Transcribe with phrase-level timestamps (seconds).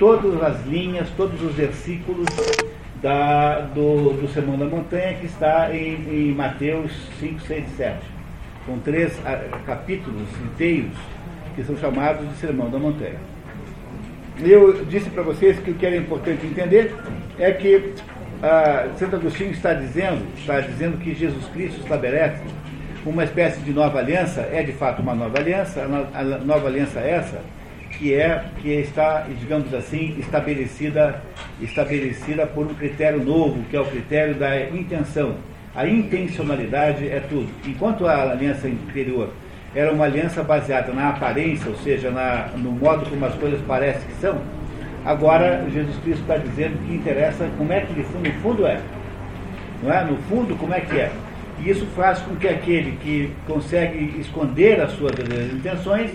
[0.00, 2.26] todas as linhas, todos os versículos
[3.02, 7.98] da, do, do Sermão da Montanha que está em, em Mateus 5, 6 e 7.
[8.66, 10.96] São três ah, capítulos inteiros
[11.54, 13.18] que são chamados de Sermão da Montanha.
[14.42, 16.94] Eu disse para vocês que o que era importante entender
[17.38, 17.94] é que
[18.42, 22.42] ah, Santo Agostinho está dizendo, está dizendo que Jesus Cristo estabelece
[23.04, 25.82] uma espécie de nova aliança, é de fato uma nova aliança,
[26.14, 27.40] a nova aliança é essa,
[28.00, 31.22] que é que está, digamos assim, estabelecida,
[31.60, 35.34] estabelecida por um critério novo, que é o critério da intenção.
[35.76, 37.48] A intencionalidade é tudo.
[37.66, 39.30] Enquanto a aliança anterior
[39.74, 44.00] era uma aliança baseada na aparência, ou seja, na, no modo como as coisas parecem
[44.08, 44.40] que são,
[45.04, 48.80] agora Jesus Cristo está dizendo que interessa como é que no fundo é.
[49.82, 50.04] Não é?
[50.04, 51.12] No fundo, como é que é.
[51.58, 55.12] E isso faz com que aquele que consegue esconder as suas
[55.52, 56.10] intenções,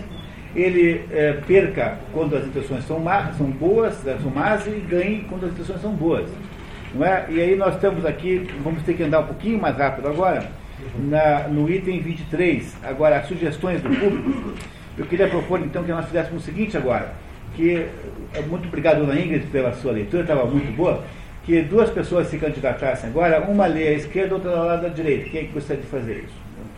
[0.56, 5.26] ele é, perca quando as intenções são, más, são boas, né, são más, e ganhe
[5.28, 6.28] quando as intenções são boas.
[6.94, 7.26] Não é?
[7.28, 10.48] E aí nós estamos aqui, vamos ter que andar um pouquinho mais rápido agora,
[10.98, 14.54] na, no item 23, agora as sugestões do público.
[14.96, 17.12] Eu queria propor então que nós fizéssemos o seguinte agora,
[17.54, 17.86] que
[18.32, 21.04] é, muito obrigado, dona Ingrid, pela sua leitura, estava muito boa,
[21.44, 25.28] que duas pessoas se candidatassem agora, uma lê à esquerda, outra lado da direita.
[25.28, 26.34] Quem é que gostaria de fazer isso?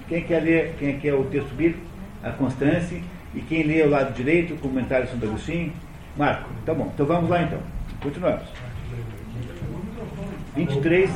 [0.08, 1.86] Quem quer ler, quem quer o texto bíblico,
[2.24, 3.00] a Constância,
[3.34, 5.72] e quem lê ao lado direito, o comentário de Santo Agostinho?
[6.16, 6.48] Marco.
[6.64, 7.60] Tá bom, então vamos lá então.
[8.02, 8.44] Continuamos.
[10.56, 11.10] 23,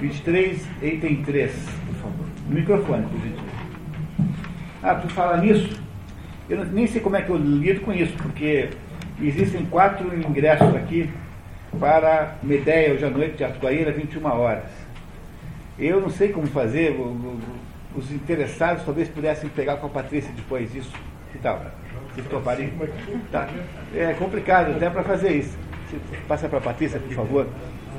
[0.00, 1.52] 23, item 3,
[1.86, 2.26] por favor.
[2.48, 3.52] O microfone, por gentileza.
[4.82, 5.80] Ah, tu fala nisso?
[6.48, 8.70] Eu nem sei como é que eu lido com isso, porque
[9.20, 11.10] existem quatro ingressos aqui
[11.78, 14.64] para Medeia hoje à noite, Teatro Guaíra, 21 horas.
[15.78, 16.96] Eu não sei como fazer,
[17.94, 20.92] os interessados talvez pudessem pegar com a Patrícia depois isso.
[21.32, 21.62] Que tal?
[22.28, 22.70] Topariam?
[23.30, 23.48] Tá.
[23.94, 25.56] É complicado até para fazer isso.
[26.28, 27.46] Passa para a Patrícia, por favor.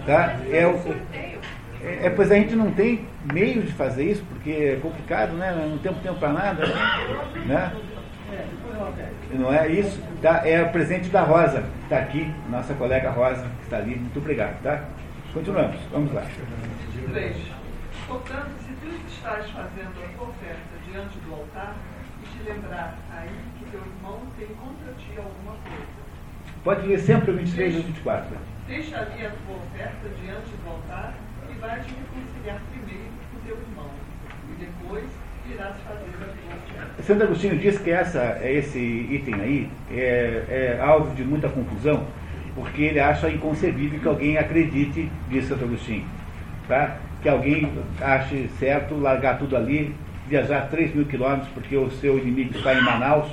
[0.06, 0.38] Tá?
[0.52, 0.75] É, o,
[1.14, 5.52] é, é, pois a gente não tem meio de fazer isso, porque é complicado, né?
[5.69, 6.66] Não temos tempo para nada.
[7.46, 7.74] Né?
[9.31, 10.02] Não é isso?
[10.22, 10.47] Tá?
[10.47, 13.96] É o presente da Rosa, está aqui, nossa colega Rosa, que está ali.
[13.96, 14.86] Muito obrigado, tá?
[15.34, 16.24] Continuamos, vamos lá.
[17.12, 17.38] 3.
[18.07, 22.03] Portanto, se tu estás fazendo a oferta diante do altar, e
[22.44, 26.04] te lembrar aí que teu irmão tem contra ti alguma coisa.
[26.64, 28.38] Pode ler sempre o 23 e o 24.
[28.68, 31.14] Deixa ali a tua oferta diante do altar
[31.50, 33.90] e vai te reconciliar primeiro com teu irmão.
[34.50, 35.06] E depois
[35.50, 37.04] irás fazer a tua.
[37.04, 42.06] Santo Agostinho diz que essa, esse item aí é, é alvo de muita confusão,
[42.56, 46.06] porque ele acha inconcebível que alguém acredite, diz Santo Agostinho,
[46.68, 46.98] tá?
[47.22, 47.72] que alguém
[48.02, 49.96] ache certo largar tudo ali,
[50.33, 53.31] viajar 3 mil quilômetros porque o seu inimigo está em Manaus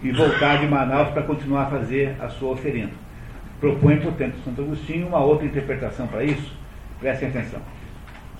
[0.00, 2.92] e voltar de Manaus para continuar a fazer a sua oferenda.
[3.58, 6.56] Propõe, portanto, Santo Agostinho uma outra interpretação para isso.
[7.00, 7.60] Prestem atenção.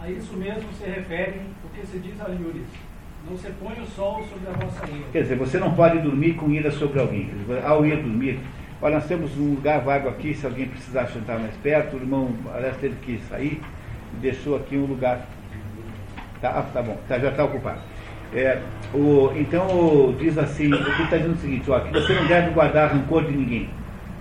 [0.00, 2.68] A isso mesmo se refere o que se diz a Lures.
[3.28, 5.04] Não se põe o sol sobre a vossa ira.
[5.10, 7.28] Quer dizer, você não pode dormir com ira sobre alguém.
[7.64, 8.38] Ao ir dormir,
[8.80, 12.30] olha, nós temos um lugar vago aqui, se alguém precisar sentar mais perto, o irmão,
[12.54, 13.60] aliás, teve que sair,
[14.20, 15.26] deixou aqui um lugar.
[16.40, 17.80] Tá, ah, tá bom, tá, já está ocupado.
[18.34, 18.60] É,
[18.92, 22.26] o, então o, diz assim, o que está dizendo o seguinte, ó, que você não
[22.26, 23.70] deve guardar rancor de ninguém.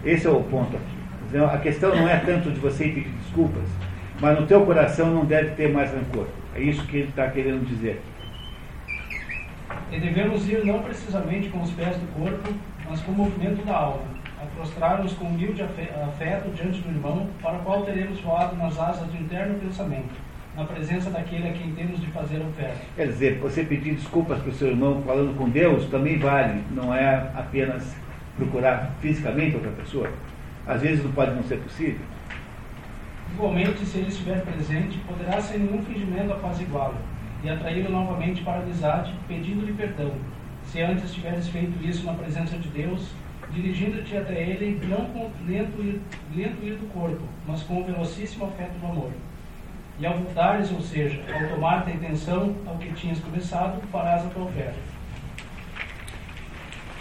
[0.04, 0.96] Esse é o ponto aqui.
[1.38, 3.64] A questão não é tanto de você pedir desculpas,
[4.22, 6.28] mas no teu coração não deve ter mais rancor.
[6.56, 8.02] É isso que ele está querendo dizer.
[9.92, 12.54] E devemos ir não precisamente com os pés do corpo,
[12.90, 14.06] mas com o movimento da alma,
[14.42, 19.08] a prostrar-nos com humilde afeto diante do irmão, para o qual teremos voado nas asas
[19.08, 20.14] do interno pensamento,
[20.56, 22.80] na presença daquele a quem temos de fazer oferta.
[22.96, 26.94] Quer dizer, você pedir desculpas para o seu irmão falando com Deus também vale, não
[26.94, 27.96] é apenas
[28.38, 30.10] procurar fisicamente outra pessoa.
[30.66, 32.00] Às vezes não pode não ser possível.
[33.34, 36.96] Igualmente, se ele estiver presente, poderá sem nenhum fingimento apaziguá-lo
[37.44, 40.12] e atraí-lo novamente para a amizade, pedindo-lhe perdão,
[40.66, 43.12] se antes tiveres feito isso na presença de Deus,
[43.52, 46.02] dirigindo-te até ele não com lento ir,
[46.36, 49.12] lento ir do corpo, mas com o velocíssimo afeto do amor.
[49.97, 54.30] E ao voltares, ou seja, ao tomar-te a intenção ao que tinhas começado, farás a
[54.30, 54.76] tua oferta.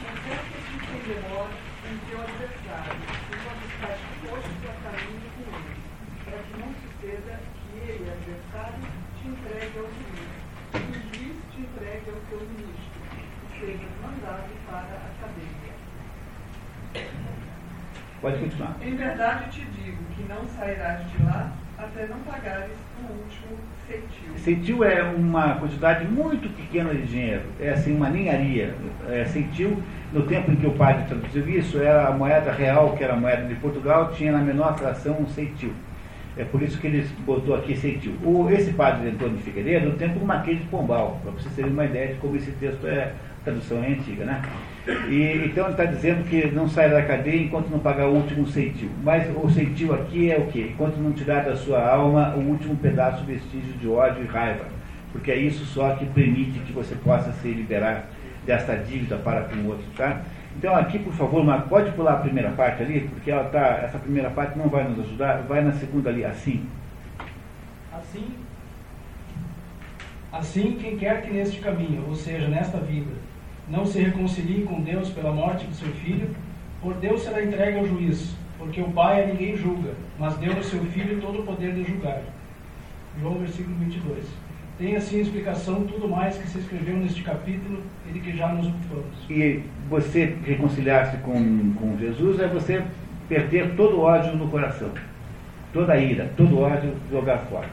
[0.01, 1.51] Não que se demora
[1.91, 2.95] em teu adversário,
[3.35, 5.75] enquanto estás disposto a caminho com ele,
[6.25, 8.87] para que não suceda que ele, adversário,
[9.21, 10.31] te entregue ao juiz,
[10.75, 15.75] e o juiz te entregue ao teu ministro, e sejas mandado para a cadeia.
[18.21, 18.77] Pode continuar.
[18.81, 21.53] Em verdade te digo que não sairás de lá
[21.85, 24.39] até não pagares o último centil.
[24.39, 28.75] Centil é uma quantidade muito pequena de dinheiro, é assim uma ninharia.
[29.09, 29.25] É,
[30.13, 33.17] no tempo em que o padre traduziu isso, era a moeda real, que era a
[33.17, 35.73] moeda de Portugal, tinha na menor fração um centil.
[36.37, 38.15] É por isso que ele botou aqui centil.
[38.25, 41.71] O, esse padre Antônio de Figueiredo, no tempo do Marquês de Pombal, para vocês terem
[41.71, 44.43] uma ideia de como esse texto é, a tradução é antiga, né?
[44.87, 48.47] E, então ele está dizendo que não sai da cadeia enquanto não pagar o último
[48.47, 48.91] centil.
[49.03, 50.71] Mas o centil aqui é o quê?
[50.73, 54.67] Enquanto não tirar da sua alma o último pedaço vestígio de ódio e raiva.
[55.11, 58.07] Porque é isso só que permite que você possa se liberar
[58.45, 60.21] desta dívida para com o outro, tá?
[60.57, 63.99] Então aqui, por favor, Marco, pode pular a primeira parte ali, porque ela tá, essa
[63.99, 66.67] primeira parte não vai nos ajudar, vai na segunda ali, assim.
[67.93, 68.27] Assim,
[70.31, 73.13] assim quem quer que neste caminho, ou seja, nesta vida,
[73.69, 76.29] não se reconcilie com Deus pela morte de seu filho,
[76.81, 80.63] por Deus será entregue ao juiz, porque o Pai a ninguém julga, mas deu ao
[80.63, 82.23] seu filho todo o poder de julgar.
[83.21, 84.25] João versículo 22.
[84.77, 88.67] Tem assim explicação tudo mais que se escreveu neste capítulo e de que já nos
[88.67, 89.31] ocupamos.
[89.31, 92.85] E você reconciliar-se com, com Jesus é você
[93.29, 94.91] perder todo o ódio no coração,
[95.73, 97.69] toda a ira, todo o ódio jogar fora.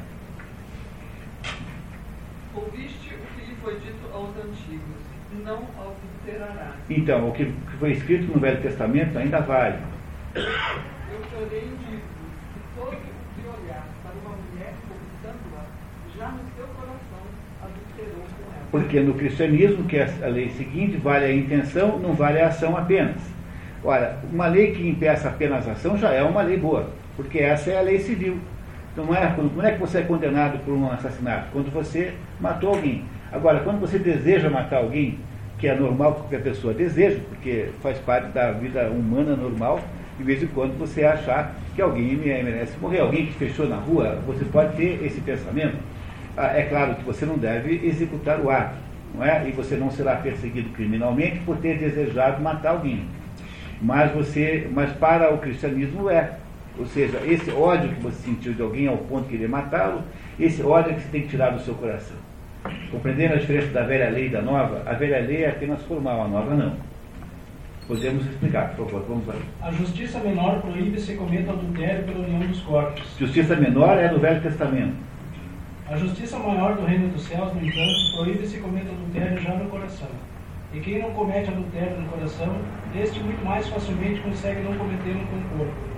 [2.54, 4.91] Ouviste o que lhe foi dito aos antigos,
[5.44, 6.76] não adulterarás.
[6.90, 9.78] Então, o que foi escrito no Velho Testamento ainda vale.
[10.36, 10.44] Eu
[11.32, 12.02] porém digo
[12.54, 15.66] que todo o que olhar para uma mulher cobiçando-a,
[16.18, 17.24] já no seu coração
[17.62, 18.66] adulterou com ela.
[18.72, 22.78] Porque no cristianismo, que é a lei seguinte, vale a intenção, não vale a ação
[22.78, 23.18] apenas.
[23.84, 27.72] Ora, uma lei que impeça apenas a ação já é uma lei boa, porque essa
[27.72, 28.40] é a lei civil.
[28.94, 31.48] Então, não é, quando é que você é condenado por um assassinato?
[31.52, 33.06] Quando você matou alguém.
[33.32, 35.18] Agora, quando você deseja matar alguém,
[35.62, 39.80] que é normal que qualquer pessoa deseja, porque faz parte da vida humana normal,
[40.18, 44.18] de vez em quando você achar que alguém merece morrer, alguém que fechou na rua,
[44.26, 45.78] você pode ter esse pensamento.
[46.36, 48.76] Ah, é claro que você não deve executar o ato,
[49.14, 49.48] não é?
[49.48, 53.06] E você não será perseguido criminalmente por ter desejado matar alguém.
[53.80, 56.38] Mas você, mas para o cristianismo é.
[56.80, 60.02] Ou seja, esse ódio que você sentiu de alguém ao ponto de querer matá-lo,
[60.40, 62.31] esse ódio é que você tem que tirar do seu coração.
[62.92, 66.24] Compreendendo a diferença da velha lei e da nova, a velha lei é apenas formal,
[66.24, 66.76] a nova não.
[67.88, 69.36] Podemos explicar, por favor, vamos lá.
[69.62, 73.04] A justiça menor proíbe se cometa adultério pela união dos corpos.
[73.18, 74.96] Justiça menor é do Velho Testamento.
[75.90, 79.70] A justiça maior do reino dos céus, no entanto, proíbe se cometa adultério já no
[79.70, 80.08] coração.
[80.74, 82.56] E quem não comete adultério no coração,
[82.96, 85.91] este muito mais facilmente consegue não cometê-lo com o corpo.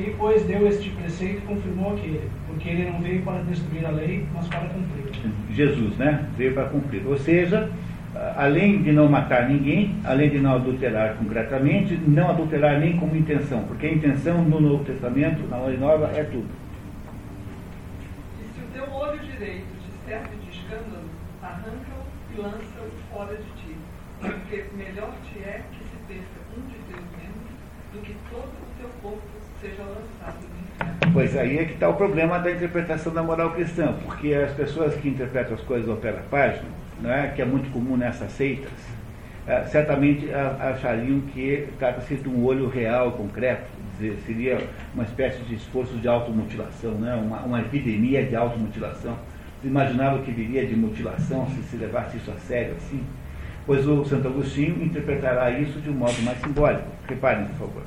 [0.00, 4.26] Quem, pois, deu este preceito confirmou aquele, porque ele não veio para destruir a lei,
[4.32, 5.04] mas para cumprir.
[5.50, 6.26] Jesus, né?
[6.38, 7.06] Veio para cumprir.
[7.06, 7.70] Ou seja,
[8.34, 13.64] além de não matar ninguém, além de não adulterar concretamente, não adulterar nem como intenção,
[13.64, 16.48] porque a intenção no Novo Testamento, na Lei Nova, é tudo.
[18.40, 21.04] E se o teu olho direito te serve de escândalo,
[21.42, 23.76] arranca-o e lança-o fora de ti,
[24.18, 27.50] porque melhor te é que se perca um de teus membros
[27.92, 30.99] do que todo o teu corpo seja lançado no inferno.
[31.12, 34.94] Pois aí é que está o problema da interpretação da moral cristã, porque as pessoas
[34.94, 36.68] que interpretam as coisas ao pé da página,
[37.00, 38.70] não é, que é muito comum nessas seitas,
[39.48, 43.64] eh, certamente achariam que trata-se de um olho real, concreto,
[43.98, 44.58] dizer, seria
[44.94, 49.16] uma espécie de esforço de automutilação, né, uma, uma epidemia de automutilação.
[49.64, 53.02] Imaginava que viria de mutilação se se levasse isso a sério assim?
[53.66, 56.88] Pois o Santo Agostinho interpretará isso de um modo mais simbólico.
[57.08, 57.82] Reparem, por favor.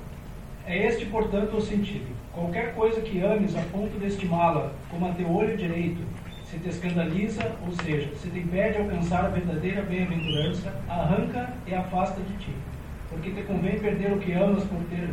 [0.67, 2.22] É este, portanto, o sentido.
[2.33, 6.01] Qualquer coisa que ames a ponto de estimá-la como a teu olho direito,
[6.45, 12.21] se te escandaliza, ou seja, se te impede alcançar a verdadeira bem-aventurança, arranca e afasta
[12.21, 12.51] de ti.
[13.09, 15.09] Porque te convém perder o que amas por ter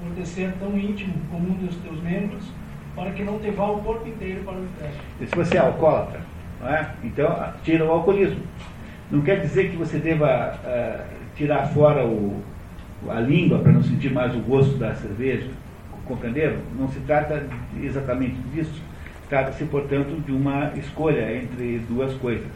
[0.00, 2.42] por te ser tão íntimo como um dos teus membros,
[2.96, 4.94] para que não te vá o corpo inteiro para o inferno.
[5.18, 6.20] Se você é alcoólatra,
[6.60, 6.90] não é?
[7.04, 8.42] então tira o alcoolismo.
[9.10, 10.26] Não quer dizer que você deva
[10.64, 11.04] ah,
[11.36, 12.42] tirar fora o,
[13.08, 15.50] a língua para não sentir mais o gosto da cerveja.
[16.10, 16.58] Compreenderam?
[16.76, 17.46] Não se trata
[17.80, 18.82] exatamente disso.
[19.28, 22.50] Trata-se, portanto, de uma escolha entre duas coisas.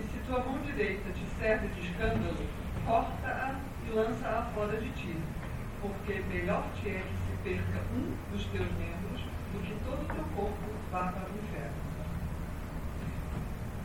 [0.00, 2.38] E se tua mão direita te serve de escândalo,
[2.86, 5.14] corta-a e lança-a fora de ti,
[5.82, 9.20] porque melhor te é que se perca um dos teus membros
[9.52, 10.56] do que todo o teu corpo
[10.90, 11.76] vá para o inferno.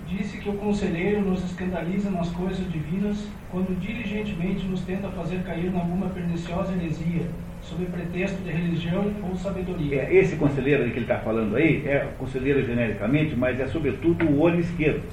[0.07, 5.65] Disse que o conselheiro nos escandaliza nas coisas divinas quando diligentemente nos tenta fazer cair
[5.65, 7.27] em alguma perniciosa heresia,
[7.69, 10.01] sob pretexto de religião ou sabedoria.
[10.01, 14.39] É, esse conselheiro que ele está falando aí é conselheiro genericamente, mas é sobretudo o
[14.39, 15.03] olho esquerdo.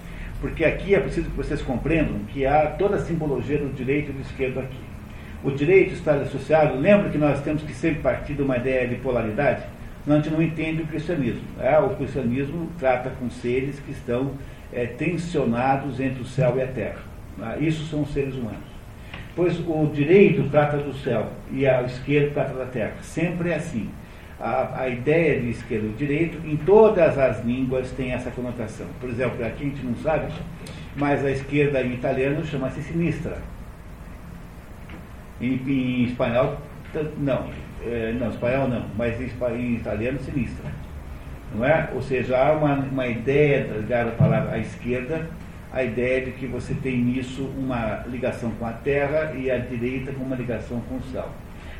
[0.40, 4.12] Porque aqui é preciso que vocês compreendam que há toda a simbologia do direito e
[4.12, 4.78] do esquerdo aqui.
[5.44, 8.96] o direito está associado, lembra que nós temos que sempre partir de uma ideia de
[8.96, 9.64] polaridade?
[10.06, 11.42] Não, a gente não entende o cristianismo.
[11.60, 14.32] É, o cristianismo trata com seres que estão
[14.72, 17.00] é, tensionados entre o céu e a terra.
[17.40, 18.69] Ah, isso são seres humanos.
[19.36, 22.94] Pois o direito trata do céu e a esquerda trata da terra.
[23.02, 23.88] Sempre é assim.
[24.38, 28.86] A, a ideia de esquerda e direito, em todas as línguas, tem essa conotação.
[29.00, 30.32] Por exemplo, aqui a gente não sabe,
[30.96, 33.38] mas a esquerda em italiano chama-se sinistra.
[35.40, 36.58] Em, em espanhol,
[37.18, 37.50] não.
[37.82, 40.70] É, não, espanhol não, mas em, em, italiano, sinistra.
[41.54, 41.88] Não é?
[41.94, 45.28] Ou seja, há uma, uma ideia ligada à palavra à esquerda,
[45.72, 50.12] a ideia de que você tem nisso uma ligação com a terra e a direita
[50.12, 51.28] com uma ligação com o céu.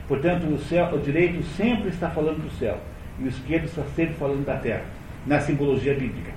[0.06, 2.78] Portanto, o, céu, o direito sempre está falando do céu
[3.18, 4.84] e o esquerdo está sempre falando da terra,
[5.26, 6.32] na simbologia bíblica.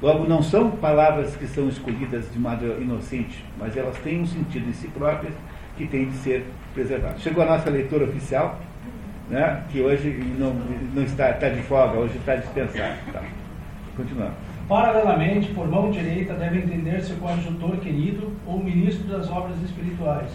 [0.00, 4.68] Logo, não são palavras que são escolhidas de maneira inocente, mas elas têm um sentido
[4.68, 5.34] em si próprias
[5.76, 7.20] que tem de ser preservado.
[7.20, 8.60] Chegou a nossa leitura oficial,
[9.30, 10.54] né, que hoje não,
[10.94, 12.96] não está, está de folga, hoje está dispensado.
[13.12, 13.22] Tá.
[13.96, 14.34] Continuando.
[14.68, 20.30] Paralelamente, por mão direita deve entender-se o coadjutor querido ou ministro das obras espirituais,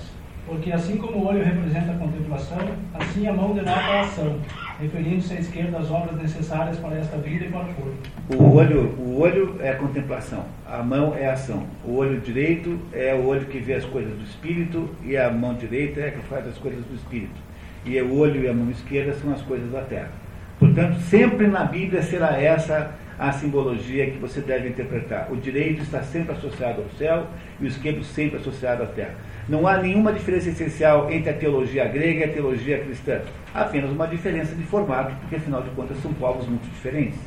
[0.45, 2.59] porque assim como o olho representa a contemplação,
[2.93, 4.37] assim a mão denota a ação,
[4.79, 8.43] referindo-se à esquerda às obras necessárias para esta vida e para o corpo.
[8.43, 11.65] O olho, o olho é a contemplação, a mão é a ação.
[11.83, 15.55] O olho direito é o olho que vê as coisas do espírito e a mão
[15.55, 17.47] direita é a que faz as coisas do espírito.
[17.85, 20.11] E o olho e a mão esquerda são as coisas da terra.
[20.59, 25.27] Portanto, sempre na Bíblia será essa a simbologia que você deve interpretar.
[25.31, 27.27] O direito está sempre associado ao céu
[27.59, 29.15] e o esquerdo sempre associado à terra.
[29.49, 33.21] Não há nenhuma diferença essencial entre a teologia grega e a teologia cristã.
[33.53, 37.19] Apenas uma diferença de formato, porque afinal de contas são povos muito diferentes.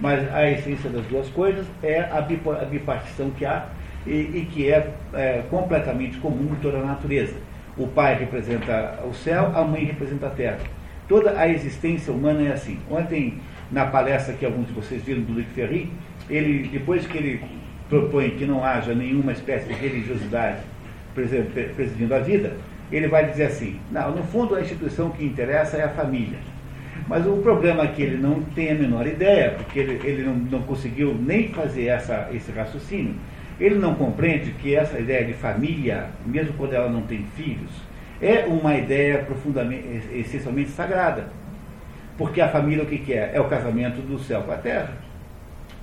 [0.00, 3.66] Mas a essência das duas coisas é a bipartição que há
[4.06, 7.34] e, e que é, é completamente comum em toda a natureza.
[7.76, 10.58] O pai representa o céu, a mãe representa a terra.
[11.08, 12.78] Toda a existência humana é assim.
[12.90, 13.38] Ontem,
[13.72, 15.90] na palestra que alguns de vocês viram do Luc Ferry,
[16.28, 17.40] ele, depois que ele
[17.88, 20.58] propõe que não haja nenhuma espécie de religiosidade
[21.74, 22.52] presidindo a vida,
[22.92, 26.38] ele vai dizer assim: não, no fundo a instituição que interessa é a família.
[27.08, 30.34] Mas o problema é que ele não tem a menor ideia, porque ele, ele não,
[30.34, 33.14] não conseguiu nem fazer essa, esse raciocínio.
[33.58, 37.70] Ele não compreende que essa ideia de família, mesmo quando ela não tem filhos,
[38.20, 41.26] é uma ideia profundamente, essencialmente sagrada.
[42.16, 43.30] Porque a família o que, que é?
[43.34, 44.90] É o casamento do céu com a terra.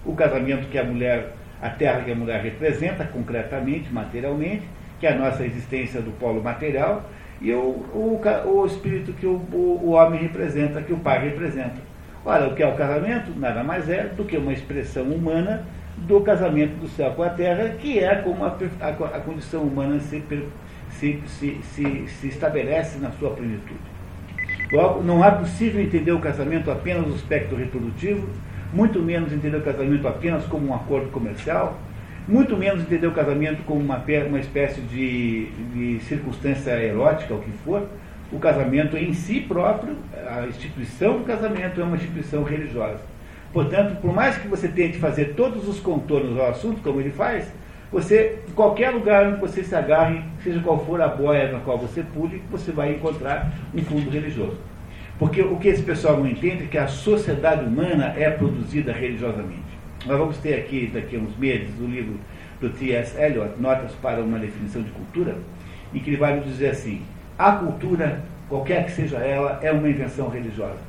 [0.05, 4.63] O casamento que a mulher, a terra que a mulher representa concretamente, materialmente,
[4.99, 7.09] que é a nossa existência do polo material,
[7.41, 7.57] e o,
[7.93, 11.75] o, o espírito que o, o, homem representa, que o pai representa.
[12.25, 13.31] Olha, o que é o casamento?
[13.37, 15.65] Nada mais é do que uma expressão humana
[15.97, 19.99] do casamento do céu com a terra, que é como a, a, a condição humana
[19.99, 20.23] se,
[20.99, 23.79] se, se, se, se estabelece na sua plenitude.
[24.71, 28.27] Logo, não é possível entender o casamento apenas no aspecto reprodutivo,
[28.73, 31.79] muito menos entender o casamento apenas como um acordo comercial,
[32.27, 37.51] muito menos entender o casamento como uma, uma espécie de, de circunstância erótica, o que
[37.63, 37.87] for.
[38.31, 39.95] O casamento em si próprio,
[40.27, 42.99] a instituição do casamento é uma instituição religiosa.
[43.53, 47.47] Portanto, por mais que você tente fazer todos os contornos ao assunto, como ele faz,
[47.95, 51.77] você, em qualquer lugar onde você se agarre, seja qual for a boia na qual
[51.77, 54.57] você pule, você vai encontrar um fundo religioso.
[55.17, 59.63] Porque o que esse pessoal não entende é que a sociedade humana é produzida religiosamente.
[60.05, 62.19] Nós vamos ter aqui, daqui a uns meses, o livro
[62.59, 63.17] do T.S.
[63.17, 65.37] Eliot, Notas para uma Definição de Cultura,
[65.93, 67.01] em que ele vai nos dizer assim:
[67.39, 70.81] a cultura, qualquer que seja ela, é uma invenção religiosa.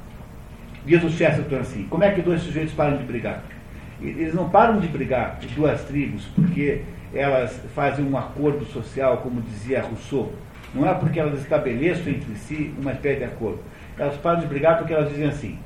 [0.84, 3.44] Diz o Chesterton assim: como é que dois sujeitos param de brigar?
[4.02, 6.82] Eles não param de brigar, duas tribos, porque
[7.14, 10.32] elas fazem um acordo social, como dizia Rousseau.
[10.74, 13.60] Não é porque elas estabeleçam entre si uma espécie de acordo.
[13.98, 15.58] Elas param de brigar porque elas dizem assim: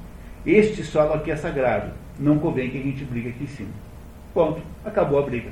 [0.46, 3.70] este solo aqui é sagrado, não convém que a gente brigue aqui em cima.
[4.32, 4.60] Ponto.
[4.84, 5.50] Acabou a briga.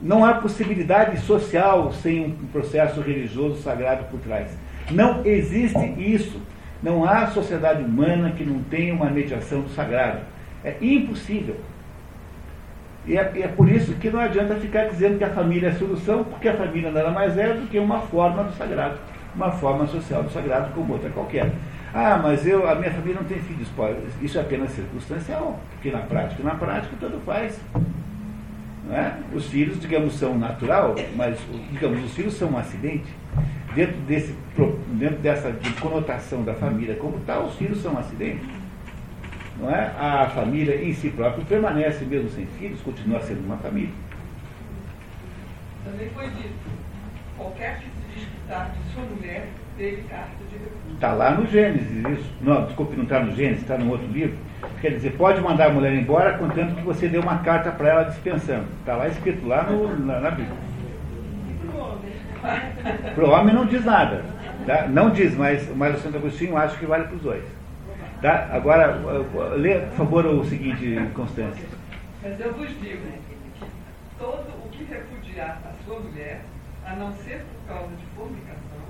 [0.00, 4.50] Não há possibilidade social sem um processo religioso sagrado por trás.
[4.90, 6.40] Não existe isso.
[6.82, 10.20] Não há sociedade humana que não tenha uma mediação do sagrado.
[10.62, 11.56] É impossível.
[13.06, 15.74] E é, é, por isso que não adianta ficar dizendo que a família é a
[15.74, 18.98] solução, porque a família nada mais é do que uma forma do sagrado,
[19.34, 21.52] uma forma social do sagrado como outra qualquer.
[21.92, 23.68] Ah, mas eu, a minha família não tem filhos.
[24.20, 27.60] Isso é apenas circunstancial, porque na prática, na prática, tudo faz.
[28.90, 29.12] É?
[29.32, 31.38] Os filhos, digamos, são natural, mas
[31.70, 33.06] digamos, os filhos são um acidente.
[33.74, 34.34] Dentro, desse,
[34.92, 38.44] dentro dessa de conotação da família como tal, os filhos são um acidente.
[39.58, 39.92] Não é?
[39.98, 43.92] A família em si própria permanece, mesmo sem filhos, continua sendo uma família.
[45.84, 46.54] Também foi dito,
[47.36, 50.94] qualquer tipo de constar que sua mulher teve carta de repúdio.
[50.94, 52.32] Está lá no Gênesis isso.
[52.40, 54.36] Não, desculpe, não está no Gênesis, está no outro livro.
[54.80, 58.02] Quer dizer, pode mandar a mulher embora, contanto que você dê uma carta para ela
[58.04, 58.66] dispensando.
[58.80, 60.56] Está lá escrito lá no, na, na Bíblia.
[63.14, 64.24] Para o homem não diz nada.
[64.66, 64.86] Tá?
[64.88, 67.44] Não diz, mas, mas o Santo Agostinho acha que vale para os dois.
[68.24, 68.48] Tá?
[68.52, 68.98] Agora,
[69.54, 71.66] lê, por favor, o seguinte, Constância.
[72.22, 73.02] Mas eu vos digo
[73.58, 73.66] que
[74.18, 76.40] todo o que repudiar a sua mulher,
[76.86, 78.80] a não ser por causa de fornicação,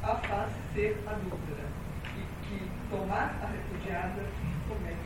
[0.00, 1.66] a faz ser adúltera.
[2.16, 4.22] E que tomar a repudiada
[4.68, 4.96] comete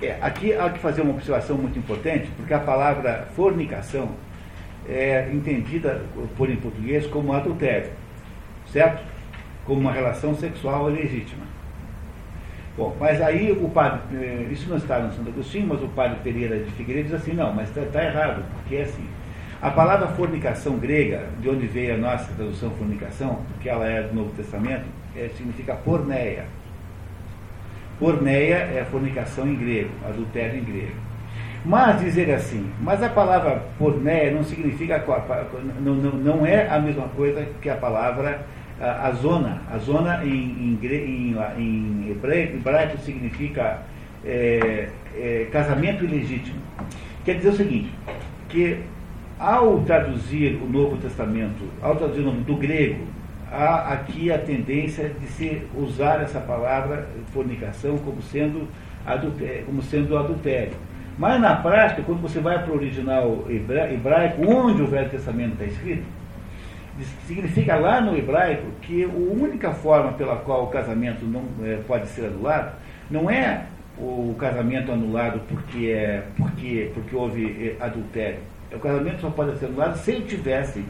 [0.00, 4.12] é, aqui há que fazer uma observação muito importante, porque a palavra fornicação
[4.88, 6.06] é entendida
[6.38, 7.90] por em português como adultério,
[8.72, 9.04] certo?
[9.66, 11.47] Como uma relação sexual legítima.
[12.78, 16.16] Bom, mas aí o padre, eh, isso não está no Santo Agostinho, mas o padre
[16.22, 19.04] Pereira de Figueiredo diz assim, não, mas está tá errado, porque é assim.
[19.60, 24.14] A palavra fornicação grega, de onde veio a nossa tradução fornicação, porque ela é do
[24.14, 24.84] Novo Testamento,
[25.16, 26.44] é, significa porneia.
[27.98, 30.94] Porneia é fornicação em grego, adultério em grego.
[31.64, 35.04] Mas dizer assim, mas a palavra porneia não significa,
[35.80, 38.46] não, não, não é a mesma coisa que a palavra
[38.80, 39.62] a, zona.
[39.70, 43.82] A zona em, em, em, em hebraico, hebraico significa
[44.24, 46.60] é, é, casamento ilegítimo.
[47.24, 47.92] Quer dizer o seguinte,
[48.48, 48.78] que
[49.38, 53.04] ao traduzir o Novo Testamento, ao traduzir o nome do grego,
[53.50, 58.68] há aqui a tendência de se usar essa palavra fornicação como sendo
[59.06, 60.74] adultério, como sendo adultério.
[61.18, 65.64] Mas na prática, quando você vai para o original hebraico, onde o Velho Testamento está
[65.64, 66.04] escrito,
[67.26, 72.08] significa lá no hebraico que a única forma pela qual o casamento não é, pode
[72.08, 72.72] ser anulado
[73.10, 73.66] não é
[73.98, 78.38] o casamento anulado porque, é, porque, porque houve é, adultério.
[78.72, 80.84] O casamento só pode ser anulado se ele tivesse,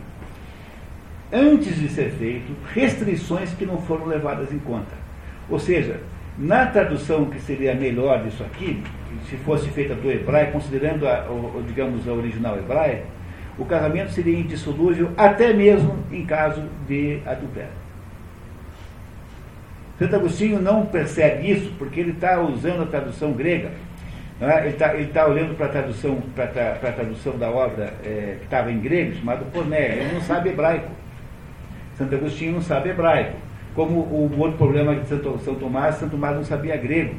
[1.32, 4.94] antes de ser feito, restrições que não foram levadas em conta.
[5.48, 6.00] Ou seja,
[6.36, 8.82] na tradução que seria melhor disso aqui,
[9.28, 13.04] se fosse feita do hebraico, considerando, a, o, digamos, a original hebraica,
[13.58, 17.88] o casamento seria indissolúvel até mesmo em caso de adultério.
[19.98, 23.72] Santo Agostinho não percebe isso porque ele está usando a tradução grega.
[24.40, 24.60] É?
[24.60, 26.22] Ele está tá olhando para a tradução,
[26.80, 29.96] tradução da obra é, que estava em grego, chamado Porné.
[29.96, 30.92] Ele não sabe hebraico.
[31.96, 33.36] Santo Agostinho não sabe hebraico.
[33.74, 37.16] Como o outro problema de Santo, São Tomás, Santo Tomás não sabia grego.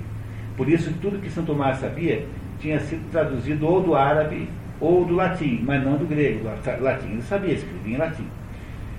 [0.55, 2.25] Por isso, tudo que Santo Tomás sabia
[2.59, 4.47] tinha sido traduzido ou do árabe
[4.79, 6.49] ou do latim, mas não do grego.
[6.79, 8.27] Latim ele sabia escrever em latim.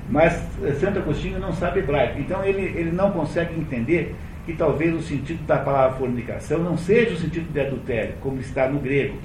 [0.09, 2.19] Mas eh, Santo Agostinho não sabe hebraico.
[2.19, 4.15] Então ele, ele não consegue entender
[4.45, 8.69] que talvez o sentido da palavra fornicação não seja o sentido de adultério, como está
[8.69, 9.17] no grego,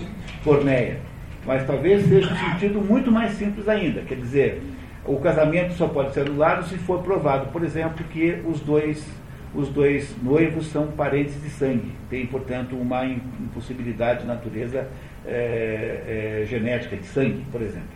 [0.44, 1.00] porneia.
[1.46, 4.02] Mas talvez seja um sentido muito mais simples ainda.
[4.02, 4.62] Quer dizer,
[5.06, 9.06] o casamento só pode ser anulado se for provado, por exemplo, que os dois,
[9.56, 11.92] os dois noivos são parentes de sangue.
[12.10, 14.88] Tem, portanto, uma impossibilidade de natureza
[15.26, 17.96] é, é, genética de sangue, por exemplo.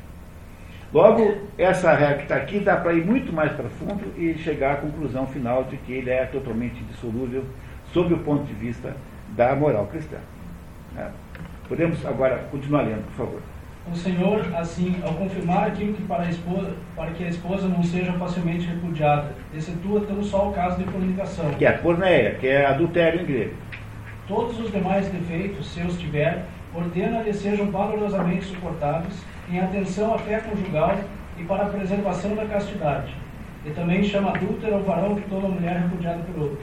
[0.92, 4.74] Logo, essa regra que está aqui dá para ir muito mais para fundo e chegar
[4.74, 7.44] à conclusão final de que ele é totalmente dissolúvel
[7.94, 8.96] sob o ponto de vista
[9.36, 10.18] da moral cristã.
[10.98, 11.08] É.
[11.68, 13.42] Podemos agora continuar lendo, por favor.
[13.92, 17.82] O Senhor, assim, ao confirmar aquilo que para, a esposa, para que a esposa não
[17.82, 21.50] seja facilmente repudiada, excetua tão só o caso de fornicação.
[21.52, 23.54] Que é porneia, que é adultério em grego.
[24.28, 30.40] Todos os demais defeitos, se os tiver, ordena-lhe sejam valorosamente suportados em atenção à fé
[30.40, 30.96] conjugal
[31.40, 33.12] e para a preservação da castidade.
[33.66, 36.62] E também chama adúltero o varão que toma a mulher repudiada por outro.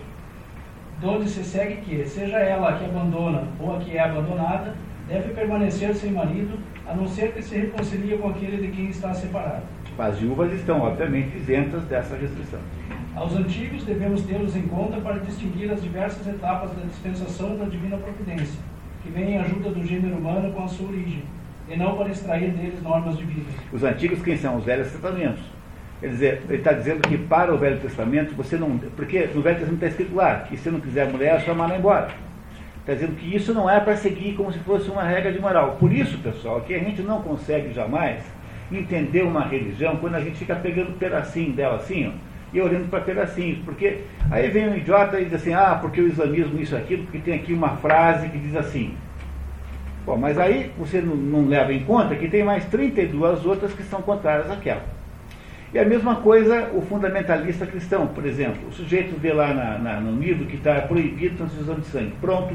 [1.00, 4.74] Donde se segue que, seja ela a que abandona ou a que é abandonada,
[5.08, 9.12] deve permanecer sem marido, a não ser que se reconcilie com aquele de quem está
[9.12, 9.62] separado.
[9.98, 12.60] As viúvas estão, obviamente, isentas dessa restrição.
[13.14, 17.96] Aos antigos devemos tê-los em conta para distinguir as diversas etapas da dispensação da divina
[17.96, 18.60] providência
[19.06, 21.22] que vem em ajuda do gênero humano com a sua origem,
[21.68, 23.46] e não para extrair deles normas de vida.
[23.72, 24.56] Os antigos quem são?
[24.56, 25.42] Os velhos testamentos.
[26.00, 28.76] Quer dizer, ele está dizendo que para o Velho Testamento você não.
[28.78, 31.78] Porque no Velho Testamento está escrito lá que se não quiser mulher, é só mandar
[31.78, 32.08] embora.
[32.86, 35.76] Está dizendo que isso não é para seguir como se fosse uma regra de moral.
[35.80, 38.22] Por isso, pessoal, que a gente não consegue jamais
[38.70, 42.12] entender uma religião quando a gente fica pegando pedacinho dela assim, ó,
[42.52, 43.58] e olhando para pedacinhos.
[43.64, 47.18] Porque aí vem um idiota e diz assim, ah, porque o islamismo isso aquilo, porque
[47.18, 48.94] tem aqui uma frase que diz assim.
[50.04, 53.82] Bom, mas aí você não, não leva em conta que tem mais 32 outras que
[53.82, 54.84] são contrárias àquela.
[55.74, 58.68] E a mesma coisa o fundamentalista cristão, por exemplo.
[58.68, 62.14] O sujeito vê lá na, na, no livro que está proibido transfusão de sangue.
[62.20, 62.54] Pronto,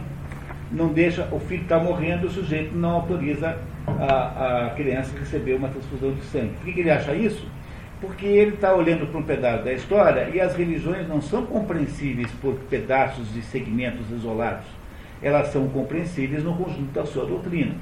[0.72, 5.54] não deixa, o filho está morrendo, o sujeito não autoriza a, a criança a receber
[5.54, 6.54] uma transfusão de sangue.
[6.56, 7.46] Por que, que ele acha isso?
[8.00, 12.32] Porque ele está olhando para um pedaço da história e as religiões não são compreensíveis
[12.42, 14.66] por pedaços e segmentos isolados.
[15.22, 17.76] Elas são compreensíveis no conjunto da sua doutrina.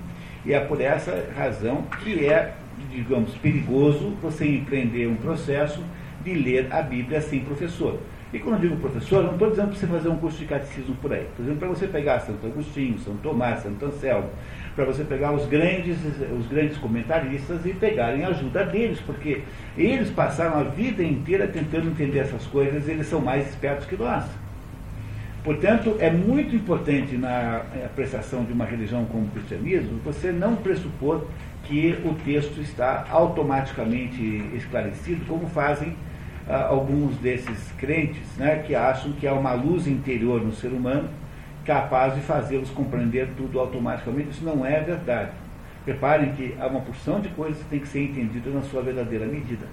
[0.45, 2.53] E é por essa razão que é,
[2.91, 5.81] digamos, perigoso você empreender um processo
[6.23, 7.99] de ler a Bíblia sem professor.
[8.31, 11.11] E quando digo professor, não estou dizendo para você fazer um curso de catecismo por
[11.11, 11.23] aí.
[11.23, 14.29] Estou dizendo para você pegar Santo Agostinho, São Tomás, Santo Anselmo,
[14.75, 15.97] para você pegar os grandes,
[16.37, 19.41] os grandes comentaristas e pegarem a ajuda deles, porque
[19.75, 23.95] eles passaram a vida inteira tentando entender essas coisas, e eles são mais espertos que
[23.95, 24.25] nós.
[25.43, 31.25] Portanto, é muito importante na apreciação de uma religião como o cristianismo você não pressupor
[31.63, 34.21] que o texto está automaticamente
[34.53, 35.95] esclarecido, como fazem
[36.49, 41.09] alguns desses crentes, né, que acham que há uma luz interior no ser humano
[41.63, 44.31] capaz de fazê-los compreender tudo automaticamente.
[44.31, 45.31] Isso não é verdade.
[45.85, 49.25] Reparem que há uma porção de coisas que tem que ser entendida na sua verdadeira
[49.25, 49.67] medida.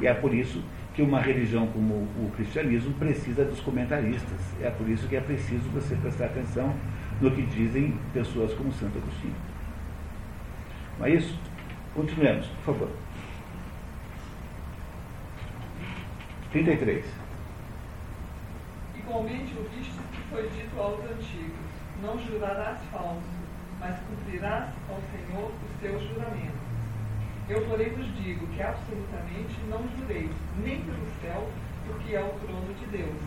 [0.00, 0.62] E é por isso
[0.94, 4.38] que uma religião como o cristianismo precisa dos comentaristas.
[4.60, 6.72] É por isso que é preciso você prestar atenção
[7.20, 9.34] no que dizem pessoas como Santo Agostinho.
[10.98, 11.38] Não é isso?
[11.94, 12.88] Continuemos, por favor.
[16.52, 17.02] 33.
[18.98, 21.56] Igualmente ouviste que foi dito aos antigos:
[22.02, 23.22] Não jurarás falso,
[23.80, 26.60] mas cumprirás ao Senhor os teus juramentos.
[27.48, 30.30] Eu, porém, vos digo que absolutamente não jureis,
[30.62, 31.48] nem pelo céu,
[31.86, 33.22] porque é o trono de Deus,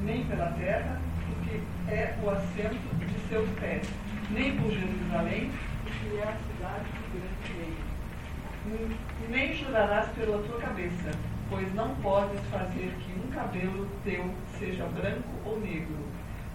[0.00, 3.86] nem pela terra, porque é o assento de seus pés,
[4.30, 8.96] nem por Jerusalém, porque é a cidade do grande rei.
[9.28, 11.10] Nem jurarás pela tua cabeça,
[11.52, 14.24] pois não podes fazer que um cabelo teu
[14.58, 15.98] seja branco ou negro,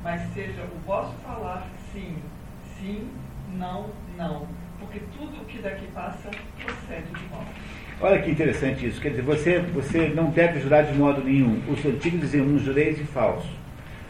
[0.04, 2.16] mas seja o vosso falar sim,
[2.80, 3.08] sim,
[3.56, 4.48] não, não,
[4.80, 6.32] porque tudo o que daqui passa
[6.64, 7.46] procede de mal.
[8.02, 9.00] Olha que interessante isso.
[9.00, 11.62] Quer dizer, você, você não deve jurar de modo nenhum.
[11.68, 13.50] Os antigos diziam, não jureis de falso.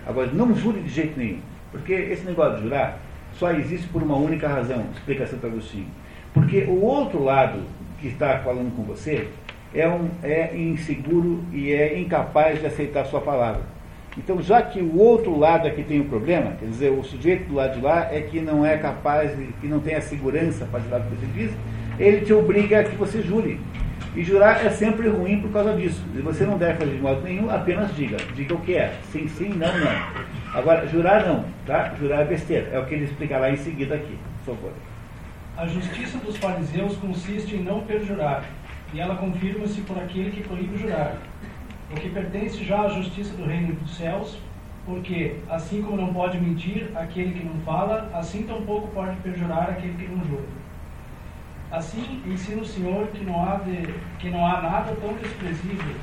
[0.05, 1.39] Agora, não jure de jeito nenhum.
[1.71, 2.99] Porque esse negócio de jurar
[3.33, 5.87] só existe por uma única razão, explica Santo Agostinho.
[6.33, 7.61] Porque o outro lado
[7.99, 9.29] que está falando com você
[9.77, 13.61] é, um, é inseguro e é incapaz de aceitar sua palavra.
[14.17, 17.47] Então, já que o outro lado aqui tem o um problema, quer dizer, o sujeito
[17.47, 20.79] do lado de lá é que não é capaz, que não tem a segurança para
[20.79, 21.51] dizer o que você diz,
[21.99, 23.59] ele te obriga a que você jure.
[24.15, 26.03] E jurar é sempre ruim por causa disso.
[26.15, 28.17] E você não deve fazer de modo nenhum, apenas diga.
[28.33, 28.95] Diga o que é.
[29.11, 30.59] Sim, sim, não, não.
[30.59, 31.93] Agora, jurar não, tá?
[31.99, 32.69] Jurar é besteira.
[32.71, 34.71] É o que ele explicará em seguida aqui, por favor.
[35.55, 38.43] A justiça dos fariseus consiste em não perjurar,
[38.93, 41.17] e ela confirma-se por aquele que proíbe jurar,
[41.91, 44.37] o que pertence já à justiça do reino dos céus,
[44.85, 49.93] porque, assim como não pode mentir aquele que não fala, assim tampouco pode perjurar aquele
[49.93, 50.45] que não jura.
[51.69, 55.95] Assim, ensina o Senhor que não há, de, que não há nada tão desprezível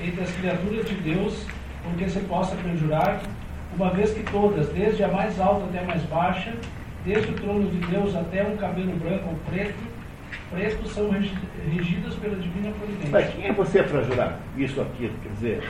[0.00, 1.46] entre as criaturas de Deus,
[1.82, 3.20] porque se possa perjurar,
[3.76, 6.54] uma vez que todas, desde a mais alta até a mais baixa,
[7.04, 9.91] desde o trono de Deus até um cabelo branco ou preto,
[10.52, 13.10] preto são regidas pela divina providência.
[13.10, 15.14] Mas quem é você para jurar isso aquilo?
[15.22, 15.62] Quer dizer,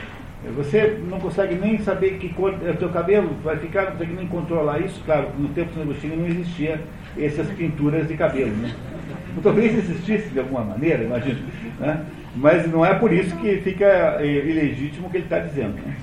[0.55, 4.13] você não consegue nem saber que cor é o teu cabelo, vai ficar, não consegue
[4.13, 5.01] nem controlar isso.
[5.05, 6.81] Claro, no tempo do Agostinho não existia
[7.17, 8.51] essas pinturas de cabelo.
[8.51, 8.75] Né?
[9.41, 11.39] Talvez existisse de alguma maneira, imagino.
[11.79, 12.05] Né?
[12.35, 15.75] Mas não é por isso que fica é, ilegítimo o que ele está dizendo.
[15.75, 15.95] Né?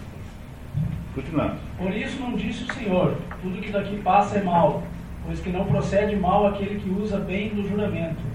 [1.15, 1.57] Continuando.
[1.77, 4.85] Por isso não disse o Senhor, tudo que daqui passa é mal,
[5.27, 8.30] pois que não procede mal aquele que usa bem do juramento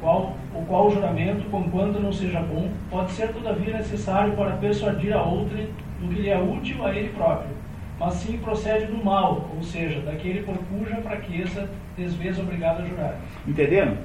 [0.00, 5.22] qual, o qual juramento, conquanto não seja bom, pode ser todavia necessário para persuadir a
[5.22, 5.68] outrem
[6.00, 7.50] do que lhe é útil a ele próprio,
[7.98, 13.20] mas sim procede do mal, ou seja, daquele por cuja fraqueza desvez obrigado a jurar.
[13.46, 13.98] Entenderam?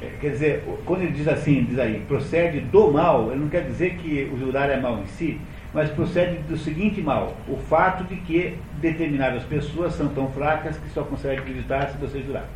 [0.00, 3.64] É, quer dizer, quando ele diz assim, diz aí, procede do mal, ele não quer
[3.64, 5.40] dizer que o jurar é mal em si,
[5.72, 10.88] mas procede do seguinte mal, o fato de que determinadas pessoas são tão fracas que
[10.90, 12.48] só conseguem acreditar se você jurar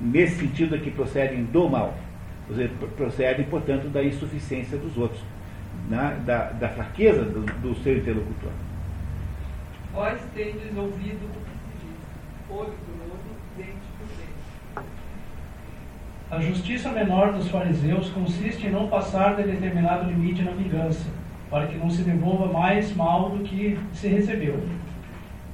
[0.00, 1.94] nesse sentido é que procedem do mal,
[2.96, 5.20] procedem, portanto, da insuficiência dos outros,
[5.88, 6.20] né?
[6.24, 8.50] da, da fraqueza do, do seu interlocutor.
[9.92, 11.98] Vós tendes ouvido o que se diz,
[12.48, 13.20] olho por olho,
[13.56, 14.86] dente por dente.
[16.30, 21.10] A justiça menor dos fariseus consiste em não passar de determinado limite na vingança,
[21.50, 24.62] para que não se devolva mais mal do que se recebeu.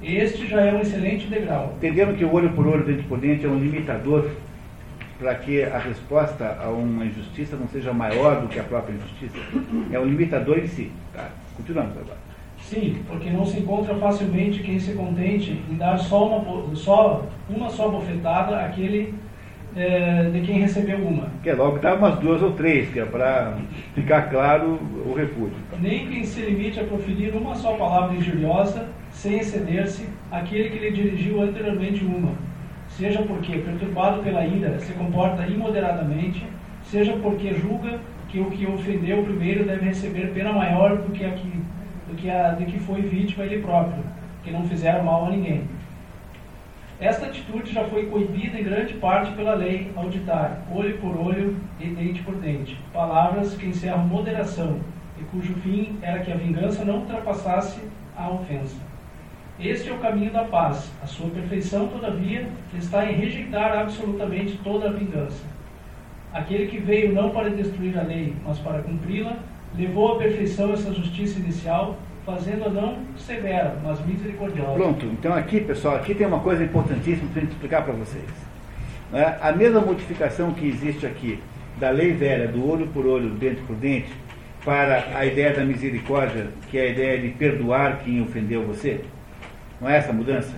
[0.01, 1.73] Este já é um excelente degrau.
[1.77, 4.29] Entenderam que o olho por olho, dente por dente é um limitador
[5.17, 9.37] para que a resposta a uma injustiça não seja maior do que a própria injustiça?
[9.91, 10.91] É um limitador em si.
[11.11, 11.29] Tá?
[11.55, 12.17] Continuamos agora.
[12.61, 17.69] Sim, porque não se encontra facilmente quem se contente em dar só uma, só, uma
[17.69, 19.13] só bofetada àquele
[19.77, 21.27] é, de quem recebeu uma.
[21.43, 23.57] Que é logo dá umas duas ou três, que é para
[23.93, 25.57] ficar claro o repúdio.
[25.79, 30.91] Nem quem se limite a proferir uma só palavra injuriosa, sem exceder-se, aquele que lhe
[30.91, 32.31] dirigiu anteriormente uma.
[32.87, 36.45] Seja porque, perturbado pela ira, se comporta imoderadamente,
[36.81, 41.31] seja porque julga que o que ofendeu primeiro deve receber pena maior do que a
[41.31, 41.51] que,
[42.09, 44.03] do que, a, de que foi vítima ele próprio,
[44.43, 45.63] que não fizeram mal a ninguém.
[46.99, 51.55] Esta atitude já foi coibida em grande parte pela lei ao ditar olho por olho
[51.79, 54.79] e dente por dente, palavras que encerram moderação
[55.19, 57.79] e cujo fim era que a vingança não ultrapassasse
[58.15, 58.77] a ofensa.
[59.59, 60.91] Este é o caminho da paz.
[61.01, 65.43] A sua perfeição, todavia, está em rejeitar absolutamente toda a vingança.
[66.33, 69.37] Aquele que veio não para destruir a lei, mas para cumpri-la,
[69.75, 74.73] levou à perfeição essa justiça inicial fazendo-a não severa, mas misericordiosa.
[74.73, 78.25] Pronto, então aqui, pessoal, aqui tem uma coisa importantíssima para explicar para vocês.
[79.13, 81.39] É, a mesma modificação que existe aqui
[81.79, 84.11] da lei velha, do olho por olho, dente por dente,
[84.65, 88.99] para a ideia da misericórdia, que é a ideia de perdoar quem ofendeu você,
[89.79, 90.53] não é essa mudança?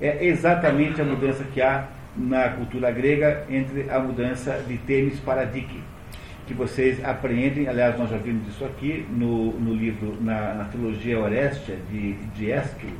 [0.00, 5.44] É exatamente a mudança que há na cultura grega entre a mudança de Temis para
[5.44, 5.80] Dike
[6.46, 11.18] que vocês apreendem, aliás, nós já vimos isso aqui no, no livro, na, na trilogia
[11.18, 12.96] Orestia de, de Esquilo,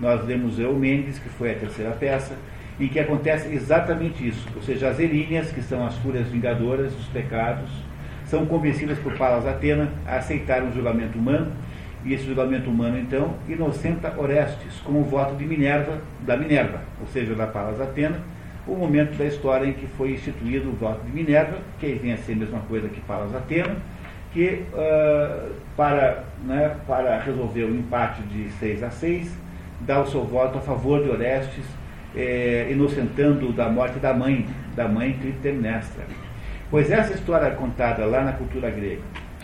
[0.00, 2.34] nós lemos Eumendes, que foi a terceira peça,
[2.80, 7.06] em que acontece exatamente isso, ou seja, as Elíneas, que são as fúrias vingadoras dos
[7.06, 7.70] pecados,
[8.24, 11.52] são convencidas por Palas Atena a aceitar um julgamento humano,
[12.04, 17.06] e esse julgamento humano, então, inocenta Orestes, com o voto de Minerva, da Minerva, ou
[17.06, 18.18] seja, da Palas Atena,
[18.70, 22.16] o momento da história em que foi instituído o voto de Minerva, que vem a
[22.16, 23.76] ser a mesma coisa que Palas Atena,
[24.32, 29.36] que uh, para, né, para resolver o empate de 6 a 6,
[29.80, 31.64] dá o seu voto a favor de Orestes,
[32.14, 36.04] eh, inocentando da morte da mãe, da mãe Clitemnestra.
[36.70, 39.00] Pois essa história contada lá na cultura grega,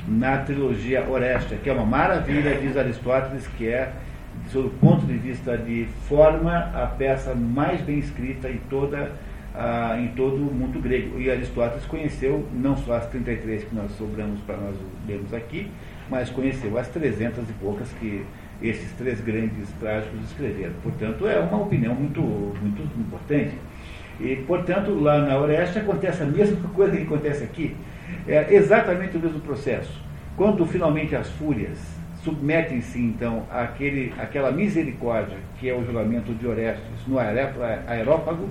[0.06, 3.90] na trilogia Orestes, que é uma maravilha, diz Aristóteles, que é
[4.48, 9.12] sob o ponto de vista de forma, a peça mais bem escrita em, toda,
[9.54, 11.18] ah, em todo o mundo grego.
[11.20, 15.70] E Aristóteles conheceu não só as 33 que nós sobramos para nós lermos aqui,
[16.08, 18.24] mas conheceu as 300 e poucas que
[18.62, 20.72] esses três grandes trágicos escreveram.
[20.82, 23.54] Portanto, é uma opinião muito, muito importante.
[24.18, 27.76] E, portanto, lá na Oreste acontece a mesma coisa que acontece aqui.
[28.26, 30.00] É exatamente o mesmo processo.
[30.36, 31.95] Quando finalmente as fúrias
[32.26, 38.48] submetem-se então àquele, àquela misericórdia que é o julgamento de Orestes no aerópago.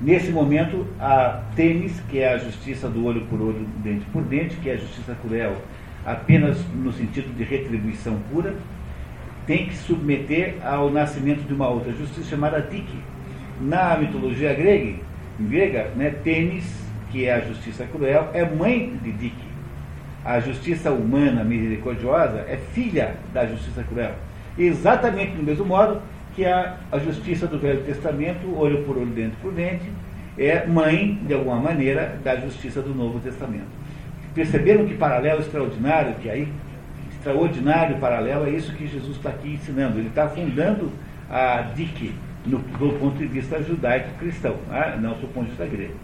[0.00, 4.56] Nesse momento, a Tênis, que é a justiça do olho por olho, dente por dente,
[4.56, 5.56] que é a justiça cruel,
[6.04, 8.52] apenas no sentido de retribuição pura,
[9.46, 12.98] tem que se submeter ao nascimento de uma outra justiça chamada Dike.
[13.60, 14.96] Na mitologia grega,
[15.38, 19.43] grega né, Tênis, que é a justiça cruel, é mãe de Dike
[20.24, 24.14] a justiça humana misericordiosa é filha da justiça cruel.
[24.58, 26.00] Exatamente do mesmo modo
[26.34, 29.84] que a, a justiça do Velho Testamento, olho por olho, dente por dente,
[30.38, 33.68] é mãe, de alguma maneira, da justiça do Novo Testamento.
[34.34, 36.48] Perceberam que paralelo extraordinário que aí?
[37.12, 39.98] Extraordinário paralelo é isso que Jesus está aqui ensinando.
[39.98, 40.90] Ele está fundando
[41.30, 42.12] a DIC
[42.44, 44.98] no, do ponto de vista judaico-cristão, né?
[45.00, 45.94] não do ponto de vista grego.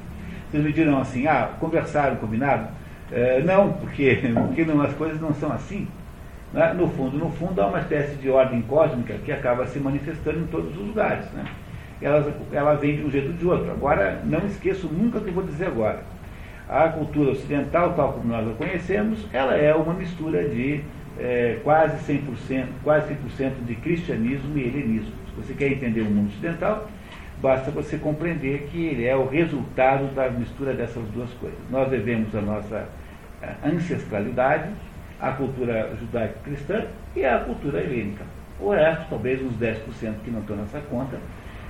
[0.51, 2.69] Vocês me dirão assim, ah, conversaram, combinado?
[3.13, 5.89] É, não, porque, porque não, as coisas não são assim.
[6.53, 6.73] Né?
[6.73, 10.47] No fundo, no fundo, há uma espécie de ordem cósmica que acaba se manifestando em
[10.47, 11.25] todos os lugares.
[11.33, 11.45] Né?
[12.01, 13.71] Ela, ela vem de um jeito ou de outro.
[13.71, 16.03] Agora, não esqueço nunca o que eu vou dizer agora.
[16.69, 20.83] A cultura ocidental, tal como nós a conhecemos, ela é uma mistura de
[21.19, 25.13] é, quase 100%, quase 100% de cristianismo e helenismo.
[25.27, 26.89] Se você quer entender o mundo ocidental,
[27.43, 31.59] basta você compreender que ele é o resultado da mistura dessas duas coisas.
[31.71, 32.89] Nós devemos a nossa
[33.65, 34.71] ancestralidade,
[35.21, 38.25] a cultura judaico-cristã e a cultura helênica.
[38.59, 41.19] O resto, talvez uns 10% que não estão nessa conta,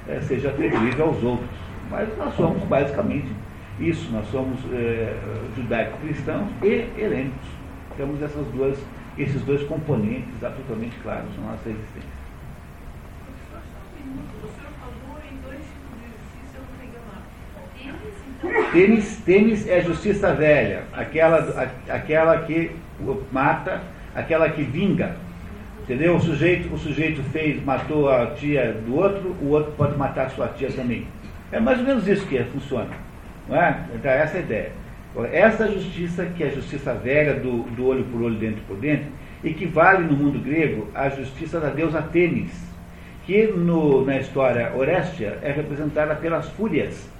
[0.08, 1.48] é, seja atribuído aos outros.
[1.90, 3.30] Mas nós somos basicamente
[3.78, 5.16] isso, nós somos é,
[5.56, 7.48] judaico-cristãos e helênicos.
[7.96, 8.78] Temos essas duas,
[9.18, 12.20] esses dois componentes absolutamente claros na nossa existência.
[18.72, 22.70] Tênis, tênis é justiça velha, aquela, aquela que
[23.32, 23.80] mata,
[24.14, 25.16] aquela que vinga.
[25.82, 26.14] Entendeu?
[26.14, 30.30] O sujeito, o sujeito fez, matou a tia do outro, o outro pode matar a
[30.30, 31.04] sua tia também.
[31.50, 32.90] É mais ou menos isso que funciona.
[33.48, 33.76] Não é?
[33.92, 34.72] Então, essa é a ideia.
[35.32, 39.06] Essa justiça, que é a justiça velha do, do olho por olho, dentro por dentro,
[39.42, 42.52] equivale no mundo grego à justiça da deusa Tênis,
[43.26, 47.10] que no, na história Orestia é representada pelas fúrias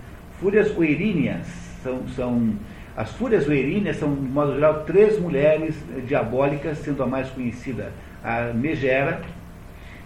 [0.40, 1.46] fúrias oeríneas.
[1.82, 2.52] São, são,
[2.96, 5.76] as fúrias oeríneas são, de modo geral, três mulheres
[6.06, 7.92] diabólicas, sendo a mais conhecida
[8.24, 9.20] a Megera,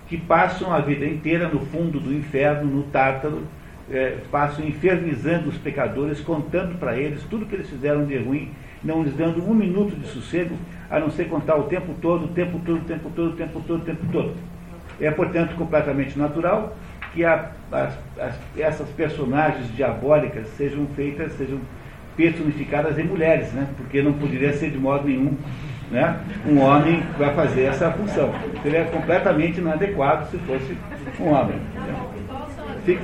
[0.08, 3.42] que passam a vida inteira no fundo do inferno, no Tártaro,
[3.90, 8.50] é, passam infernizando os pecadores, contando para eles tudo que eles fizeram de ruim,
[8.82, 10.56] não lhes dando um minuto de sossego,
[10.90, 13.62] a não ser contar o tempo todo, o tempo todo, o tempo todo, o tempo
[13.66, 14.34] todo, o tempo todo.
[15.00, 16.76] É, portanto, completamente natural
[17.14, 21.60] que a, as, as, essas personagens diabólicas sejam feitas, sejam
[22.16, 23.68] personificadas em mulheres, né?
[23.76, 25.36] porque não poderia ser de modo nenhum
[25.90, 26.18] né?
[26.46, 28.32] um homem vai fazer essa função.
[28.62, 30.76] Seria completamente inadequado se fosse
[31.20, 31.56] um homem.
[32.84, 33.02] Fica,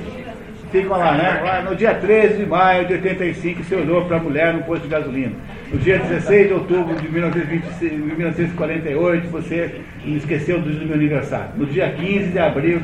[0.71, 1.63] ficam lá, né?
[1.67, 4.89] No dia 13 de maio de 85, você olhou para a mulher no posto de
[4.89, 5.33] gasolina.
[5.71, 11.51] No dia 16 de outubro de 1926, 1948, você esqueceu do meu aniversário.
[11.55, 12.81] No dia 15 de abril.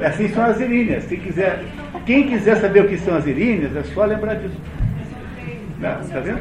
[0.00, 1.04] Assim são as iríneas.
[1.04, 1.62] Se quiser,
[2.06, 4.56] quem quiser saber o que são as iríneas, é só lembrar disso.
[6.02, 6.40] Está vendo?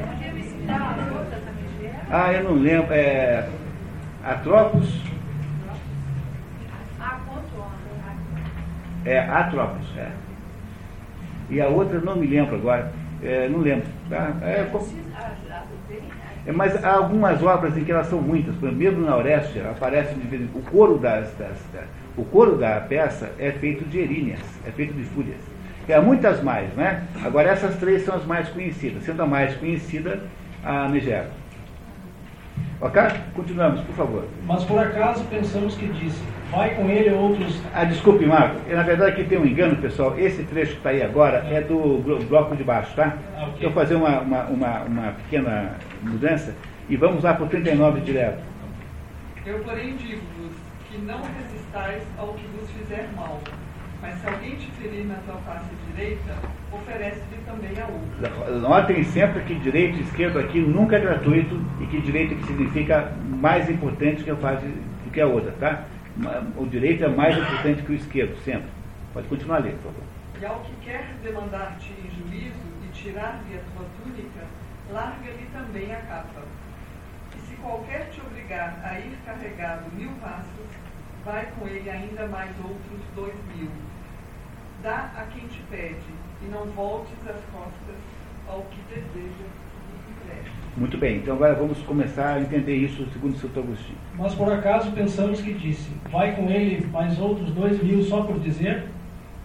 [2.10, 2.94] Ah, eu não lembro.
[2.94, 3.48] É,
[4.24, 5.02] Atropos?
[9.04, 10.21] É, Atropos, é.
[11.52, 12.92] E a outra não me lembro agora.
[13.22, 13.86] É, não lembro.
[14.10, 14.34] Tá?
[14.42, 14.68] É,
[16.48, 18.56] é, mas há algumas obras em que elas são muitas.
[18.56, 20.16] Por exemplo, mesmo na Orestes aparece
[20.56, 21.86] o coro das, das, das,
[22.18, 25.40] o coro da peça é feito de eríneas, é feito de fúrias.
[25.88, 27.04] E há muitas mais, né?
[27.24, 30.24] Agora essas três são as mais conhecidas, sendo a mais conhecida
[30.64, 31.30] a Megera.
[32.80, 33.02] Ok?
[33.36, 34.26] Continuamos, por favor.
[34.48, 37.60] Mas por acaso pensamos que disse, vai com ele outros.
[37.74, 38.58] Ah, desculpe, Marco.
[38.70, 40.20] Na verdade aqui tem um engano, pessoal.
[40.20, 43.18] Esse trecho que está aí agora é do bloco de baixo, tá?
[43.38, 43.64] Ah, okay.
[43.64, 46.54] vou fazer uma, uma, uma, uma, pequena mudança
[46.90, 48.44] e vamos lá para o 39 direto.
[49.46, 50.52] Eu, porém, digo-vos
[50.90, 53.40] que não resistais ao que vos fizer mal
[54.02, 56.34] mas se alguém te ferir na tua face direita,
[56.72, 58.60] oferece-lhe também a outra.
[58.60, 63.12] Notem sempre que direito e esquerdo aqui nunca é gratuito e que direito que significa
[63.28, 65.86] mais importante que a face do que a outra, tá?
[66.58, 68.70] O direito é mais importante que o esquerdo, sempre.
[69.14, 70.04] Pode continuar lendo, por favor.
[70.40, 74.46] E ao que quer demandar-te em juízo e tirar-lhe a tua túnica,
[74.92, 76.44] larga-lhe também a capa.
[77.36, 80.68] E se qualquer te obrigar a ir carregado mil passos,
[81.24, 83.70] vai com ele ainda mais outros dois mil
[84.82, 86.02] dá a quem te pede,
[86.42, 87.96] e não voltes as costas
[88.48, 89.46] ao que deseja
[90.78, 93.50] Muito bem, então agora vamos começar a entender isso segundo o Sr.
[93.58, 93.98] Agostinho.
[94.18, 98.40] Mas por acaso pensamos que disse, vai com ele mais outros dois mil só por
[98.40, 98.84] dizer?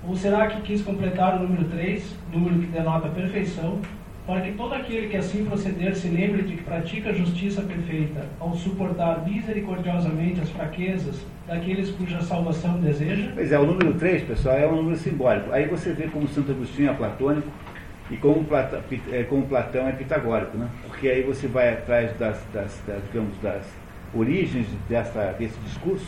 [0.06, 3.80] Ou será que quis completar o número 3, número que denota perfeição,
[4.24, 8.24] para que todo aquele que assim proceder se lembre de que pratica a justiça perfeita,
[8.38, 13.30] ao suportar misericordiosamente as fraquezas daqueles cuja salvação deseja?
[13.34, 15.52] Pois é, o número 3, pessoal, é um número simbólico.
[15.52, 17.48] Aí você vê como Santo Agostinho é platônico
[18.10, 20.68] e como Platão, é, como Platão é pitagórico, né?
[20.86, 23.66] Porque aí você vai atrás das, das, das digamos, das
[24.14, 26.06] origens dessa, desse discurso.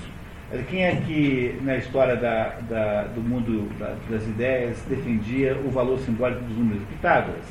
[0.71, 3.69] Quem é que, na história da, da, do mundo
[4.09, 6.83] das ideias, defendia o valor simbólico dos números?
[6.85, 7.45] Pitágoras.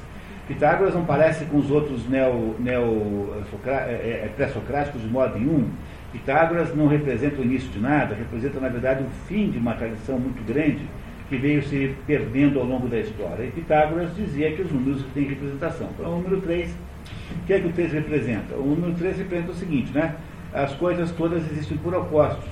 [0.48, 5.70] Pitágoras não parece com os outros neo, neo, é, é, pré-socráticos de modo nenhum.
[6.12, 10.18] Pitágoras não representa o início de nada, representa, na verdade, o fim de uma tradição
[10.18, 10.88] muito grande
[11.30, 13.44] que veio se perdendo ao longo da história.
[13.44, 15.90] E Pitágoras dizia que os números têm representação.
[15.98, 18.56] Então, o número 3, o que é que o 3 representa?
[18.56, 20.16] O número 3 representa o seguinte, né?
[20.54, 22.50] As coisas todas existem por opostos.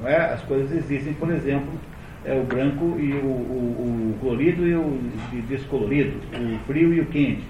[0.00, 0.32] Não é?
[0.32, 1.72] As coisas existem, por exemplo,
[2.24, 5.00] é o branco e o, o, o colorido e o
[5.48, 7.42] descolorido, o frio e o quente.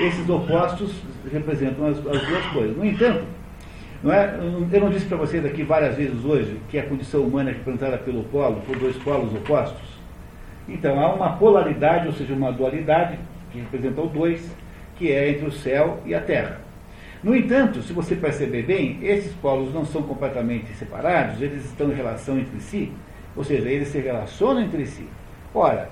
[0.00, 0.94] Esses opostos
[1.32, 2.76] representam as, as duas coisas.
[2.76, 3.24] No entanto,
[4.06, 4.38] não é?
[4.72, 7.98] eu não disse para vocês aqui várias vezes hoje que a condição humana é representada
[7.98, 9.82] pelo polo, por dois polos opostos?
[10.68, 13.18] Então, há uma polaridade, ou seja, uma dualidade,
[13.50, 14.48] que representa o dois,
[14.96, 16.60] que é entre o céu e a terra.
[17.20, 21.94] No entanto, se você perceber bem, esses polos não são completamente separados, eles estão em
[21.94, 22.92] relação entre si,
[23.34, 25.08] ou seja, eles se relacionam entre si.
[25.52, 25.90] Ora,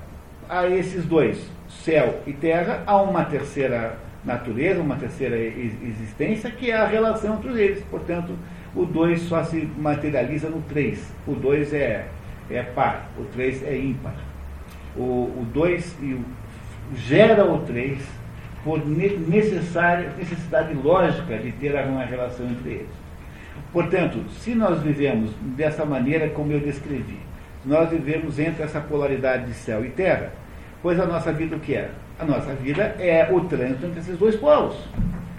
[0.48, 6.76] a esses dois, céu e terra, há uma terceira natureza, uma terceira existência, que é
[6.76, 7.84] a relação entre eles.
[7.90, 8.32] Portanto,
[8.74, 11.12] o 2 só se materializa no 3.
[11.26, 12.06] O 2 é,
[12.50, 14.14] é par, o 3 é ímpar.
[14.96, 15.96] O 2
[16.94, 17.98] gera o 3
[18.62, 23.04] por necessária, necessidade lógica de ter uma relação entre eles.
[23.72, 27.18] Portanto, se nós vivemos dessa maneira como eu descrevi,
[27.64, 30.32] nós vivemos entre essa polaridade de céu e terra,
[30.82, 31.90] pois a nossa vida o que é?
[32.16, 34.76] A nossa vida é o trânsito entre esses dois polos.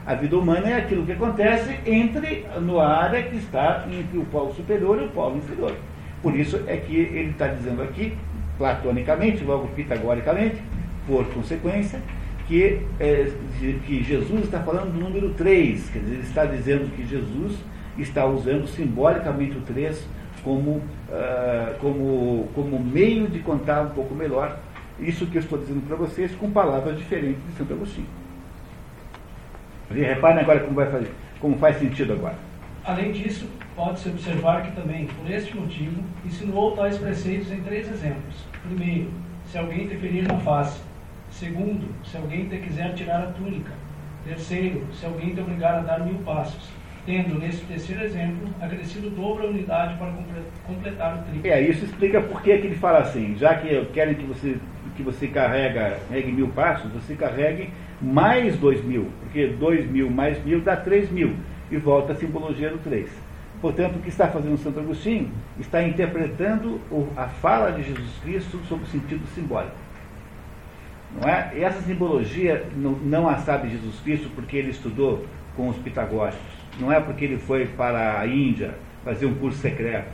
[0.05, 4.53] A vida humana é aquilo que acontece entre no área que está entre o polo
[4.53, 5.73] superior e o polo inferior.
[6.21, 8.17] Por isso é que ele está dizendo aqui,
[8.57, 10.61] platonicamente, logo pitagoricamente,
[11.07, 12.01] por consequência,
[12.45, 13.32] que, é,
[13.86, 17.57] que Jesus está falando do número 3, quer dizer, ele está dizendo que Jesus
[17.97, 20.05] está usando simbolicamente o 3
[20.43, 24.59] como, uh, como, como meio de contar um pouco melhor
[25.00, 28.08] isso que eu estou dizendo para vocês com palavras diferentes de Santo Agostinho.
[29.91, 32.36] E reparem agora como, vai fazer, como faz sentido agora.
[32.84, 38.46] Além disso, pode-se observar que também, por este motivo, insinuou tais preceitos em três exemplos.
[38.64, 39.10] Primeiro,
[39.48, 40.82] se alguém te ferir na face.
[41.32, 43.72] Segundo, se alguém te quiser tirar a túnica.
[44.24, 46.70] Terceiro, se alguém te obrigar a dar mil passos.
[47.06, 50.12] Tendo, nesse terceiro exemplo, acrescido dobro a unidade para
[50.66, 51.52] completar o triplo.
[51.52, 53.36] É, isso explica por que ele fala assim.
[53.36, 54.58] Já que querem que você,
[54.96, 57.70] que você carrega, carregue mil passos, você carregue
[58.02, 59.10] mais dois mil.
[59.22, 61.36] Porque dois mil mais mil dá três mil.
[61.72, 63.10] E volta a simbologia do três.
[63.62, 66.80] Portanto, o que está fazendo Santo Agostinho está interpretando
[67.18, 69.76] a fala de Jesus Cristo sob o sentido simbólico.
[71.20, 71.52] Não é?
[71.56, 75.26] E essa simbologia não a sabe Jesus Cristo porque ele estudou
[75.56, 76.39] com os pitagóricos.
[76.80, 80.10] Não é porque ele foi para a Índia fazer um curso secreto.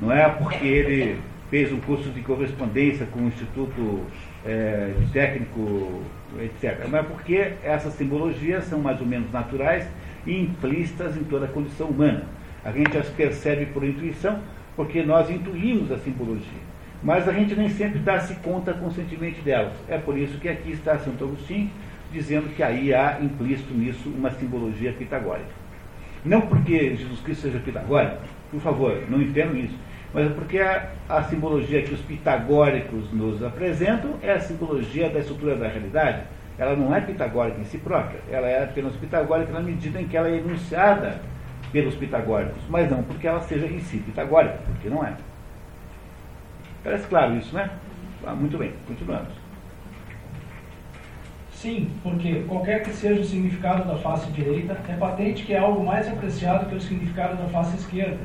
[0.00, 1.18] Não é porque ele
[1.50, 4.04] fez um curso de correspondência com o Instituto
[4.44, 6.02] é, Técnico,
[6.40, 6.86] etc.
[6.90, 9.86] Mas porque essas simbologias são mais ou menos naturais
[10.26, 12.24] e implícitas em toda a condição humana.
[12.64, 14.40] A gente as percebe por intuição,
[14.74, 16.64] porque nós intuímos a simbologia.
[17.02, 19.74] Mas a gente nem sempre dá-se conta conscientemente delas.
[19.88, 21.70] É por isso que aqui está Santo Agostinho
[22.10, 25.50] dizendo que aí há implícito nisso uma simbologia pitagórica.
[26.24, 29.74] Não porque Jesus Cristo seja pitagórico, por favor, não entendam isso,
[30.14, 35.18] mas é porque a, a simbologia que os pitagóricos nos apresentam é a simbologia da
[35.18, 36.22] estrutura da realidade.
[36.56, 40.16] Ela não é pitagórica em si própria, ela é apenas pitagórica na medida em que
[40.16, 41.20] ela é enunciada
[41.72, 45.14] pelos pitagóricos, mas não porque ela seja em si pitagórica, porque não é.
[46.84, 47.68] Parece claro isso, né?
[48.24, 49.32] Ah, muito bem, continuamos.
[51.50, 55.84] Sim, porque qualquer que seja o significado da face direita, é patente que é algo
[55.84, 58.20] mais apreciado que o significado da face esquerda,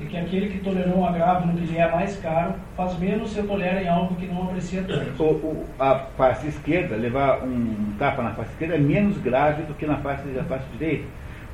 [0.00, 3.32] e que aquele que tolerou um agravo no que lhe é mais caro, faz menos
[3.32, 5.22] se tolera em algo que não aprecia tanto.
[5.22, 9.74] O, o, a face esquerda, levar um tapa na face esquerda, é menos grave do
[9.74, 11.04] que na face, da face direita,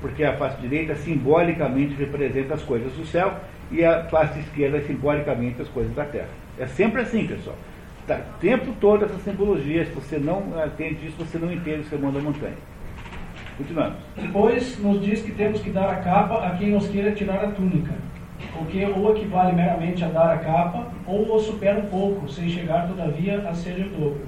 [0.00, 3.34] porque a face direita simbolicamente representa as coisas do céu
[3.70, 6.28] e a face esquerda simbolicamente as coisas da terra.
[6.58, 7.56] É sempre assim, pessoal.
[8.06, 11.84] Tá, o tempo todo essa simbologia, se você não atende isso, você não entende o
[11.84, 12.56] sermão da montanha.
[13.56, 13.96] Continuamos.
[14.16, 17.48] Depois nos diz que temos que dar a capa a quem nos queira tirar a
[17.48, 17.92] túnica,
[18.60, 22.48] o que ou equivale meramente a dar a capa, ou o supera um pouco, sem
[22.48, 24.26] chegar todavia a ser o dobro.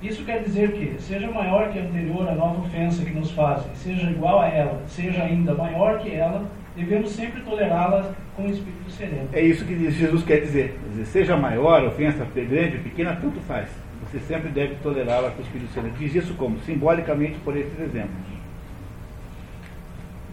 [0.00, 3.70] Isso quer dizer que, seja maior que a anterior a nova ofensa que nos fazem,
[3.74, 6.44] seja igual a ela, seja ainda maior que ela,
[6.76, 9.28] devemos sempre tolerá-la com o espírito sereno.
[9.32, 10.78] É isso que Jesus quer dizer.
[10.80, 13.68] quer dizer seja maior, ofensa grande, pequena, tanto faz.
[14.04, 15.92] Você sempre deve tolerá-la com o espírito sereno.
[15.98, 16.58] Diz isso como?
[16.60, 18.37] Simbolicamente por esses exemplos.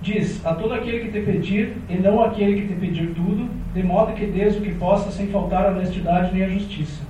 [0.05, 3.81] Diz, a todo aquele que te pedir, e não aquele que te pedir tudo, de
[3.81, 7.03] modo que dês o que possa sem faltar a honestidade nem a justiça.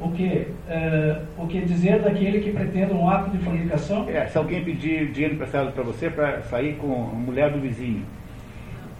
[0.00, 4.08] O que, uh, o que dizer daquele que pretende um ato de fornicação?
[4.08, 8.02] É, se alguém pedir dinheiro para você para sair com a mulher do vizinho,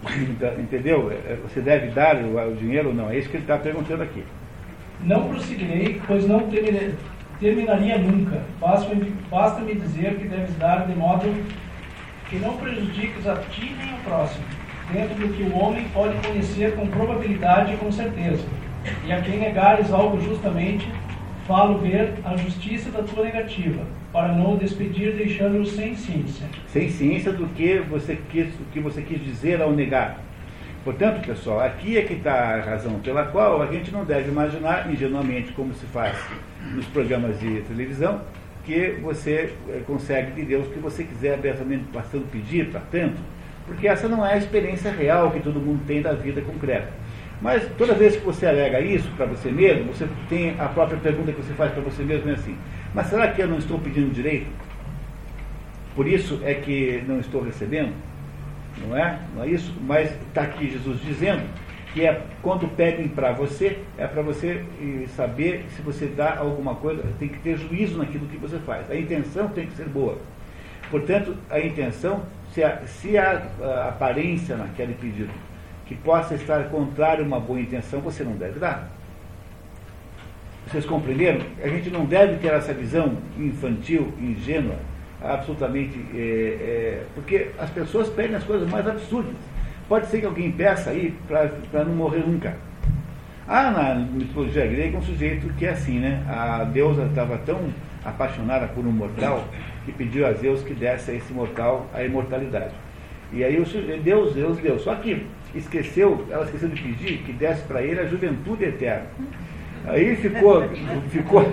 [0.57, 1.11] Entendeu?
[1.11, 3.09] É, você deve dar o, dinheiro ou não?
[3.09, 4.23] É isso que ele está perguntando aqui.
[5.03, 6.47] Não prosseguirei, pois não
[7.39, 8.43] terminaria nunca.
[8.61, 11.25] Basta-me dizer que deves dar de modo
[12.35, 14.43] que não prejudiques a ti nem ao próximo,
[14.91, 18.43] dentro do que o homem pode conhecer com probabilidade e com certeza.
[19.05, 20.85] E a quem negares algo justamente,
[21.47, 26.45] falo ver a justiça da tua negativa, para não o despedir deixando-o sem ciência.
[26.67, 30.19] Sem ciência do que você quis, o que você quis dizer ao negar.
[30.83, 34.91] Portanto, pessoal, aqui é que está a razão pela qual a gente não deve imaginar
[34.91, 36.15] ingenuamente como se faz
[36.73, 38.21] nos programas de televisão,
[38.65, 43.21] que você eh, consegue de Deus o que você quiser abertamente passando pedir para tanto,
[43.65, 46.91] porque essa não é a experiência real que todo mundo tem da vida concreta.
[47.41, 51.31] Mas toda vez que você alega isso para você mesmo, você tem a própria pergunta
[51.31, 52.57] que você faz para você mesmo é assim:
[52.93, 54.47] mas será que eu não estou pedindo direito?
[55.95, 57.93] Por isso é que não estou recebendo?
[58.85, 59.19] Não é?
[59.35, 59.73] Não é isso?
[59.81, 61.43] Mas está aqui Jesus dizendo
[61.95, 66.75] que é quando pedem para você, é para você eh, saber se você dá alguma
[66.75, 68.91] coisa, tem que ter juízo naquilo que você faz.
[68.91, 70.17] A intenção tem que ser boa.
[70.91, 72.23] Portanto, a intenção,
[72.53, 75.31] se há, se a aparência naquele pedido
[75.85, 78.91] que possa estar contrário a uma boa intenção, você não deve dar.
[80.67, 81.45] Vocês compreenderam?
[81.63, 84.75] A gente não deve ter essa visão infantil, ingênua,
[85.23, 85.97] absolutamente.
[86.13, 89.54] É, é, porque as pessoas pedem as coisas mais absurdas.
[89.87, 92.55] Pode ser que alguém peça aí para não morrer nunca.
[93.47, 96.23] Há na mitologia grega um sujeito que é assim, né?
[96.27, 97.59] A deusa estava tão
[98.03, 99.43] apaixonada por um mortal,
[99.85, 102.73] que pediu a Zeus que desse a esse mortal a imortalidade.
[103.31, 103.63] E aí
[104.03, 104.79] Deus, Deus deu.
[104.79, 109.05] Só que esqueceu, ela esqueceu de pedir que desse para ele a juventude eterna.
[109.85, 110.63] Aí ficou,
[111.11, 111.47] ficou,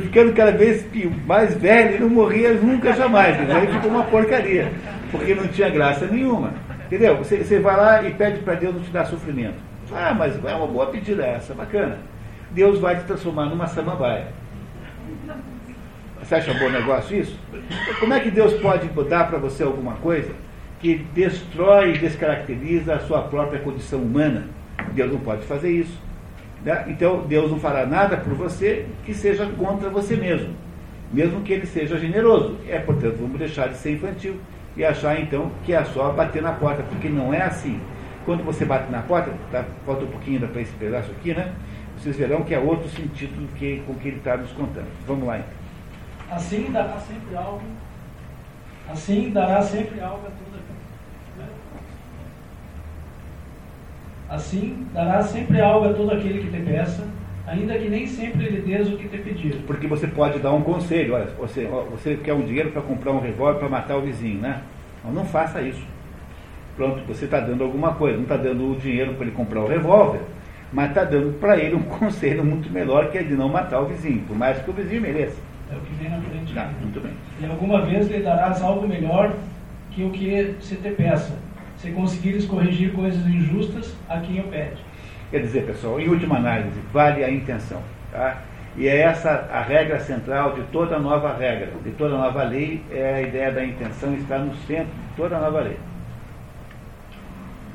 [0.00, 0.86] ficando cada vez
[1.26, 3.36] mais velho e não morria nunca jamais.
[3.50, 4.70] Aí ficou uma porcaria,
[5.10, 6.65] porque não tinha graça nenhuma.
[6.86, 7.16] Entendeu?
[7.16, 9.56] Você, você vai lá e pede para Deus não te dar sofrimento.
[9.92, 11.98] Ah, mas é uma boa pedida essa, bacana.
[12.52, 14.28] Deus vai te transformar numa samambaia.
[16.20, 17.38] Você acha bom negócio isso?
[18.00, 20.32] Como é que Deus pode dar para você alguma coisa
[20.80, 24.46] que destrói e descaracteriza a sua própria condição humana?
[24.92, 25.98] Deus não pode fazer isso.
[26.64, 26.84] Né?
[26.88, 30.54] Então, Deus não fará nada por você que seja contra você mesmo,
[31.12, 32.56] mesmo que ele seja generoso.
[32.68, 34.36] É, portanto, vamos deixar de ser infantil
[34.76, 37.80] e achar então que é só bater na porta, porque não é assim.
[38.24, 41.52] Quando você bate na porta, tá, falta um pouquinho para esse pedaço aqui, né?
[41.96, 44.88] Vocês verão que é outro sentido do que, com que ele está nos contando.
[45.06, 45.66] Vamos lá então.
[46.30, 47.62] Assim dará sempre algo,
[48.88, 50.56] assim dará sempre algo a toda
[51.38, 51.48] né?
[54.28, 57.06] Assim dará sempre algo a todo aquele que te peça,
[57.46, 59.56] ainda que nem sempre lhe dês o que te pedir.
[59.66, 63.20] Porque você pode dar um conselho, olha, você, você quer um dinheiro para comprar um
[63.20, 64.62] revólver para matar o vizinho, né?
[65.00, 65.84] Então não faça isso.
[66.76, 69.66] Pronto, você está dando alguma coisa, não está dando o dinheiro para ele comprar o
[69.66, 70.20] revólver,
[70.72, 73.86] mas está dando para ele um conselho muito melhor que é de não matar o
[73.86, 75.40] vizinho, por mais que o vizinho mereça.
[75.72, 76.54] É o que vem na frente.
[76.54, 77.12] Tá, muito bem.
[77.40, 79.34] E alguma vez lhe darás algo melhor
[79.90, 81.36] que o que se te peça,
[81.76, 84.76] se conseguires corrigir coisas injustas a quem o pede.
[85.30, 87.82] Quer dizer, pessoal, em última análise, vale a intenção.
[88.12, 88.42] Tá?
[88.76, 93.14] E é essa a regra central de toda nova regra, de toda nova lei, é
[93.14, 95.78] a ideia da intenção estar no centro de toda nova lei.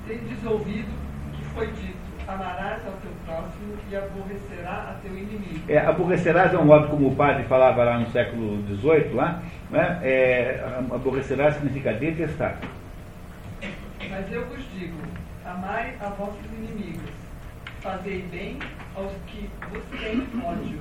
[0.08, 0.92] Tendes ouvido
[1.34, 1.98] que foi dito,
[2.28, 5.60] amarás ao teu próximo e aborrecerá a teu inimigo.
[5.68, 9.42] É, aborrecerás é um modo como o padre falava lá no século XVIII, lá,
[9.72, 10.00] né?
[10.04, 12.60] é, aborrecerás significa detestar.
[14.08, 14.98] Mas eu vos digo,
[15.46, 17.21] amai a vossos inimigos,
[17.82, 18.60] fazei bem
[18.96, 20.80] aos que vos têm ódio,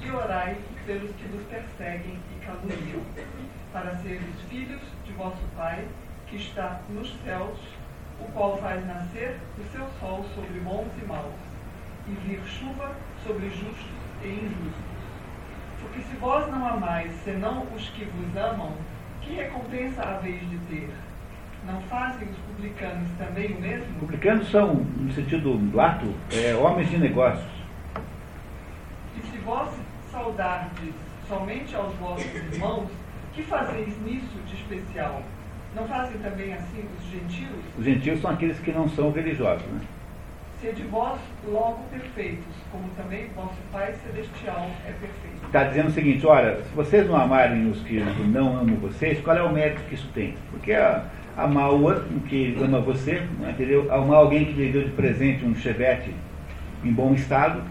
[0.00, 3.00] e orai pelos que vos perseguem e caluniam,
[3.72, 5.88] para seres filhos de vosso Pai,
[6.26, 7.58] que está nos céus,
[8.20, 11.34] o qual faz nascer o seu sol sobre bons e maus,
[12.06, 13.86] e vir chuva sobre justos
[14.22, 14.84] e injustos.
[15.80, 18.74] Porque se vós não amais senão os que vos amam,
[19.22, 20.90] que recompensa haveis de ter?
[21.66, 23.86] Não fazem os publicanos também o mesmo?
[24.00, 27.50] Publicanos são, no sentido lato, é, homens de negócios.
[29.16, 29.70] E se vós
[30.10, 30.94] saudardes
[31.26, 32.90] somente aos vossos irmãos,
[33.32, 35.22] que fazeis nisso de especial?
[35.74, 37.64] Não fazem também assim os gentios?
[37.78, 39.80] Os gentios são aqueles que não são religiosos, né?
[40.60, 45.46] Sede vós logo perfeitos, como também vosso Pai Celestial é perfeito.
[45.46, 49.36] Está dizendo o seguinte, olha, se vocês não amarem os que não amam vocês, qual
[49.36, 50.36] é o mérito que isso tem?
[50.50, 51.04] Porque a,
[51.36, 53.92] amar o outro que ama você, entendeu?
[53.92, 56.10] Amar alguém que lhe deu de presente um chevette
[56.84, 57.62] em bom estado,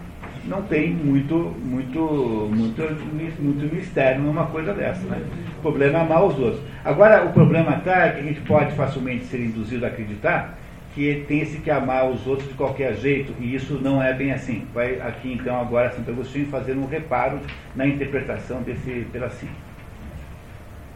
[0.44, 5.06] não tem muito, muito, muito, muito mistério numa coisa dessa.
[5.06, 5.22] Né?
[5.58, 6.62] O problema é amar os outros.
[6.84, 10.58] Agora, o problema está é que a gente pode facilmente ser induzido a acreditar
[10.94, 14.30] que tem esse que amar os outros de qualquer jeito, e isso não é bem
[14.30, 14.64] assim.
[14.72, 17.40] Vai aqui então agora Santo Agostinho fazer um reparo
[17.74, 19.50] na interpretação desse pedacinho.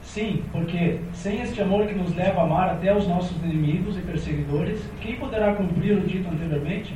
[0.08, 4.00] Sim, porque sem este amor que nos leva a amar até os nossos inimigos e
[4.00, 6.94] perseguidores, quem poderá cumprir o dito anteriormente?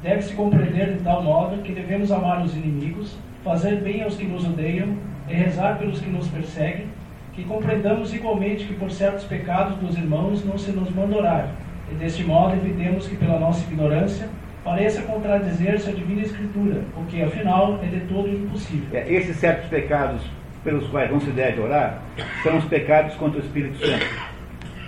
[0.00, 4.44] Deve-se compreender de tal modo que devemos amar os inimigos, fazer bem aos que nos
[4.44, 4.96] odeiam
[5.28, 6.86] e rezar pelos que nos perseguem,
[7.32, 11.48] que compreendamos igualmente que por certos pecados dos irmãos não se nos manda orar,
[11.90, 14.28] e deste modo evitemos que pela nossa ignorância
[14.62, 18.86] pareça contradizer-se a divina escritura, o que afinal é de todo impossível.
[18.92, 20.22] É, esses certos pecados
[20.62, 22.03] pelos quais não se deve orar
[22.42, 24.06] são os pecados contra o Espírito Santo.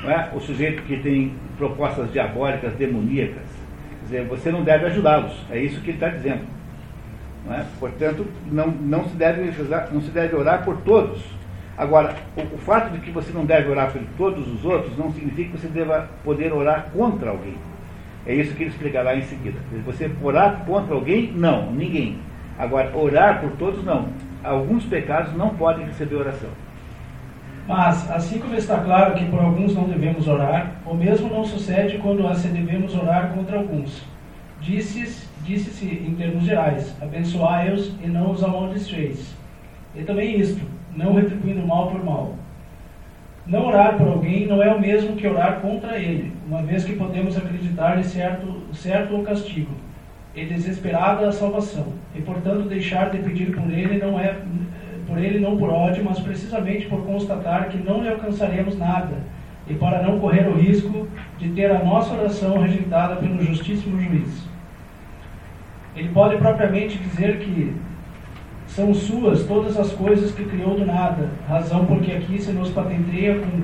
[0.05, 0.29] É?
[0.37, 3.45] O sujeito que tem propostas diabólicas, demoníacas,
[4.03, 5.33] dizer, você não deve ajudá-los.
[5.51, 6.45] É isso que ele está dizendo.
[7.45, 7.64] Não é?
[7.81, 9.51] Portanto, não, não, se deve,
[9.93, 11.22] não se deve orar por todos.
[11.77, 15.12] Agora, o, o fato de que você não deve orar por todos os outros não
[15.12, 17.57] significa que você deva poder orar contra alguém.
[18.24, 19.59] É isso que ele explicará em seguida.
[19.85, 21.33] Você orar contra alguém?
[21.33, 22.18] Não, ninguém.
[22.59, 24.09] Agora, orar por todos, não
[24.47, 26.51] alguns pecados não podem receber oração.
[27.66, 31.98] Mas, assim como está claro que por alguns não devemos orar, o mesmo não sucede
[31.98, 34.04] quando se devemos orar contra alguns.
[34.60, 39.34] Disse-se disse em termos gerais, abençoai-os e não os amaldiçoeis.
[39.94, 40.60] E também isto,
[40.94, 42.34] não retribuindo mal por mal.
[43.46, 46.96] Não orar por alguém não é o mesmo que orar contra ele, uma vez que
[46.96, 49.70] podemos acreditar em certo, certo o castigo
[50.34, 51.86] e desesperada a salvação.
[52.14, 54.36] E, portanto, deixar de pedir por ele não é,
[55.07, 59.16] por ele não por ódio, mas precisamente por constatar que não lhe alcançaremos nada,
[59.68, 64.46] e para não correr o risco de ter a nossa oração rejeitada pelo justíssimo juiz.
[65.94, 67.74] Ele pode propriamente dizer que
[68.66, 73.38] são suas todas as coisas que criou do nada, razão porque aqui se nos patenteia
[73.38, 73.62] com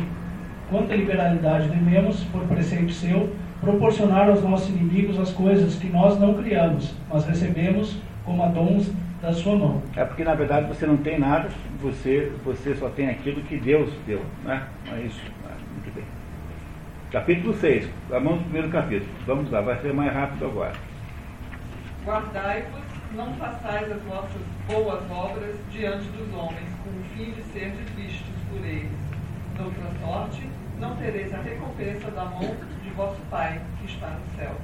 [0.71, 3.31] quanta liberalidade devemos, por preceito seu,
[3.61, 8.91] proporcionar aos nossos inimigos as coisas que nós não criamos, mas recebemos como dons
[9.23, 9.81] da sua mão.
[9.97, 11.49] É porque na verdade você não tem nada,
[11.81, 14.67] você, você só tem aquilo que Deus deu, né?
[14.93, 15.23] É isso.
[15.45, 16.05] É, muito bem.
[17.13, 19.11] Capítulo 6, vamos no primeiro capítulo.
[19.25, 20.73] Vamos lá, vai ser mais rápido agora.
[22.05, 22.83] Guardai-vos,
[23.15, 28.35] não façais as vossas boas obras diante dos homens, com o fim de ser vistos
[28.51, 28.91] por eles.
[29.57, 30.49] Noutra sorte,
[30.81, 34.57] não tereis a recompensa da mão de vosso Pai que está no céu.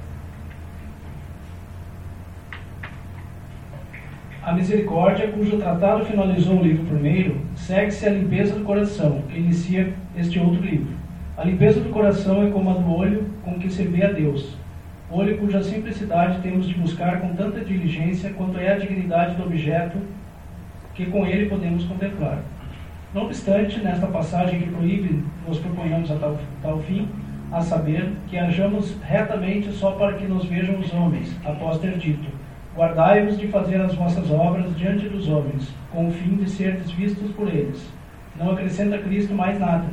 [4.41, 9.93] A misericórdia, cujo tratado finalizou o livro primeiro, segue-se a limpeza do coração, que inicia
[10.17, 10.93] este outro livro.
[11.37, 14.57] A limpeza do coração é como a do olho com que se vê a Deus
[15.11, 19.97] olho cuja simplicidade temos de buscar com tanta diligência quanto é a dignidade do objeto
[20.93, 22.39] que com ele podemos contemplar.
[23.13, 27.07] Não obstante, nesta passagem que proíbe, nos proponhamos a tal, tal fim,
[27.51, 32.29] a saber, que hajamos retamente só para que nos vejam os homens, após ter dito:
[32.79, 37.29] Guardai-vos de fazer as vossas obras diante dos homens, com o fim de serdes vistos
[37.31, 37.91] por eles.
[38.37, 39.83] Não acrescenta Cristo mais nada.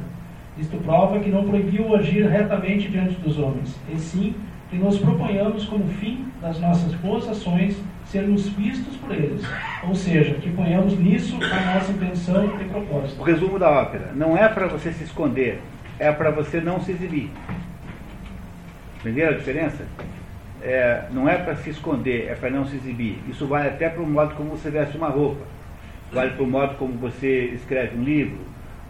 [0.57, 4.37] Isto prova que não proibiu agir retamente diante dos homens, e sim
[4.71, 9.43] que nos proponhamos como fim das nossas boas ações sermos vistos por eles.
[9.83, 13.21] Ou seja, que ponhamos nisso a nossa intenção e propósito.
[13.21, 15.61] O resumo da ópera não é para você se esconder,
[15.99, 17.33] é para você não se exibir.
[19.01, 19.85] Entenderam a diferença?
[20.63, 23.19] É, não é para se esconder, é para não se exibir.
[23.29, 25.45] Isso vale até para o modo como você veste uma roupa,
[26.13, 28.39] vale para o modo como você escreve um livro.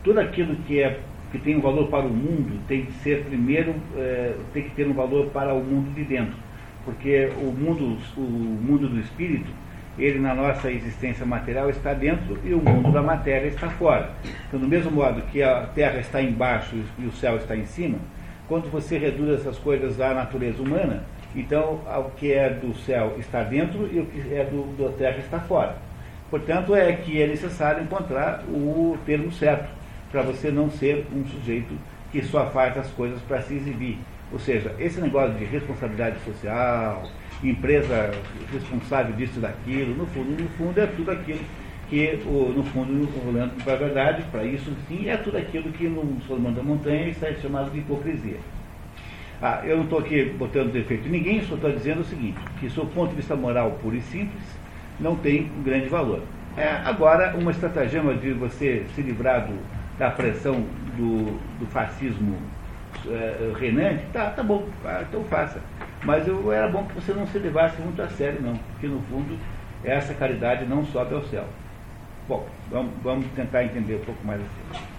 [0.03, 1.01] Tudo aquilo que é
[1.33, 4.87] que tem um valor para o mundo tem que ser primeiro, é, tem que ter
[4.87, 6.37] um valor para o mundo de dentro.
[6.85, 9.51] Porque o mundo, o mundo do espírito,
[9.99, 14.11] ele na nossa existência material está dentro e o mundo da matéria está fora.
[14.47, 17.99] Então, do mesmo modo que a terra está embaixo e o céu está em cima,
[18.47, 21.03] quando você reduz essas coisas à natureza humana,
[21.35, 25.19] então o que é do céu está dentro e o que é do, da terra
[25.19, 25.77] está fora.
[26.31, 29.69] Portanto, é que é necessário encontrar o termo certo
[30.11, 31.75] para você não ser um sujeito
[32.11, 33.99] que só faz as coisas para se exibir.
[34.33, 37.09] Ou seja, esse negócio de responsabilidade social,
[37.43, 38.11] empresa
[38.53, 41.41] responsável disso e daquilo, no fundo, no fundo é tudo aquilo
[41.89, 46.21] que, no fundo, olhando para a verdade, para isso sim, é tudo aquilo que no
[46.27, 48.39] Solomão da Montanha está chamado de hipocrisia.
[49.43, 52.69] Ah, eu não estou aqui botando defeito em ninguém, só estou dizendo o seguinte, que
[52.69, 54.43] do ponto de vista moral puro e simples,
[54.99, 56.23] não tem um grande valor.
[56.57, 59.59] É, agora, uma estratagema de você se livrar do,
[59.99, 60.65] da pressão
[60.97, 62.37] do, do fascismo
[63.09, 65.61] é, tá, tá bom, ah, então faça.
[66.03, 69.01] Mas eu, era bom que você não se levasse muito a sério, não, porque no
[69.03, 69.37] fundo
[69.85, 71.45] essa caridade não sobe ao céu.
[72.27, 74.96] Bom, vamos, vamos tentar entender um pouco mais assim.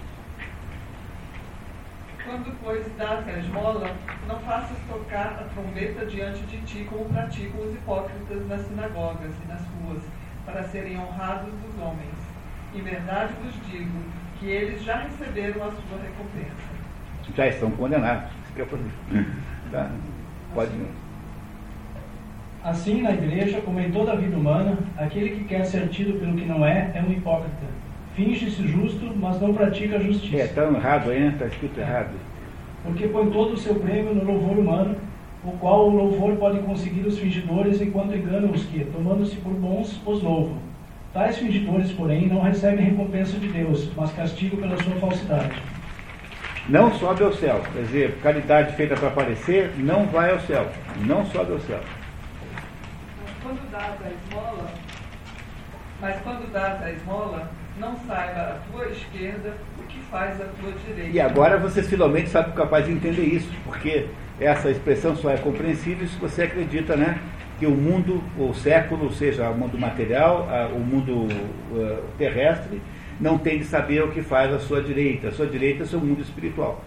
[2.28, 3.90] Quando, pois, dás a esmola,
[4.28, 9.48] não faças tocar a trombeta diante de ti, como praticam os hipócritas nas sinagogas e
[9.48, 10.02] nas ruas,
[10.44, 12.14] para serem honrados dos homens.
[12.74, 13.98] Em verdade vos digo
[14.38, 16.68] que eles já receberam a sua recompensa.
[17.34, 18.30] Já estão condenados.
[19.70, 19.90] Tá?
[20.54, 20.72] Pode.
[22.64, 26.34] Assim, na igreja, como em toda a vida humana, aquele que quer ser tido pelo
[26.36, 27.66] que não é, é um hipócrita.
[28.18, 30.38] Finge-se justo, mas não pratica a justiça.
[30.38, 32.10] É, está errado aí, está escrito errado.
[32.82, 34.96] Porque põe todo o seu prêmio no louvor humano,
[35.44, 40.00] o qual o louvor pode conseguir os fingidores enquanto enganam os que, tomando-se por bons,
[40.04, 40.58] os louvam.
[41.14, 45.62] Tais fingidores, porém, não recebem recompensa de Deus, mas castigo pela sua falsidade.
[46.68, 47.62] Não sobe ao céu.
[47.72, 50.68] Quer dizer, caridade feita para aparecer não vai ao céu.
[51.06, 51.80] Não sobe ao céu.
[53.44, 54.70] Quando dás a esmola,
[56.00, 57.48] mas quando dás a esmola,
[57.78, 61.16] não saiba a tua esquerda o que faz a tua direita.
[61.16, 64.06] E agora você finalmente sabe capaz de entender isso, porque
[64.40, 67.18] essa expressão só é compreensível se você acredita, né?
[67.58, 71.26] que o mundo, o século, ou seja, o mundo material, o mundo
[72.16, 72.80] terrestre,
[73.20, 75.28] não tem de saber o que faz a sua direita.
[75.28, 76.84] A sua direita é o seu mundo espiritual.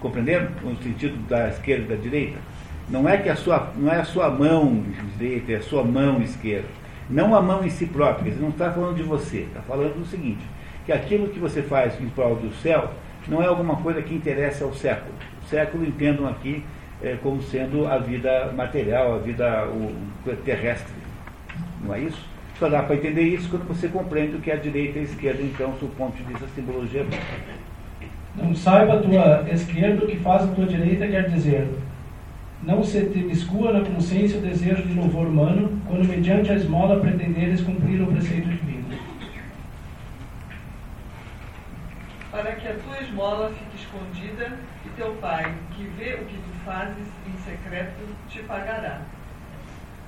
[0.00, 0.48] Compreenderam?
[0.62, 2.38] No sentido da esquerda e da direita.
[2.88, 4.84] Não é que a sua, não é a sua mão
[5.16, 6.68] direita, é a sua mão esquerda.
[7.08, 8.30] Não a mão em si própria.
[8.30, 9.40] Ele não está falando de você.
[9.40, 10.44] Está falando do seguinte:
[10.84, 12.90] que aquilo que você faz em prol do céu
[13.28, 15.14] não é alguma coisa que interessa ao século.
[15.42, 16.64] O século entendam aqui
[17.02, 20.94] é, como sendo a vida material, a vida o, terrestre.
[21.82, 22.26] Não é isso?
[22.58, 25.04] Só dá para entender isso quando você compreende o que é a direita e a
[25.04, 27.04] esquerda, então, do ponto de vista simbologia
[28.36, 31.68] Não saiba a tua esquerda o que faz a tua direita, quer dizer,
[32.62, 37.00] não se te biscua na consciência o desejo de louvor humano, quando mediante a esmola
[37.00, 38.84] pretenderes cumprir o preceito divino.
[42.30, 46.64] Para que a tua esmola fique escondida e teu pai, que vê o que tu
[46.64, 49.02] fazes em secreto, te pagará.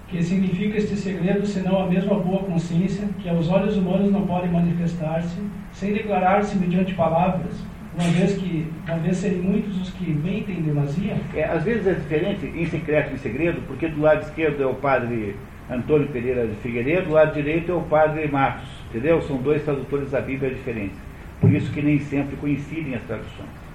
[0.09, 4.49] Que significa este segredo, senão a mesma boa consciência, que aos olhos humanos não pode
[4.49, 5.37] manifestar-se,
[5.73, 7.55] sem declarar-se mediante palavras,
[7.97, 11.17] uma vez que uma vez serem muitos os que mentem demasia?
[11.35, 14.67] É, às vezes é diferente em secreto e em segredo, porque do lado esquerdo é
[14.67, 15.35] o padre
[15.71, 19.21] Antônio Pereira de Figueiredo, do lado direito é o padre Matos, entendeu?
[19.23, 20.99] São dois tradutores da Bíblia diferentes.
[21.41, 23.67] Por isso que nem sempre coincidem as traduções.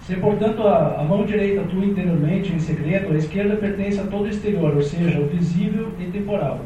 [0.00, 4.24] Se, portanto, a, a, mão direita atua interiormente em segredo, a esquerda pertence a todo
[4.24, 6.60] o exterior, ou seja, o visível e temporal.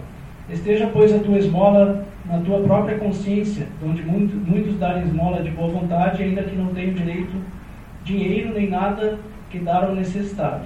[0.48, 5.50] Esteja, pois, a tua esmola na tua própria consciência, onde muitos, muitos darem esmola de
[5.50, 7.32] boa vontade, ainda que não tenham direito,
[8.04, 9.18] dinheiro nem nada
[9.50, 10.64] que dar ao necessitado.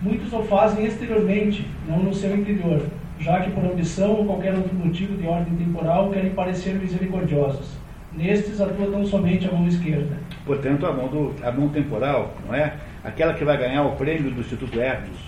[0.00, 2.82] Muitos o fazem exteriormente, não no seu interior,
[3.18, 7.76] já que por ambição ou qualquer outro motivo de ordem temporal querem parecer misericordiosos.
[8.12, 10.16] Nestes atua tão somente a mão esquerda.
[10.44, 12.74] Portanto, a mão, do, a mão temporal, não é?
[13.04, 15.18] Aquela que vai ganhar o prêmio do Instituto Hermes.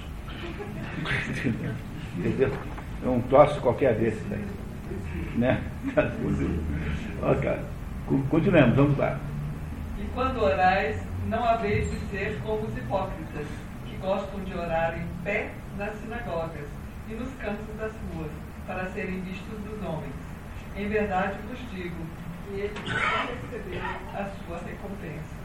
[2.18, 2.50] Entendeu?
[3.04, 4.61] É um troço qualquer desses aí.
[5.36, 5.62] Né?
[7.22, 7.58] ok.
[8.28, 9.18] Continuamos, vamos lá.
[9.98, 13.46] E quando orais, não haveis de ser como os hipócritas,
[13.86, 16.68] que gostam de orar em pé nas sinagogas
[17.08, 18.30] e nos cantos das ruas,
[18.66, 20.12] para serem vistos dos homens.
[20.76, 21.96] Em verdade vos digo,
[22.48, 25.42] que eles receberam a sua recompensa.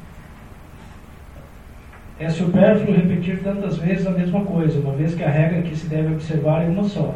[2.20, 5.88] É supérfluo repetir tantas vezes a mesma coisa, uma vez que a regra que se
[5.88, 7.14] deve observar é uma só.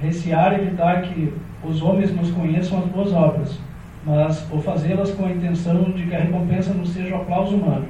[0.00, 1.32] Recear e evitar que
[1.66, 3.58] os homens nos conheçam as boas obras,
[4.04, 7.86] mas ou fazê-las com a intenção de que a recompensa não seja o aplauso humano.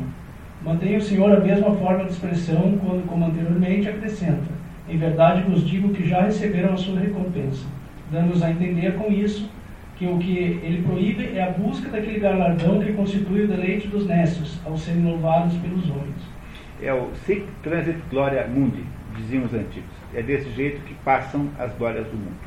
[0.64, 4.44] Mantenha o Senhor a mesma forma de expressão quando, como anteriormente, acrescenta:
[4.88, 7.66] Em verdade vos digo que já receberam a sua recompensa,
[8.10, 9.50] dando-nos a entender com isso
[9.96, 14.06] que o que ele proíbe é a busca daquele galardão que constitui o deleite dos
[14.06, 16.34] nécios, ao serem louvados pelos homens.
[16.82, 18.84] É o sic transit gloria mundi,
[19.16, 19.94] diziam os antigos.
[20.12, 22.43] É desse jeito que passam as glórias do mundo.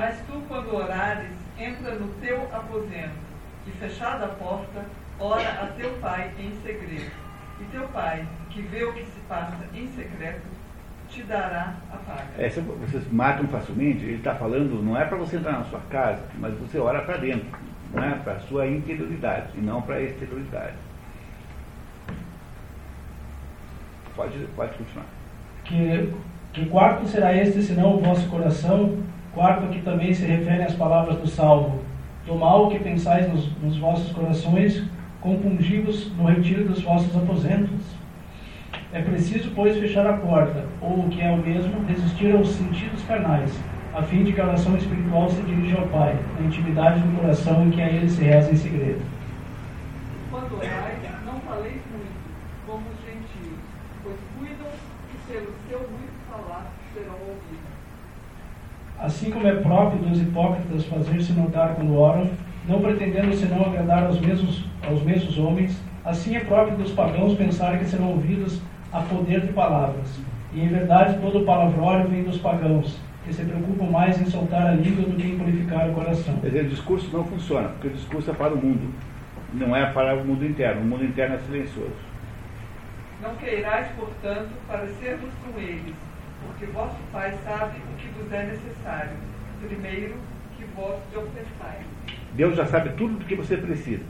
[0.00, 1.28] Mas tu, quando orares,
[1.58, 3.20] entra no teu aposento,
[3.66, 4.86] e fechada a porta,
[5.18, 7.12] ora a teu pai em segredo.
[7.60, 10.40] E teu pai, que vê o que se passa em secreto,
[11.06, 12.30] te dará a paga.
[12.38, 16.22] É, vocês matam facilmente, ele está falando, não é para você entrar na sua casa,
[16.38, 17.58] mas você ora para dentro,
[17.92, 18.14] não é?
[18.14, 20.76] para a sua interioridade, e não para a exterioridade.
[24.16, 25.06] Pode, pode continuar.
[25.62, 26.14] Que,
[26.54, 28.98] que quarto será este, senão o vosso coração,
[29.34, 31.80] Quarto, que também se refere às palavras do Salmo:
[32.26, 34.82] Do mal que pensais nos, nos vossos corações,
[35.20, 38.00] compungivos no retiro dos vossos aposentos.
[38.92, 43.04] É preciso, pois, fechar a porta, ou o que é o mesmo, resistir aos sentidos
[43.04, 43.56] carnais,
[43.94, 47.64] a fim de que a oração espiritual se dirija ao Pai, na intimidade do coração
[47.64, 49.00] em que a Ele se reza em segredo.
[50.28, 52.20] Quando orais, não faleis muito,
[52.66, 53.58] como os gentios,
[54.02, 54.72] pois cuidam
[55.08, 57.70] que pelo seu muito falar serão ouvidos.
[59.00, 62.30] Assim como é próprio dos hipócritas fazer-se notar quando oram,
[62.68, 67.78] não pretendendo senão agradar aos mesmos, aos mesmos homens, assim é próprio dos pagãos pensar
[67.78, 68.60] que serão ouvidos
[68.92, 70.20] a poder de palavras.
[70.52, 74.72] E em verdade todo palavrório vem dos pagãos, que se preocupam mais em soltar a
[74.72, 76.36] língua do que em purificar o coração.
[76.36, 78.92] Quer dizer, o discurso não funciona, porque o discurso é para o mundo,
[79.54, 80.82] não é para o mundo interno.
[80.82, 81.96] O mundo interno é silencioso.
[83.22, 86.09] Não queirais, portanto, parecermos com eles
[86.46, 89.12] porque vosso Pai sabe o que vos é necessário.
[89.66, 90.14] Primeiro,
[90.56, 91.84] que vós lhe ofertais.
[92.34, 94.02] Deus já sabe tudo do que você precisa.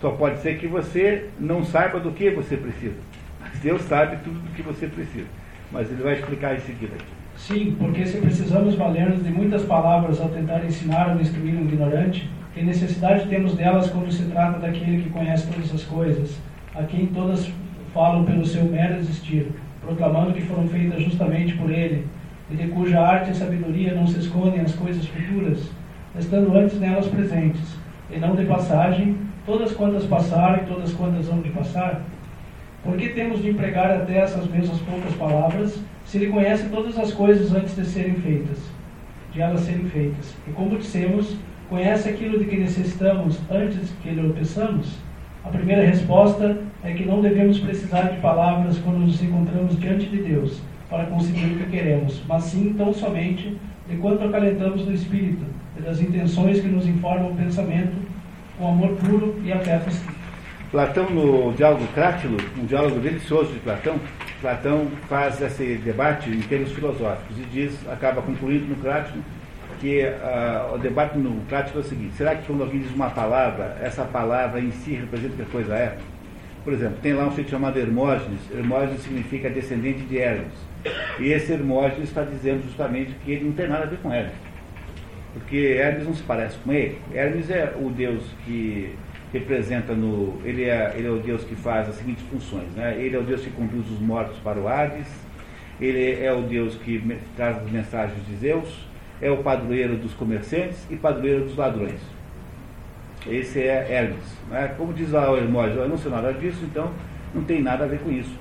[0.00, 2.96] Só pode ser que você não saiba do que você precisa.
[3.40, 5.26] Mas Deus sabe tudo do que você precisa.
[5.72, 7.18] Mas Ele vai explicar em seguida aqui.
[7.36, 12.28] Sim, porque se precisamos valer-nos de muitas palavras ao tentar ensinar ou instruir um ignorante,
[12.52, 16.36] que necessidade temos delas quando se trata daquele que conhece todas as coisas,
[16.74, 17.48] a quem todas
[17.94, 19.52] falam pelo seu mero existir,
[19.88, 22.04] proclamando que foram feitas justamente por ele,
[22.50, 25.70] e de cuja arte e sabedoria não se escondem as coisas futuras,
[26.18, 27.74] estando antes nelas presentes,
[28.10, 29.16] e não de passagem,
[29.46, 32.02] todas quantas passaram e todas quantas vão de passar?
[32.84, 37.12] Por que temos de empregar até essas mesmas poucas palavras, se ele conhece todas as
[37.12, 38.58] coisas antes de serem feitas,
[39.32, 40.34] de elas serem feitas?
[40.46, 41.34] E como dissemos,
[41.70, 45.07] conhece aquilo de que necessitamos antes que lhe o peçamos?
[45.48, 50.18] A primeira resposta é que não devemos precisar de palavras quando nos encontramos diante de
[50.18, 53.56] Deus, para conseguir o que queremos, mas sim tão somente
[53.88, 55.42] de quanto acalentamos no espírito
[55.78, 57.96] e das intenções que nos informam o pensamento
[58.58, 59.90] com amor puro e afeto.
[60.70, 63.98] Platão, no diálogo Crátilo, um diálogo delicioso de Platão,
[64.42, 69.24] Platão faz esse debate em termos filosóficos e diz, acaba concluindo no Crátilo,
[69.80, 73.10] que uh, o debate no Crátilo é o seguinte: será que quando alguém diz uma
[73.10, 75.98] palavra, essa palavra em si representa o que a coisa é?
[76.64, 78.40] Por exemplo, tem lá um sujeito chamado Hermógenes.
[78.52, 80.52] Hermógenes significa descendente de Hermes.
[81.18, 84.34] E esse Hermógenes está dizendo justamente que ele não tem nada a ver com Hermes.
[85.32, 86.98] Porque Hermes não se parece com ele.
[87.14, 88.94] Hermes é o deus que
[89.32, 90.40] representa no.
[90.44, 92.70] Ele é, ele é o Deus que faz as seguintes funções.
[92.74, 92.96] Né?
[92.98, 95.08] Ele é o Deus que conduz os mortos para o Hades,
[95.80, 97.02] ele é o Deus que
[97.36, 98.87] traz as mensagens de Zeus,
[99.20, 102.00] é o padroeiro dos comerciantes e padroeiro dos ladrões.
[103.26, 104.24] Esse é Hermes.
[104.48, 104.74] Né?
[104.76, 106.90] Como diz lá o Hermógenes, eu não sei nada disso, então
[107.34, 108.34] não tem nada a ver com isso.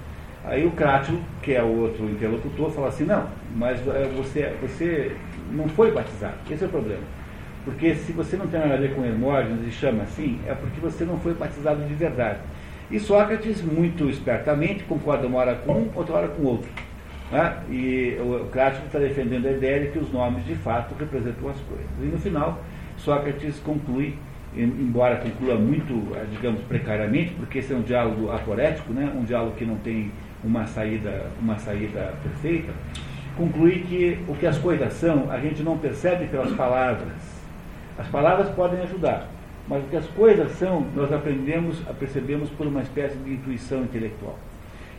[0.45, 5.15] Aí o Crátilo, que é o outro interlocutor, fala assim, não, mas é, você, você
[5.51, 6.35] não foi batizado.
[6.49, 7.03] Esse é o problema.
[7.65, 10.79] Porque se você não tem nada a ver com Hermógenes e chama assim, é porque
[10.79, 12.39] você não foi batizado de verdade.
[12.89, 16.69] E Sócrates, muito espertamente, concorda uma hora com um, outra hora com outro.
[17.31, 17.57] Né?
[17.69, 21.59] E o Crático está defendendo a ideia de que os nomes de fato representam as
[21.61, 21.87] coisas.
[22.01, 22.63] E no final,
[22.97, 24.15] Sócrates conclui,
[24.55, 29.11] embora conclua muito, digamos, precariamente, porque esse é um diálogo aporético, né?
[29.15, 30.11] um diálogo que não tem
[30.43, 32.71] uma saída, uma saída perfeita,
[33.35, 37.37] conclui que o que as coisas são, a gente não percebe pelas palavras
[37.97, 39.27] as palavras podem ajudar,
[39.67, 43.81] mas o que as coisas são, nós aprendemos, a percebemos por uma espécie de intuição
[43.81, 44.37] intelectual.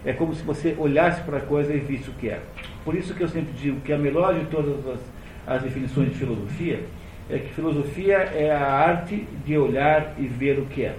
[0.08, 2.40] É como se você olhasse para a coisa e visse o que é.
[2.82, 5.00] Por isso que eu sempre digo que a melhor de todas as,
[5.46, 6.82] as definições de filosofia
[7.28, 10.96] é que filosofia é a arte de olhar e ver o que é.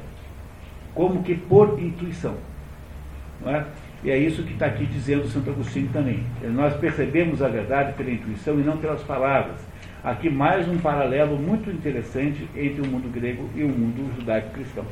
[0.93, 2.37] Como que por intuição.
[3.43, 3.65] Não é?
[4.03, 6.23] E é isso que está aqui dizendo Santo Agostinho também.
[6.43, 9.57] Nós percebemos a verdade pela intuição e não pelas palavras.
[10.03, 14.85] Aqui mais um paralelo muito interessante entre o mundo grego e o mundo judaico-cristão.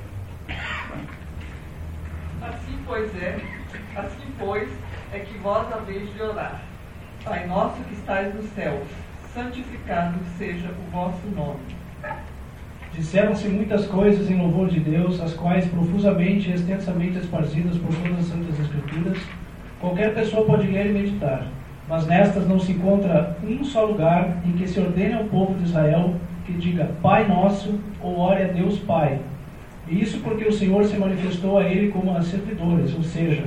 [2.42, 3.38] Assim pois é,
[3.98, 4.70] assim pois
[5.14, 6.62] é que vós haveis de orar.
[7.24, 8.88] Pai nosso que estais nos céus,
[9.34, 11.60] santificado seja o vosso nome.
[12.94, 18.20] Disseram-se muitas coisas em louvor de Deus, as quais profusamente e extensamente esparcidas por todas
[18.20, 19.18] as Santas Escrituras,
[19.80, 21.48] qualquer pessoa pode ler e meditar
[21.88, 25.64] mas nestas não se encontra um só lugar em que se ordene ao povo de
[25.64, 29.20] Israel que diga Pai Nosso ou ore a Deus Pai.
[29.88, 33.46] E isso porque o Senhor se manifestou a ele como a servidores, ou seja,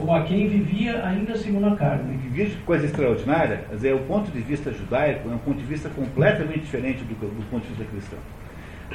[0.00, 2.18] como a quem vivia ainda segundo a carne.
[2.30, 5.90] Veja que coisa extraordinária, dizer, o ponto de vista judaico é um ponto de vista
[5.90, 8.18] completamente diferente do, do ponto de vista cristão.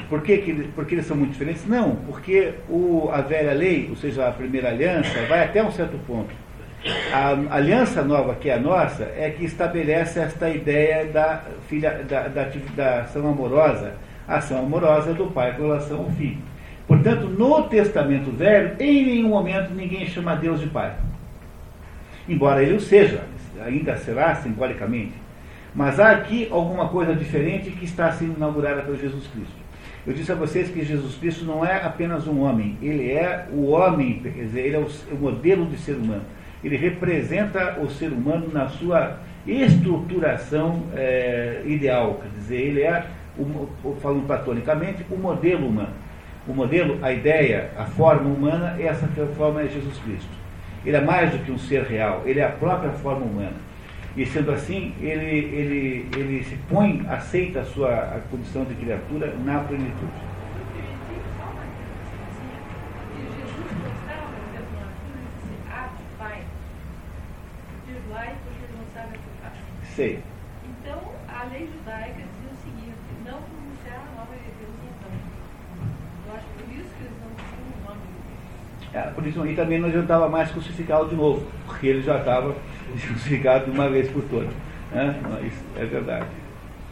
[0.08, 1.66] Por que, que, porque eles são muito diferentes?
[1.66, 5.96] Não, porque o, a velha lei, ou seja, a primeira aliança, vai até um certo
[6.06, 6.34] ponto
[7.12, 12.28] a aliança nova que é a nossa é que estabelece esta ideia da, filha, da,
[12.28, 13.94] da, da ação amorosa,
[14.26, 16.38] ação amorosa do pai com relação ao filho.
[16.86, 20.94] Portanto, no Testamento Velho, em nenhum momento ninguém chama Deus de pai.
[22.28, 23.22] Embora ele o seja,
[23.64, 25.14] ainda será simbolicamente.
[25.74, 29.66] Mas há aqui alguma coisa diferente que está sendo inaugurada por Jesus Cristo.
[30.06, 33.70] Eu disse a vocês que Jesus Cristo não é apenas um homem, ele é o
[33.70, 36.22] homem, quer dizer, ele é o, modelo de ser humano
[36.66, 43.06] ele representa o ser humano na sua estruturação é, ideal, quer dizer, ele é,
[44.00, 45.92] falando platonicamente, o modelo humano.
[46.46, 50.30] O modelo, a ideia, a forma humana, essa forma é Jesus Cristo.
[50.84, 53.56] Ele é mais do que um ser real, ele é a própria forma humana.
[54.16, 59.34] E sendo assim, ele, ele, ele se põe, aceita a sua a condição de criatura
[59.44, 60.26] na plenitude.
[69.96, 70.20] Sei.
[70.62, 75.08] Então, a lei judaica dizia o seguinte, não pronunciar a nova de Deus então.
[76.28, 78.85] Eu acho por isso que eles não tinham o nome de Deus.
[78.85, 82.54] É, por isso, e também não adiantava mais crucificá-lo de novo, porque ele já estava
[83.06, 84.50] crucificado de uma vez por todas.
[84.92, 85.14] Né?
[85.46, 86.26] Isso é verdade.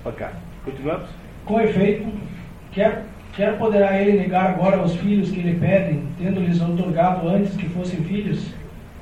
[0.04, 0.26] Ok.
[0.64, 1.08] Continuamos?
[1.44, 2.06] Com efeito,
[2.72, 7.68] quer, quer poderá ele negar agora aos filhos que lhe pedem, tendo-lhes otorgado antes que
[7.68, 8.52] fossem filhos?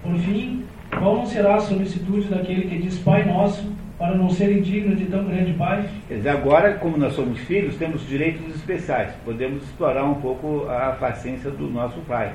[0.03, 3.65] Por fim, qual não será a solicitude daquele que diz Pai Nosso,
[3.99, 5.89] para não ser indigno de tão grande Pai?
[6.09, 9.13] Quer dizer, agora, como nós somos filhos, temos direitos especiais.
[9.25, 12.33] Podemos explorar um pouco a paciência do nosso Pai.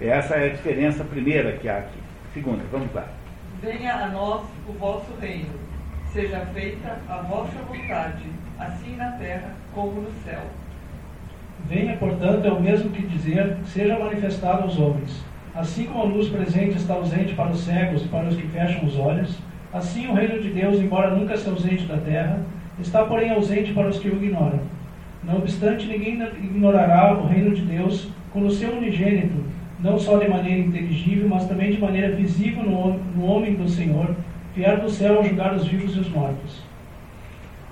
[0.00, 1.98] Essa é a diferença primeira que há aqui.
[2.32, 3.08] Segunda, vamos lá.
[3.60, 5.50] Venha a nós o vosso reino.
[6.12, 8.24] Seja feita a vossa vontade,
[8.60, 10.42] assim na terra como no céu.
[11.68, 15.24] Venha, portanto, é o mesmo que dizer, seja manifestado aos homens.
[15.52, 18.84] Assim como a luz presente está ausente para os cegos e para os que fecham
[18.84, 19.36] os olhos,
[19.72, 22.40] assim o reino de Deus, embora nunca se ausente da terra,
[22.78, 24.60] está porém ausente para os que o ignoram.
[25.24, 29.44] Não obstante, ninguém ignorará o reino de Deus com o seu unigênito,
[29.80, 34.14] não só de maneira inteligível, mas também de maneira visível no, no homem do Senhor,
[34.54, 36.62] vier do céu a julgar os vivos e os mortos.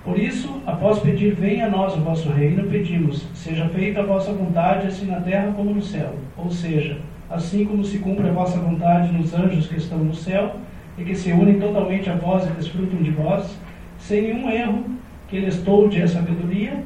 [0.05, 4.33] Por isso, após pedir, venha a nós o vosso reino, pedimos, seja feita a vossa
[4.33, 6.15] vontade, assim na terra como no céu.
[6.37, 6.99] Ou seja,
[7.29, 10.55] assim como se cumpre a vossa vontade nos anjos que estão no céu,
[10.97, 13.59] e que se unem totalmente a vós e desfrutam de vós,
[13.99, 14.85] sem nenhum erro
[15.29, 16.83] que lhes tolde a sabedoria,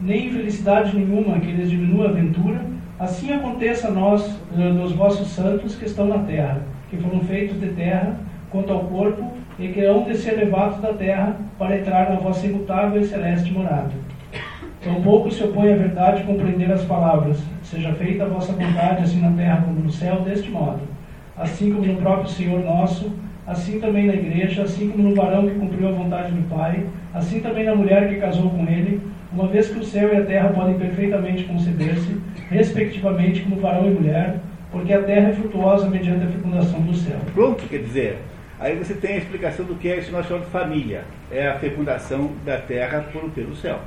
[0.00, 2.64] nem infelicidade nenhuma que lhes diminua a ventura,
[2.98, 7.68] assim aconteça a nós, nos vossos santos que estão na terra, que foram feitos de
[7.68, 8.16] terra,
[8.50, 12.46] quanto ao corpo, e que hão de ser levados da terra para entrar na vossa
[12.46, 13.90] imutável e celeste morada.
[14.82, 19.32] Tampouco se opõe à verdade compreender as palavras, seja feita a vossa vontade, assim na
[19.32, 20.80] terra como no céu, deste modo.
[21.36, 23.12] Assim como no próprio Senhor nosso,
[23.46, 27.40] assim também na igreja, assim como no varão que cumpriu a vontade do Pai, assim
[27.40, 29.00] também na mulher que casou com ele,
[29.36, 32.18] uma vez que o céu e a terra podem perfeitamente conceder-se,
[32.48, 34.36] respectivamente como varão e mulher,
[34.72, 37.18] porque a terra é frutuosa mediante a fecundação do céu.
[37.34, 38.18] Pronto, quer dizer,
[38.58, 41.04] aí você tem a explicação do que é isso nós chamamos de família.
[41.30, 43.78] É a fecundação da terra por, pelo céu.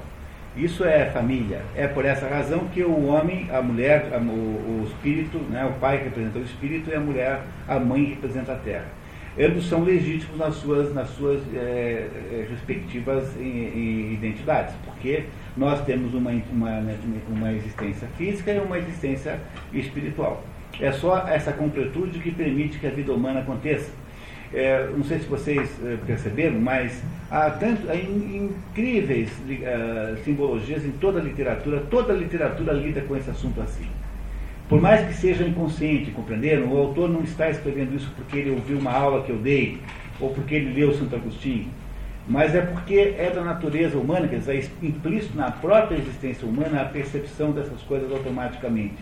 [0.55, 1.61] Isso é família.
[1.75, 5.97] É por essa razão que o homem, a mulher, o, o espírito, né, o pai
[6.03, 8.98] representa o espírito e a mulher, a mãe representa a terra
[9.39, 12.07] ambos são legítimos nas suas, nas suas é,
[12.49, 15.23] respectivas identidades, porque
[15.55, 16.83] nós temos uma, uma,
[17.29, 19.39] uma existência física e uma existência
[19.73, 20.43] espiritual.
[20.79, 23.91] É só essa completude que permite que a vida humana aconteça.
[24.53, 25.69] É, não sei se vocês
[26.05, 32.73] perceberam, mas há, tanto, há incríveis uh, simbologias em toda a literatura, toda a literatura
[32.73, 33.87] lida com esse assunto assim.
[34.69, 36.71] Por mais que seja inconsciente, compreenderam?
[36.71, 39.81] O autor não está escrevendo isso porque ele ouviu uma aula que eu dei,
[40.19, 41.67] ou porque ele leu Santo Agostinho,
[42.27, 46.83] mas é porque é da natureza humana, quer dizer, é implícito na própria existência humana
[46.83, 48.97] a percepção dessas coisas automaticamente.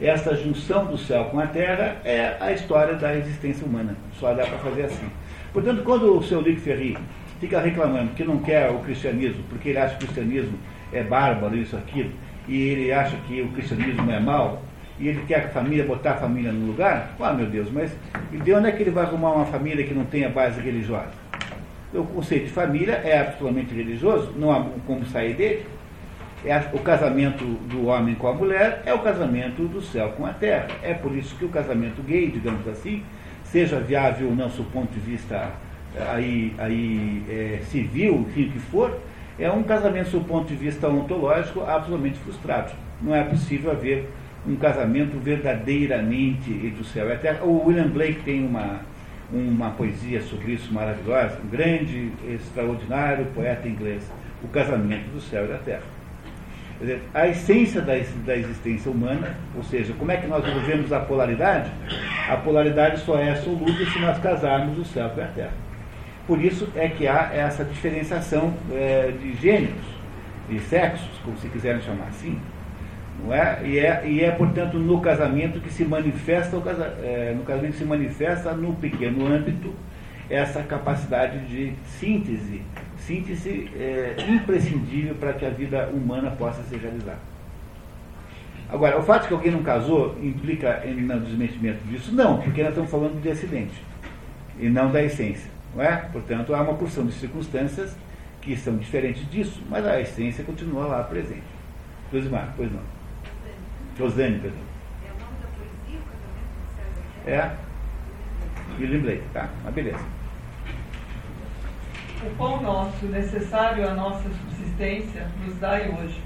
[0.00, 4.44] Essa junção do céu com a terra é a história da existência humana, só dá
[4.44, 5.06] para fazer assim.
[5.52, 6.98] Portanto, quando o seu Lico Ferri
[7.38, 10.58] fica reclamando que não quer o cristianismo, porque ele acha que o cristianismo
[10.92, 12.10] é bárbaro, isso, aquilo,
[12.48, 14.62] e ele acha que o cristianismo é mal,
[15.00, 17.90] e ele quer a família, botar a família no lugar, ah meu Deus, mas
[18.30, 21.10] de onde é que ele vai arrumar uma família que não tenha base religiosa?
[21.94, 25.66] O conceito de família é absolutamente religioso, não há como sair dele.
[26.44, 30.32] É o casamento do homem com a mulher é o casamento do céu com a
[30.32, 30.68] terra.
[30.82, 33.02] É por isso que o casamento gay, digamos assim,
[33.44, 35.50] seja viável ou não, do ponto de vista
[36.12, 38.98] aí, aí é, civil, o que for,
[39.38, 42.72] é um casamento, do ponto de vista ontológico, absolutamente frustrado.
[43.02, 44.08] Não é possível haver
[44.46, 47.44] um casamento verdadeiramente entre o céu e a terra.
[47.44, 48.80] O William Blake tem uma,
[49.32, 54.10] uma poesia sobre isso maravilhosa, um grande, extraordinário poeta inglês,
[54.42, 55.82] O Casamento do Céu e da Terra.
[56.80, 57.92] Dizer, a essência da,
[58.24, 61.70] da existência humana, ou seja, como é que nós vivemos a polaridade?
[62.26, 65.52] A polaridade só é absoluta se nós casarmos o céu com a terra.
[66.26, 69.84] Por isso é que há essa diferenciação é, de gêneros,
[70.48, 72.40] de sexos, como se quiserem chamar assim,
[73.24, 73.60] não é?
[73.64, 76.56] E, é, e é, portanto, no casamento que se manifesta,
[77.02, 79.74] é, no casamento se manifesta no pequeno âmbito
[80.28, 82.62] essa capacidade de síntese,
[82.98, 87.18] síntese é, imprescindível para que a vida humana possa se realizar.
[88.68, 92.14] Agora, o fato de que alguém não casou implica em no desmentimento disso?
[92.14, 93.74] Não, porque nós estamos falando de acidente
[94.60, 95.50] e não da essência.
[95.74, 95.96] Não é?
[96.12, 97.96] Portanto, há uma porção de circunstâncias
[98.40, 101.42] que são diferentes disso, mas a essência continua lá presente.
[102.12, 102.99] Josimar, pois não.
[104.00, 104.16] Perdão.
[105.04, 107.50] É o nome da poesia, o casamento do céu É.
[108.80, 110.00] William Blake, tá, mas beleza.
[112.24, 116.18] O pão nosso, necessário à nossa subsistência, nos dai hoje.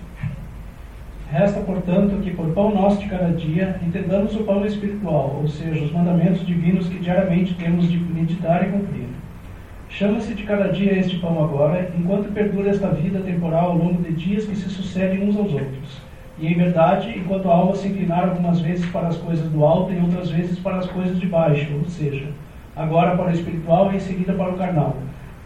[1.33, 5.85] Resta, portanto, que por pão nosso de cada dia entendamos o pão espiritual, ou seja,
[5.85, 9.09] os mandamentos divinos que diariamente temos de meditar e cumprir.
[9.89, 14.13] Chama-se de cada dia este pão agora, enquanto perdura esta vida temporal ao longo de
[14.13, 16.04] dias que se sucedem uns aos outros
[16.39, 19.93] e em verdade, enquanto a alma se inclinar algumas vezes para as coisas do alto
[19.93, 22.27] e outras vezes para as coisas de baixo, ou seja,
[22.75, 24.97] agora para o espiritual e em seguida para o carnal,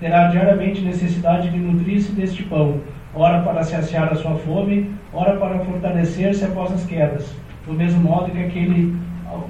[0.00, 2.80] terá diariamente necessidade de nutrir-se deste pão,
[3.14, 7.34] ora para saciar a sua fome, ora para fortalecer-se após as quedas,
[7.66, 8.96] do mesmo modo que aquele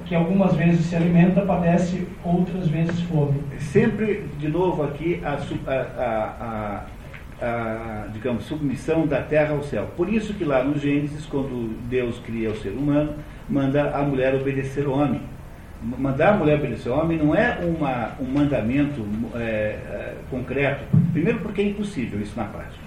[0.05, 3.41] que algumas vezes se alimenta padece outras vezes fome.
[3.59, 5.37] Sempre, de novo, aqui a,
[5.71, 6.81] a, a a,
[8.11, 9.89] digamos, submissão da terra ao céu.
[9.95, 13.15] Por isso que lá no Gênesis, quando Deus cria o ser humano,
[13.47, 15.21] manda a mulher obedecer ao homem.
[15.81, 20.83] Mandar a mulher obedecer ao homem não é uma, um mandamento é, é, concreto.
[21.13, 22.83] Primeiro, porque é impossível isso na prática.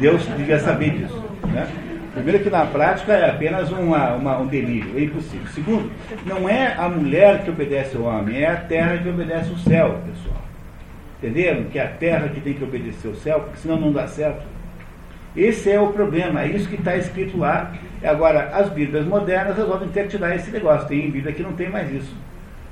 [0.00, 1.24] Deus devia saber disso.
[1.46, 1.68] Né?
[2.12, 5.46] Primeiro, que na prática é apenas uma, uma, um delírio, é impossível.
[5.48, 5.92] Segundo,
[6.26, 10.00] não é a mulher que obedece ao homem, é a terra que obedece ao céu,
[10.04, 10.47] pessoal.
[11.18, 11.64] Entenderam?
[11.64, 14.44] Que é a terra que tem que obedecer ao céu, porque senão não dá certo.
[15.36, 17.72] Esse é o problema, é isso que está escrito lá.
[18.02, 20.88] Agora, as Bíblias modernas resolvem ter que tirar esse negócio.
[20.88, 22.14] Tem Bíblia que não tem mais isso.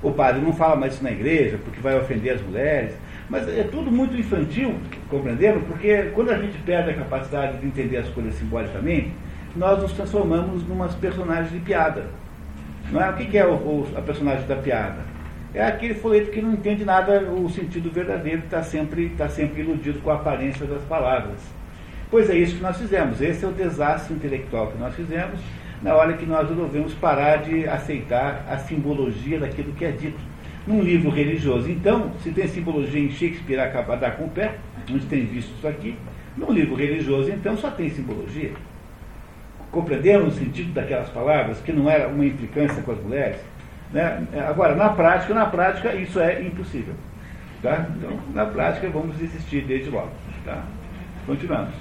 [0.02, 2.94] O padre não fala mais isso na igreja, porque vai ofender as mulheres.
[3.28, 4.74] Mas é tudo muito infantil,
[5.08, 5.60] compreenderam?
[5.62, 9.12] Porque quando a gente perde a capacidade de entender as coisas simbolicamente,
[9.56, 12.04] nós nos transformamos numas personagens de piada.
[12.90, 13.10] Não é?
[13.10, 15.15] O que é o, o, a personagem da piada?
[15.56, 20.00] É aquele folheto que não entende nada o sentido verdadeiro, está sempre, tá sempre iludido
[20.00, 21.40] com a aparência das palavras.
[22.10, 23.22] Pois é isso que nós fizemos.
[23.22, 25.40] Esse é o desastre intelectual que nós fizemos
[25.82, 30.18] na hora que nós resolvemos parar de aceitar a simbologia daquilo que é dito.
[30.66, 34.56] Num livro religioso, então, se tem simbologia em Shakespeare, acaba de dar com o pé,
[34.76, 35.96] a gente tem visto isso aqui.
[36.36, 38.52] Num livro religioso, então, só tem simbologia.
[39.70, 43.38] Compreenderam o sentido daquelas palavras, que não era uma implicância com as mulheres?
[43.92, 44.26] Né?
[44.48, 46.94] Agora, na prática, na prática, isso é impossível.
[47.62, 47.86] Tá?
[47.96, 50.10] Então, na prática, vamos desistir desde logo.
[50.44, 50.62] Tá?
[51.24, 51.74] Continuamos.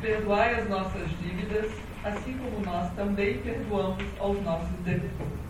[0.00, 1.70] Perdoai as nossas dívidas,
[2.04, 5.46] assim como nós também perdoamos aos nossos devedores.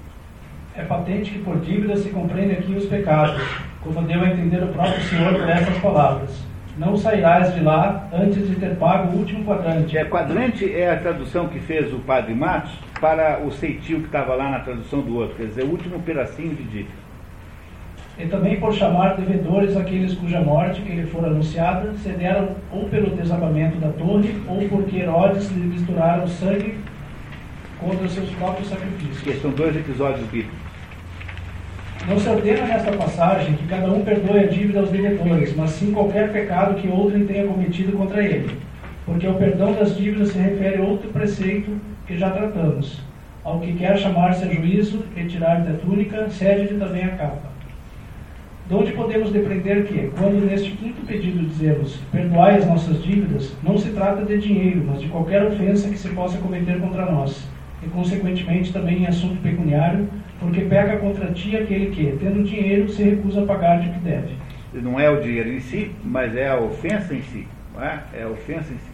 [0.74, 3.41] É patente que por dívida se compreende aqui os pecados,
[3.83, 6.31] como deu a entender o próprio Senhor por essas palavras.
[6.77, 9.97] Não sairás de lá antes de ter pago o último quadrante.
[9.97, 14.35] É, quadrante é a tradução que fez o padre Matos para o ceitil que estava
[14.35, 17.07] lá na tradução do outro, quer dizer, o último pedacinho de dívida
[18.18, 23.14] e também por chamar devedores aqueles cuja morte que lhe for anunciada cederam ou pelo
[23.14, 26.79] desabamento da torre ou porque Herodes lhe misturaram sangue
[27.79, 29.20] contra seus próprios sacrifícios.
[29.20, 30.65] Que são dois episódios bíblicos.
[32.09, 35.92] Não se ordena nesta passagem que cada um perdoe a dívida aos devedores, mas sim
[35.92, 38.59] qualquer pecado que outrem tenha cometido contra ele,
[39.04, 41.68] porque o perdão das dívidas se refere outro preceito
[42.07, 43.02] que já tratamos.
[43.42, 47.50] Ao que quer chamar-se a juízo, retirar-lhe a túnica, cede-lhe também a capa.
[48.68, 53.76] De onde podemos depreender que, quando neste quinto pedido dizemos perdoai as nossas dívidas, não
[53.76, 57.48] se trata de dinheiro, mas de qualquer ofensa que se possa cometer contra nós,
[57.82, 60.09] e consequentemente também em assunto pecuniário,
[60.41, 64.37] porque peca contra ti aquele que, tendo dinheiro, se recusa a pagar-te o que deve.
[64.74, 67.49] Não é o dinheiro em si, mas é a ofensa em si.
[67.74, 68.03] Não é?
[68.12, 68.91] é a ofensa em si.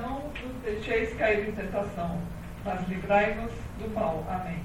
[0.00, 2.18] Não nos deixeis cair em tentação,
[2.64, 4.24] mas livrai-nos do mal.
[4.28, 4.58] Amém.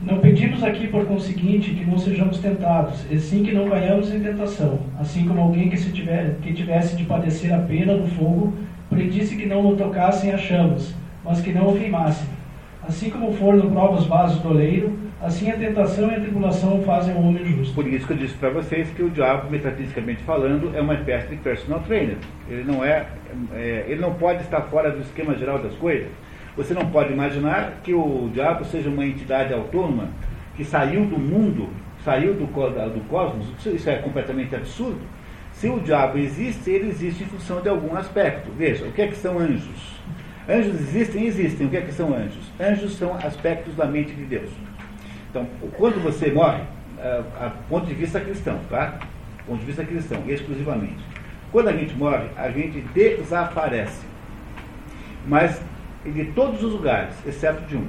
[0.00, 4.20] Não pedimos aqui, por conseguinte, que não sejamos tentados, e sim que não caiamos em
[4.20, 8.52] tentação, assim como alguém que, se tiver, que tivesse de padecer a pena do fogo,
[8.90, 10.94] predisse que não o tocassem as chamas,
[11.24, 12.28] mas que não o queimassem.
[12.88, 17.14] Assim como foram prova os vasos do oleiro, assim a tentação e a tribulação fazem
[17.14, 17.74] o homem justo.
[17.74, 21.26] Por isso que eu disse para vocês que o diabo, metafisicamente falando, é uma espécie
[21.28, 22.16] de personal trainer.
[22.48, 23.06] Ele não é,
[23.54, 26.08] é, ele não pode estar fora do esquema geral das coisas.
[26.56, 30.08] Você não pode imaginar que o diabo seja uma entidade autônoma
[30.56, 31.68] que saiu do mundo,
[32.04, 33.48] saiu do, do cosmos.
[33.66, 35.00] Isso é completamente absurdo.
[35.52, 38.50] Se o diabo existe, ele existe em função de algum aspecto.
[38.56, 39.95] Veja, o que é que são anjos?
[40.48, 41.26] Anjos existem?
[41.26, 41.66] Existem.
[41.66, 42.50] O que é que são anjos?
[42.60, 44.50] Anjos são aspectos da mente de Deus.
[45.30, 46.62] Então, quando você morre,
[46.98, 48.98] a, a ponto de vista cristão, tá?
[49.46, 51.04] Ponto de vista cristão, exclusivamente.
[51.52, 54.04] Quando a gente morre, a gente desaparece.
[55.26, 55.60] Mas
[56.04, 57.86] de todos os lugares, exceto de um.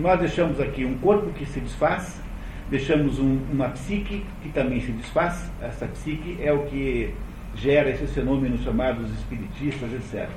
[0.00, 2.20] Nós deixamos aqui um corpo que se desfaz,
[2.68, 5.50] deixamos um, uma psique que também se desfaz.
[5.62, 7.14] Essa psique é o que
[7.54, 10.28] gera esses fenômenos chamados espiritistas, etc.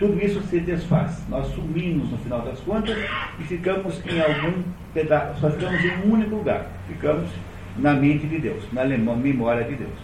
[0.00, 1.22] Tudo isso se desfaz.
[1.28, 2.96] Nós sumimos no final das contas
[3.38, 4.62] e ficamos em algum
[4.94, 6.66] pedaço, só ficamos em um único lugar.
[6.88, 7.28] Ficamos
[7.76, 9.98] na mente de Deus, na memória de Deus.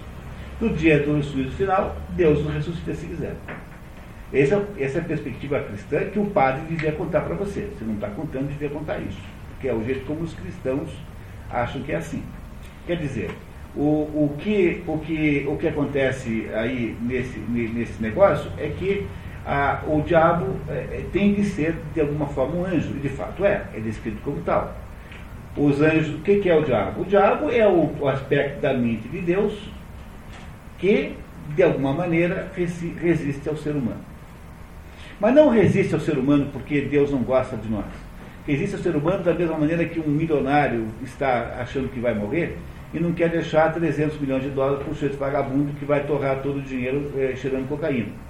[0.61, 3.37] No dia do juízo final, Deus nos ressuscita se quiser.
[4.35, 7.71] Essa, essa é a perspectiva cristã que o padre devia contar para você.
[7.79, 9.21] Se não está contando, devia contar isso.
[9.53, 10.91] Porque é o jeito como os cristãos
[11.51, 12.23] acham que é assim.
[12.87, 13.31] Quer dizer,
[13.75, 19.07] o, o, que, o, que, o que acontece aí nesse, nesse negócio é que
[19.47, 22.91] a, o diabo é, é, tem de ser, de alguma forma, um anjo.
[22.97, 24.77] E de fato é, é descrito como tal.
[25.57, 27.03] Os anjos, o que, que é o diabo?
[27.03, 29.55] O diabo é o, o aspecto da mente de Deus
[30.79, 31.15] que,
[31.55, 32.51] de alguma maneira,
[33.01, 34.01] resiste ao ser humano.
[35.19, 37.87] Mas não resiste ao ser humano porque Deus não gosta de nós.
[38.47, 42.59] Resiste ao ser humano da mesma maneira que um milionário está achando que vai morrer
[42.93, 46.43] e não quer deixar 300 milhões de dólares para o sujeito vagabundo que vai torrar
[46.43, 48.26] todo o dinheiro é, cheirando cocaína.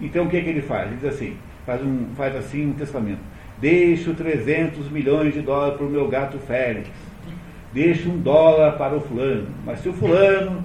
[0.00, 0.86] Então o que, é que ele faz?
[0.88, 1.36] Ele diz assim,
[1.66, 3.20] faz, um, faz assim um testamento.
[3.58, 6.88] Deixo 300 milhões de dólares para o meu gato Félix.
[7.72, 9.48] Deixo um dólar para o fulano.
[9.64, 10.64] Mas se o fulano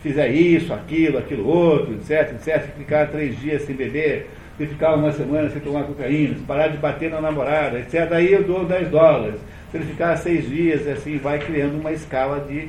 [0.00, 5.12] fizer isso, aquilo, aquilo outro, etc, etc, ficar três dias sem beber, se ficar uma
[5.12, 8.88] semana sem tomar cocaína, se parar de bater na namorada, etc., aí eu dou 10
[8.88, 9.40] dólares.
[9.70, 12.68] Se ele ficar seis dias, assim, vai criando uma escala de,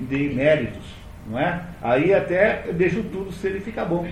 [0.00, 0.94] de méritos,
[1.30, 1.60] não é?
[1.82, 4.08] Aí até deixo tudo se ele ficar bom.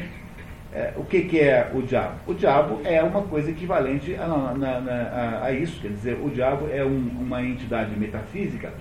[0.73, 2.15] É, o que, que é o diabo?
[2.27, 6.85] O diabo é uma coisa equivalente a, a, a isso, quer dizer, o diabo é
[6.85, 8.73] um, uma entidade metafísica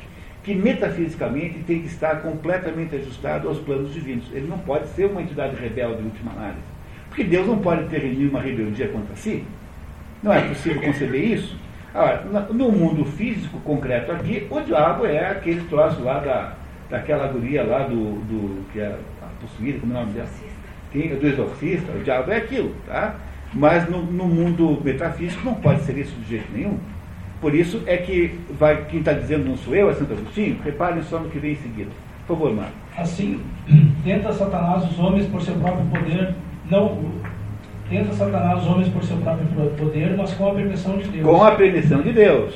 [0.45, 4.26] que metafisicamente tem que estar completamente ajustado aos planos divinos.
[4.32, 6.62] Ele não pode ser uma entidade rebelde em última análise.
[7.07, 9.44] Porque Deus não pode ter nenhuma rebeldia contra si.
[10.22, 11.57] Não é possível conceber isso.
[11.91, 16.53] Agora, no mundo físico concreto aqui, o diabo é aquele troço lá da,
[16.90, 18.95] daquela guria lá do, do que é
[19.41, 20.28] possuída, como é o nome dela?
[20.96, 23.16] Do exorcista, o diabo é aquilo, tá?
[23.54, 26.78] Mas no, no mundo metafísico não pode ser isso de jeito nenhum.
[27.42, 31.04] Por isso é que vai, quem está dizendo não sou eu, é Santo Agostinho, reparem
[31.04, 31.90] só no que vem em seguida.
[32.26, 32.72] Por favor, Marco.
[32.98, 33.42] Assim,
[34.04, 36.34] tenta Satanás os homens por seu próprio poder,
[36.70, 37.12] não.
[37.90, 39.48] Tenta Satanás os homens por seu próprio
[39.78, 41.26] poder, mas com a permissão de Deus.
[41.26, 42.56] Com a permissão de Deus.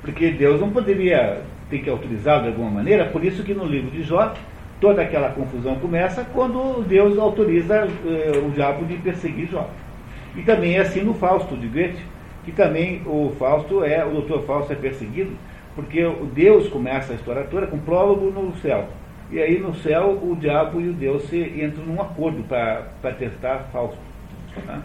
[0.00, 3.90] Porque Deus não poderia ter que autorizá-lo de alguma maneira, por isso que no livro
[3.90, 4.34] de Jó,
[4.82, 9.70] toda aquela confusão começa quando Deus autoriza eh, o diabo de perseguir Jó.
[10.36, 12.02] E também é assim no Fausto de Goethe
[12.44, 15.30] que também o Fausto é, o doutor Fausto é perseguido,
[15.74, 18.88] porque o Deus começa a história toda com prólogo no céu.
[19.30, 23.68] E aí no céu o diabo e o Deus se entram num acordo para testar
[23.72, 23.98] Fausto.
[24.66, 24.80] Tá?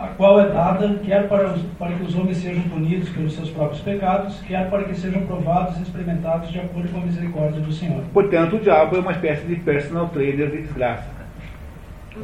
[0.00, 3.50] A qual é dada, quer para, os, para que os homens sejam punidos pelos seus
[3.50, 7.70] próprios pecados, quer para que sejam provados e experimentados de acordo com a misericórdia do
[7.70, 8.02] Senhor.
[8.12, 11.20] Portanto, o diabo é uma espécie de personal trainer de desgraça.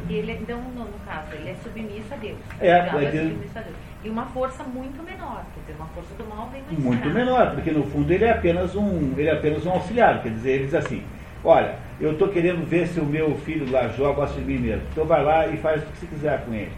[0.09, 2.37] Ele, então, no, no caso, ele é submisso a Deus.
[2.59, 6.13] É, é, é submisso a Deus e uma força muito menor, quer dizer, uma força
[6.15, 9.33] do mal bem mais Muito menor, porque no fundo ele é apenas um, ele é
[9.33, 11.03] apenas um auxiliar, quer dizer, ele diz assim,
[11.43, 14.83] olha, eu estou querendo ver se o meu filho lá joga gosta de mim mesmo,
[14.91, 16.71] então vai lá e faz o que você quiser com ele.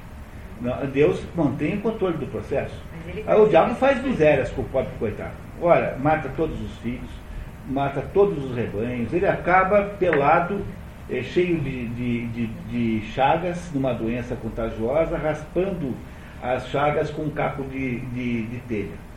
[0.91, 2.75] Deus mantém o controle do processo.
[3.25, 5.33] Aí o diabo faz misérias com o pobre coitado.
[5.61, 7.09] Olha, mata todos os filhos,
[7.69, 10.65] mata todos os rebanhos, ele acaba pelado,
[11.09, 15.95] é, cheio de, de, de, de chagas, numa doença contagiosa, raspando
[16.41, 19.09] as chagas com um caco de, de, de telha.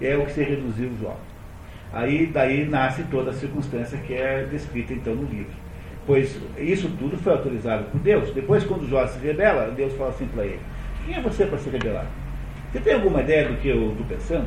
[0.00, 1.16] É o que se reduziu Jó.
[1.92, 5.52] Aí daí nasce toda a circunstância que é descrita então no livro.
[6.06, 8.32] Pois isso tudo foi autorizado por Deus.
[8.32, 10.60] Depois, quando Jó se rebela, Deus fala assim para ele:
[11.04, 12.06] Quem é você para se rebelar?
[12.70, 14.46] Você tem alguma ideia do que eu estou pensando?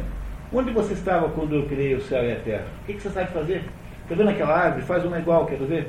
[0.51, 2.65] Onde você estava quando eu criei o céu e a terra?
[2.81, 3.63] O que, que você sabe fazer?
[4.03, 4.83] Está vendo aquela árvore?
[4.83, 5.87] Faz uma igual, quero ver.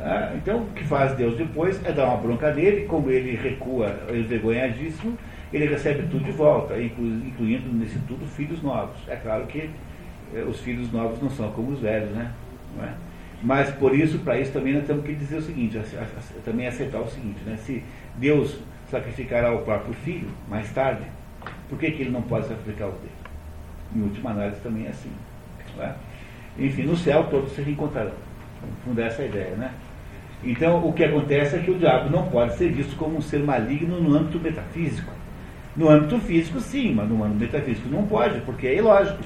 [0.00, 3.98] Ah, então, o que faz Deus depois é dar uma bronca nele, como ele recua
[4.08, 5.18] envergonhadíssimo,
[5.52, 8.96] ele recebe tudo de volta, incluindo nesse tudo filhos novos.
[9.08, 9.70] É claro que
[10.34, 12.30] eh, os filhos novos não são como os velhos, né?
[12.80, 12.88] É?
[13.42, 15.80] Mas por isso, para isso também nós temos que dizer o seguinte,
[16.44, 17.56] também aceitar o seguinte, né?
[17.56, 17.82] Se
[18.16, 18.58] Deus
[18.90, 21.04] sacrificará o próprio filho mais tarde,
[21.68, 23.12] por que, que ele não pode sacrificar o dele?
[23.94, 25.10] Em última análise também é assim.
[25.78, 25.92] É?
[26.58, 28.12] Enfim, no céu todos se reencontrarão.
[28.62, 29.72] No fundo, essa é a ideia, né?
[30.42, 33.40] Então, o que acontece é que o diabo não pode ser visto como um ser
[33.40, 35.12] maligno no âmbito metafísico.
[35.76, 39.22] No âmbito físico, sim, mas no âmbito metafísico não pode, porque é ilógico.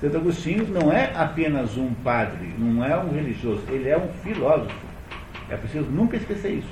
[0.00, 4.86] Santo Agostinho não é apenas um padre, não é um religioso, ele é um filósofo.
[5.48, 6.68] É preciso nunca esquecer isso.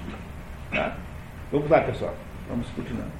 [0.71, 0.97] Tá?
[1.51, 2.15] Vamos lá, pessoal.
[2.53, 3.11] Vamos continuando.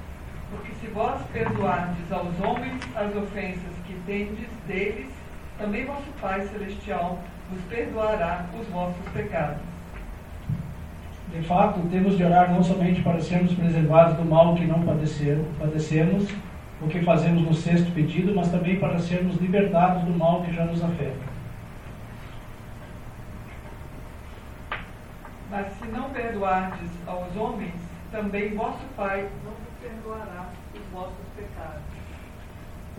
[0.51, 5.09] Porque se vós perdoardes aos homens as ofensas que tendes deles,
[5.57, 7.17] também vosso Pai Celestial
[7.49, 9.57] vos perdoará os vossos pecados.
[11.31, 15.43] De fato, temos de orar não somente para sermos preservados do mal que não padecer,
[15.59, 16.29] padecemos,
[16.79, 20.63] o que fazemos no sexto pedido, mas também para sermos libertados do mal que já
[20.63, 21.33] nos afeta.
[25.49, 27.82] Mas se não perdoardes aos homens,
[28.13, 31.81] também vosso Pai não vos perdoará os vossos pecados.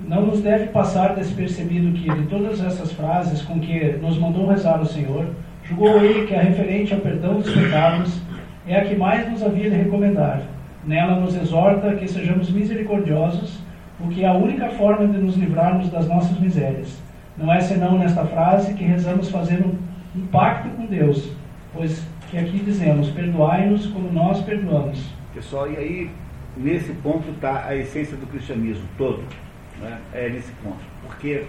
[0.01, 4.81] Não nos deve passar despercebido que, de todas essas frases com que nos mandou rezar
[4.83, 5.29] o Senhor,
[5.63, 8.21] julgou ele que a referente ao perdão dos pecados
[8.67, 10.43] é a que mais nos havia de recomendar.
[10.85, 13.61] Nela nos exorta que sejamos misericordiosos,
[14.01, 17.01] o que é a única forma de nos livrarmos das nossas misérias.
[17.39, 19.79] Não é senão nesta frase que rezamos fazendo
[20.17, 21.31] um pacto com Deus,
[21.73, 22.05] pois
[22.35, 25.15] que aqui dizemos, perdoai-nos como nós perdoamos.
[25.33, 26.11] Pessoal, e aí,
[26.57, 29.23] nesse ponto está a essência do cristianismo todo,
[29.81, 30.01] né?
[30.13, 30.81] é nesse ponto.
[31.07, 31.45] Porque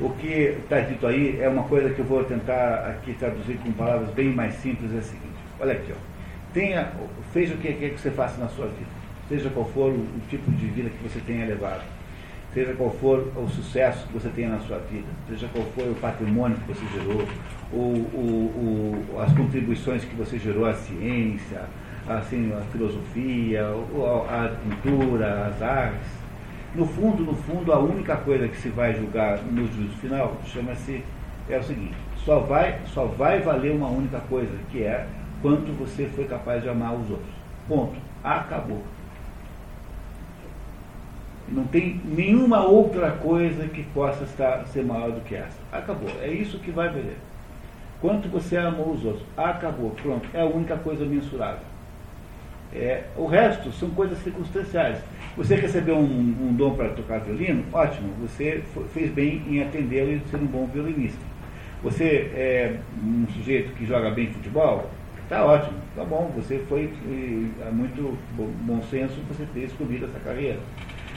[0.00, 3.72] o que está dito aí é uma coisa que eu vou tentar aqui traduzir com
[3.72, 6.12] palavras bem mais simples, é a seguinte, olha aqui, ó
[6.52, 6.92] tenha,
[7.32, 8.90] seja o que quer que você faça na sua vida,
[9.28, 11.82] seja qual for o, o tipo de vida que você tenha levado.
[12.52, 15.94] seja qual for o sucesso que você tenha na sua vida, seja qual for o
[15.94, 17.26] patrimônio que você gerou,
[17.72, 21.62] o, o, o, as contribuições que você gerou à ciência,
[22.06, 26.22] assim, a filosofia, a, a cultura, as artes.
[26.74, 31.02] No fundo, no fundo, a única coisa que se vai julgar no juízo final chama-se
[31.48, 31.94] é o seguinte:
[32.24, 35.06] só vai, só vai valer uma única coisa, que é
[35.40, 37.34] quanto você foi capaz de amar os outros.
[37.68, 37.96] Ponto.
[38.22, 38.82] Acabou.
[41.48, 45.58] Não tem nenhuma outra coisa que possa estar, ser maior do que essa.
[45.70, 46.08] Acabou.
[46.22, 47.16] É isso que vai valer.
[48.02, 49.24] Quanto você amou os outros.
[49.36, 49.90] Acabou.
[50.02, 50.28] Pronto.
[50.34, 51.64] É a única coisa mensurável.
[52.74, 54.98] É, o resto são coisas circunstanciais.
[55.36, 57.64] Você recebeu um, um dom para tocar violino?
[57.72, 58.12] Ótimo.
[58.20, 58.62] Você
[58.92, 61.20] fez bem em atendê-lo e ser um bom violinista.
[61.82, 64.90] Você é um sujeito que joga bem futebol?
[65.32, 66.92] Está ótimo, tá bom, você foi
[67.66, 70.58] é muito bom, bom senso você ter escolhido essa carreira.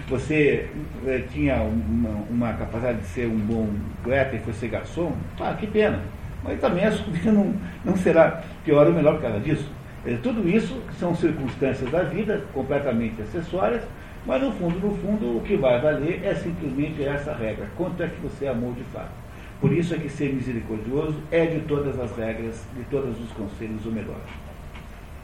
[0.07, 0.69] Você
[1.05, 3.67] é, tinha uma, uma, capacidade de ser um bom
[4.03, 5.11] poeta e foi ser garçom?
[5.39, 6.01] Ah, que pena.
[6.45, 7.53] Mas também a sua vida não,
[7.83, 9.67] não será pior ou melhor por causa disso.
[10.05, 13.81] É, tudo isso são circunstâncias da vida, completamente acessórias,
[14.25, 17.67] mas no fundo, no fundo, o que vai valer é simplesmente essa regra.
[17.75, 19.11] Quanto é que você amou de fato?
[19.59, 23.85] Por isso é que ser misericordioso é de todas as regras, de todos os conselhos
[23.85, 24.19] o melhor.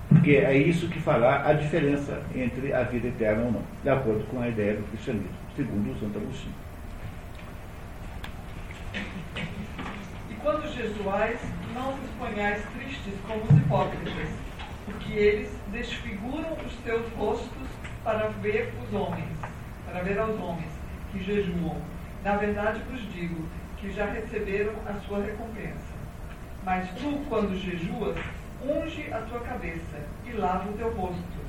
[0.09, 4.23] Porque é isso que fará a diferença entre a vida eterna ou não, de acordo
[4.25, 6.55] com a ideia do cristianismo, segundo o Santo Agostinho.
[10.41, 11.39] Quando jejuais,
[11.73, 14.29] não vos ponhais tristes como os hipócritas,
[14.85, 17.67] porque eles desfiguram os teus rostos
[18.03, 19.37] para ver os homens,
[19.85, 20.71] para ver aos homens
[21.11, 21.77] que jejuam.
[22.23, 23.47] Na verdade vos digo
[23.77, 25.91] que já receberam a sua recompensa.
[26.63, 28.17] Mas tu, quando jejuas,
[28.63, 31.41] unge a tua cabeça e lava o teu rosto,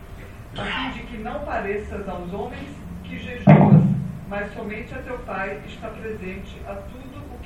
[0.56, 2.68] a fim de que não pareças aos homens
[3.04, 3.82] que jejuas,
[4.28, 7.01] mas somente a teu Pai está presente a o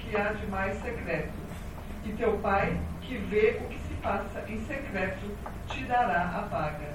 [0.08, 1.32] que há de mais secreto.
[2.04, 5.26] E teu Pai, que vê o que se passa em secreto,
[5.68, 6.94] te dará a paga.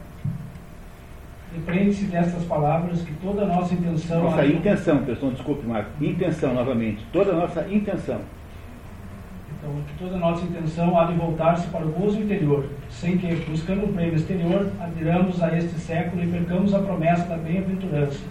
[1.53, 4.23] Depende-se dessas palavras que toda a nossa intenção.
[4.23, 5.91] Nossa intenção, pessoal, desculpe, Marco.
[6.01, 7.05] Intenção, novamente.
[7.11, 8.21] Toda a nossa intenção.
[9.59, 13.35] Então, que toda a nossa intenção há de voltar-se para o gozo interior, sem que,
[13.49, 18.21] buscando um prêmio exterior, adiramos a este século e percamos a promessa da bem-aventurança,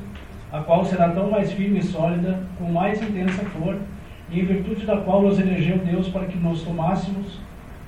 [0.51, 3.78] a qual será tão mais firme e sólida, com mais intensa flor,
[4.31, 7.39] e em virtude da qual nos elegeu Deus para que nos tomássemos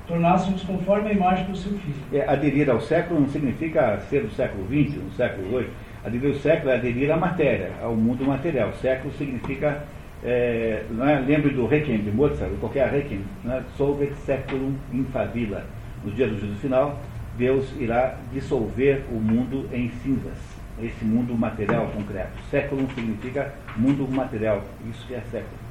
[0.07, 1.95] tornássemos conforme a imagem do seu filho.
[2.11, 5.69] É, aderir ao século não significa ser do século XX, do século XVIII.
[6.05, 8.73] Aderir ao século é aderir à matéria, ao mundo material.
[8.73, 9.83] Século significa,
[10.23, 11.19] é, não é?
[11.19, 13.63] lembre do Requiem de Mozart, qualquer Requiem, não é?
[13.77, 15.65] Solvet seculum in favilla.
[16.03, 16.99] No dia do juízo final,
[17.37, 20.37] Deus irá dissolver o mundo em cinzas,
[20.81, 22.37] esse mundo material concreto.
[22.51, 25.62] Século significa mundo material, isso que é século.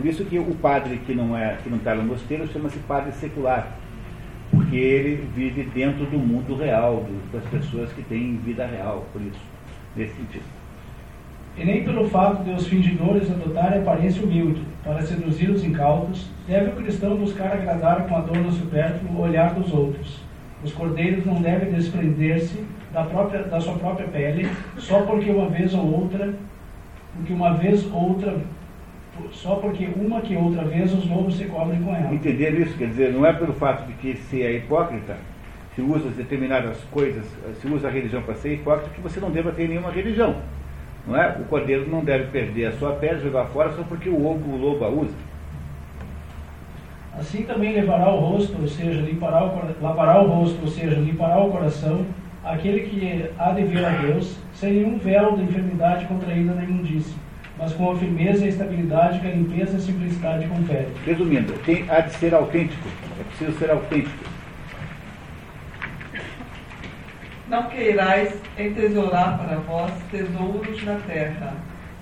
[0.00, 3.12] Por isso que o padre que não é que não está no mosteiro chama-se padre
[3.12, 3.70] secular,
[4.50, 9.38] porque ele vive dentro do mundo real, das pessoas que têm vida real, por isso,
[9.94, 10.44] nesse sentido.
[11.54, 16.70] E nem pelo fato de os fingidores adotarem aparência humilde para seduzir os incautos, deve
[16.70, 20.22] o cristão buscar agradar com adorno supérfluo o olhar dos outros.
[20.64, 24.48] Os cordeiros não devem desprender-se da, própria, da sua própria pele,
[24.78, 26.32] só porque uma vez ou outra,
[27.14, 28.40] porque uma vez ou outra
[29.32, 32.12] só porque uma que outra vez os lobos se cobrem com ela.
[32.14, 35.16] Entender isso, quer dizer, não é pelo fato de que se é hipócrita,
[35.74, 37.24] se usa determinadas coisas,
[37.60, 40.36] se usa a religião para ser hipócrita, que você não deva ter nenhuma religião.
[41.06, 41.36] Não é?
[41.40, 44.56] O cordeiro não deve perder a sua pele, jogar fora só porque o lobo, o
[44.56, 45.14] lobo a usa.
[47.18, 51.38] Assim também levará o rosto, ou seja, limpará o, lavará o rosto, ou seja, limpará
[51.38, 52.04] o coração,
[52.44, 57.14] aquele que há de vir a Deus, sem nenhum véu de enfermidade contraída na imundícia
[57.60, 60.88] mas com a firmeza e a estabilidade que a limpeza e a simplicidade confere.
[61.04, 62.88] Resumindo, tem, há de ser autêntico,
[63.20, 64.30] é preciso ser autêntico.
[67.48, 71.52] Não queirais entesourar para vós tesouros na terra,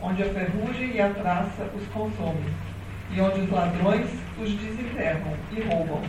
[0.01, 2.45] onde a ferrugem e a traça os consomem,
[3.11, 4.07] e onde os ladrões
[4.41, 6.03] os desenterram e roubam.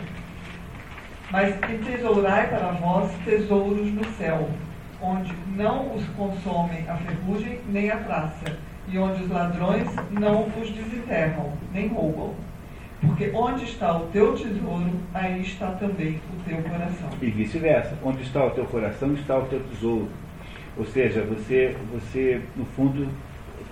[1.32, 4.48] Mas entesourai para vós tesouros no céu,
[5.02, 8.56] onde não os consomem a ferrugem nem a traça,
[8.92, 12.34] e onde os ladrões não os desenterram, nem roubam.
[13.00, 17.08] Porque onde está o teu tesouro, aí está também o teu coração.
[17.22, 17.96] E vice-versa.
[18.04, 20.08] Onde está o teu coração, está o teu tesouro.
[20.76, 23.08] Ou seja, você, você no fundo,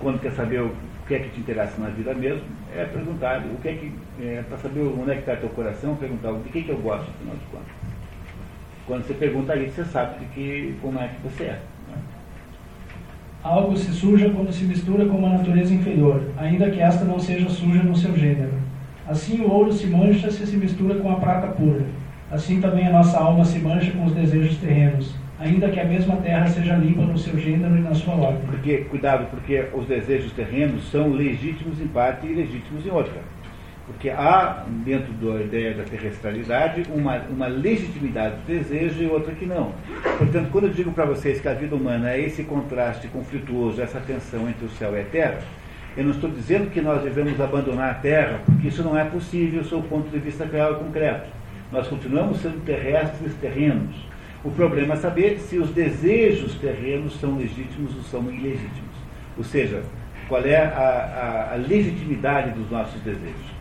[0.01, 0.73] quando quer saber o
[1.07, 4.43] que é que te interessa na vida mesmo, é perguntar o que é que, é,
[4.49, 7.37] para saber onde é que está teu coração, perguntar o que, que eu gosto, afinal
[7.37, 7.67] de contas.
[8.87, 11.61] Quando você pergunta isso, você sabe de que, como é que você é.
[13.49, 17.49] Algo se suja quando se mistura com uma natureza inferior, ainda que esta não seja
[17.49, 18.53] suja no seu gênero.
[19.07, 21.87] Assim o ouro se mancha se se mistura com a prata pura.
[22.31, 26.17] Assim também a nossa alma se mancha com os desejos terrenos, ainda que a mesma
[26.17, 28.43] terra seja limpa no seu gênero e na sua ordem.
[28.45, 33.23] Porque, cuidado, porque os desejos terrenos são legítimos em parte e ilegítimos em outra.
[33.89, 39.47] Porque há, dentro da ideia da terrestralidade, uma, uma legitimidade do desejo e outra que
[39.47, 39.73] não.
[40.19, 43.99] Portanto, quando eu digo para vocês que a vida humana é esse contraste conflituoso, essa
[43.99, 45.39] tensão entre o céu e a terra,
[45.97, 49.65] eu não estou dizendo que nós devemos abandonar a terra, porque isso não é possível
[49.65, 51.29] sob o ponto de vista real e concreto.
[51.73, 53.97] Nós continuamos sendo terrestres terrenos.
[54.45, 58.97] O problema é saber se os desejos terrenos são legítimos ou são ilegítimos.
[59.37, 59.83] Ou seja,
[60.29, 63.58] qual é a, a, a legitimidade dos nossos desejos.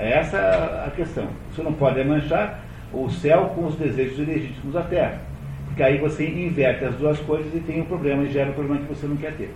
[0.00, 1.28] É essa a questão.
[1.50, 5.20] Você não pode manchar o céu com os desejos ilegítimos da terra.
[5.66, 8.80] Porque aí você inverte as duas coisas e tem um problema e gera um problema
[8.80, 9.54] que você não quer ter.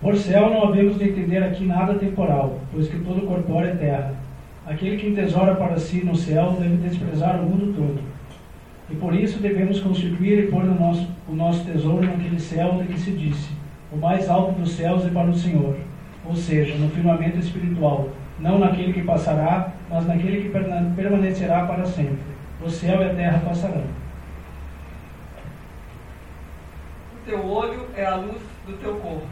[0.00, 4.14] Por céu não havemos de entender aqui nada temporal, pois que todo corpóreo é terra.
[4.66, 8.00] Aquele que entesoura para si no céu deve desprezar o mundo todo.
[8.90, 12.84] E por isso devemos constituir e pôr no nosso, o nosso tesouro naquele céu de
[12.84, 13.50] que se disse:
[13.92, 15.76] O mais alto dos céus é para o Senhor
[16.28, 20.50] ou seja, no firmamento espiritual, não naquele que passará, mas naquele que
[20.94, 22.18] permanecerá para sempre.
[22.62, 23.84] O céu e a terra passarão.
[27.14, 29.26] O teu olho é a luz do teu corpo.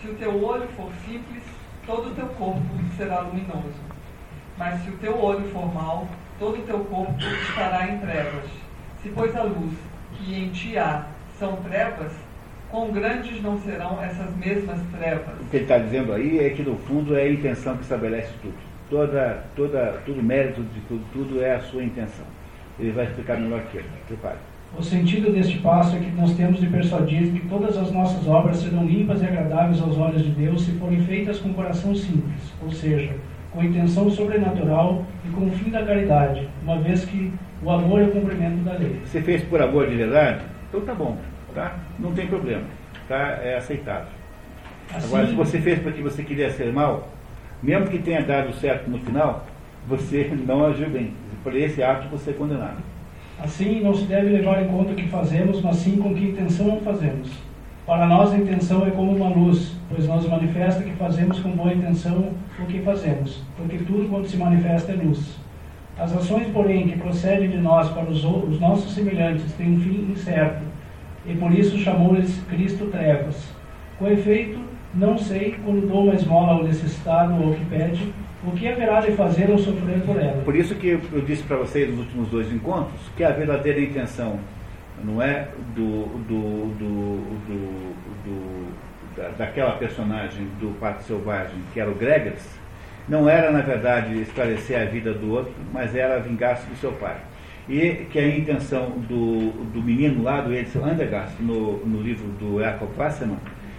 [0.00, 1.42] Se o teu olho for simples,
[1.86, 2.62] todo o teu corpo
[2.96, 3.80] será luminoso.
[4.56, 8.50] Mas se o teu olho for mau, todo o teu corpo estará em trevas.
[9.02, 9.74] Se, pois, a luz
[10.14, 11.06] que em ti há
[11.38, 12.12] são trevas,
[12.72, 15.40] quão grandes não serão essas mesmas trevas?
[15.40, 18.32] O que ele está dizendo aí é que, no fundo, é a intenção que estabelece
[18.40, 18.54] tudo.
[18.88, 22.24] Toda, toda, todo o mérito de tudo, tudo é a sua intenção.
[22.80, 23.88] Ele vai explicar melhor que ele.
[24.08, 24.38] Prepare.
[24.76, 28.56] O sentido deste passo é que nós temos de persuadir que todas as nossas obras
[28.56, 32.70] serão limpas e agradáveis aos olhos de Deus se forem feitas com coração simples, ou
[32.70, 33.14] seja,
[33.50, 37.30] com intenção sobrenatural e com o fim da caridade, uma vez que
[37.62, 38.98] o amor é o cumprimento da lei.
[39.04, 40.42] Você fez por amor de verdade?
[40.70, 41.18] Então tá bom.
[41.54, 41.76] Tá?
[41.98, 42.64] Não tem problema.
[43.08, 43.38] Tá?
[43.42, 44.08] É aceitável.
[44.92, 47.08] Assim, Agora, se você fez porque você queria ser mal,
[47.62, 49.46] mesmo que tenha dado certo no final,
[49.86, 51.12] você não agiu bem.
[51.42, 52.78] Por esse ato você é condenado.
[53.42, 56.76] Assim, não se deve levar em conta o que fazemos, mas sim com que intenção
[56.76, 57.30] o fazemos.
[57.84, 61.72] Para nós, a intenção é como uma luz, pois nos manifesta que fazemos com boa
[61.72, 65.36] intenção o que fazemos, porque tudo quanto se manifesta é luz.
[65.98, 70.12] As ações, porém, que procedem de nós para os, os nossos semelhantes têm um fim
[70.12, 70.62] incerto,
[71.26, 73.52] e por isso chamou-lhes Cristo trevas.
[73.98, 74.58] Com efeito,
[74.94, 78.12] não sei, quando dou uma esmola ao necessitado ou ao que pede,
[78.44, 80.42] o que haverá de fazer ou sofrer por ela.
[80.42, 84.40] Por isso que eu disse para vocês nos últimos dois encontros que a verdadeira intenção
[85.04, 87.16] não é do, do, do,
[88.24, 88.72] do
[89.16, 92.42] da, daquela personagem do Pato Selvagem, que era o Gregers,
[93.08, 97.16] não era, na verdade, esclarecer a vida do outro, mas era vingar-se do seu pai
[97.68, 102.60] e que a intenção do, do menino lá, do Edson Andergast, no, no livro do
[102.60, 103.38] Jacob Wasserman,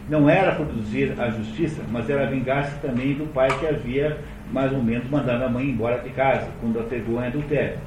[0.10, 4.18] não era produzir a justiça, mas era vingar-se também do pai que havia,
[4.51, 7.77] mais ou menos, mandado a mãe embora de casa, quando a pegou em adultério.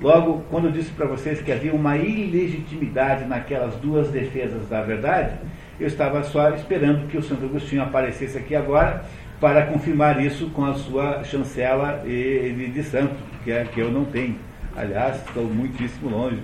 [0.00, 5.36] Logo, quando eu disse para vocês que havia uma ilegitimidade naquelas duas defesas da verdade,
[5.78, 9.04] eu estava só esperando que o Santo Agostinho aparecesse aqui agora
[9.40, 13.14] para confirmar isso com a sua chancela de, santo,
[13.44, 14.36] que, é, que eu não tenho.
[14.76, 16.42] Aliás, estou muitíssimo longe,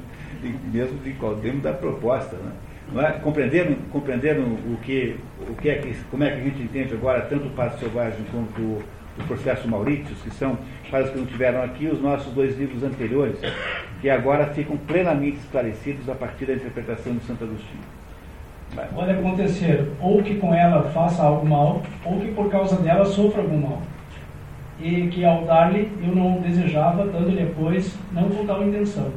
[0.72, 2.36] mesmo de, dentro da proposta.
[2.36, 2.52] Né?
[2.92, 3.12] Não é?
[3.12, 5.16] compreenderam o que,
[5.48, 8.24] o que é que, como é que a gente entende agora tanto o Passo Selvagem
[8.30, 8.82] quanto o,
[9.18, 10.58] o processo Maurícios, que são,
[10.90, 13.38] para os que não tiveram aqui, os nossos dois livros anteriores,
[14.00, 17.98] que agora ficam plenamente esclarecidos a partir da interpretação de Santo Agostinho.
[18.74, 18.86] Vai.
[18.88, 23.40] Pode acontecer ou que com ela faça algo mal, ou que por causa dela sofra
[23.40, 23.82] algum mal
[24.80, 29.10] e que ao dar-lhe eu não desejava, dando-lhe depois, não com tal intenção.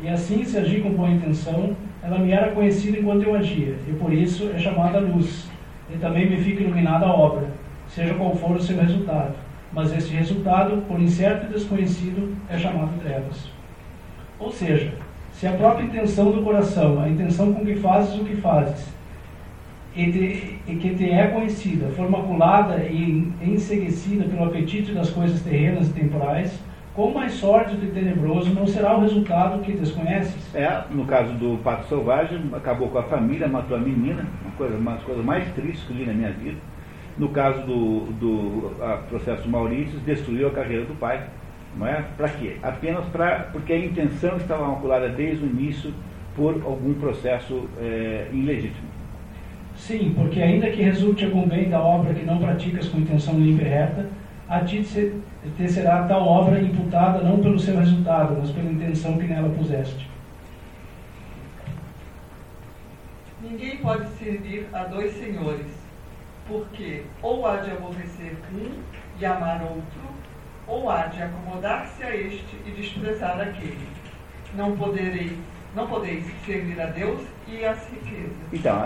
[0.00, 3.92] E assim, se agir com boa intenção, ela me era conhecida enquanto eu agia, e
[3.92, 5.48] por isso é chamada luz.
[5.92, 7.46] E também me fica iluminada a obra,
[7.88, 9.34] seja qual for o seu resultado.
[9.72, 13.50] Mas este resultado, por incerto e desconhecido, é chamado trevas.
[14.38, 14.92] Ou seja,
[15.32, 18.93] se a própria intenção do coração, a intenção com que fazes o que fazes,
[19.96, 25.40] e, te, e que te é conhecida, for maculada e enseguecida pelo apetite das coisas
[25.42, 26.58] terrenas e temporais,
[26.94, 30.54] quão mais sórdido e tenebroso não será o resultado que desconheces?
[30.54, 34.76] É, no caso do Pato Selvagem, acabou com a família, matou a menina, uma coisa,
[34.76, 36.58] uma das coisas mais tristes que eu li na minha vida.
[37.16, 38.72] No caso do, do
[39.08, 41.22] processo Maurício, destruiu a carreira do pai.
[41.76, 42.04] Não é?
[42.16, 42.56] Para quê?
[42.62, 45.92] Apenas para porque a intenção estava maculada desde o início
[46.34, 48.93] por algum processo é, ilegítimo.
[49.86, 53.64] Sim, porque ainda que resulte algum bem da obra que não praticas com intenção limpa
[53.64, 54.08] e reta,
[54.48, 59.26] a ti te será tal obra imputada não pelo seu resultado, mas pela intenção que
[59.26, 60.08] nela puseste.
[63.42, 65.66] Ninguém pode servir a dois senhores,
[66.48, 68.70] porque ou há de aborrecer um
[69.20, 70.00] e amar outro,
[70.66, 73.86] ou há de acomodar-se a este e desprezar aquele.
[74.56, 75.36] Não podereis,
[75.74, 78.30] não podeis servir a Deus e as riquezas.
[78.52, 78.76] Então,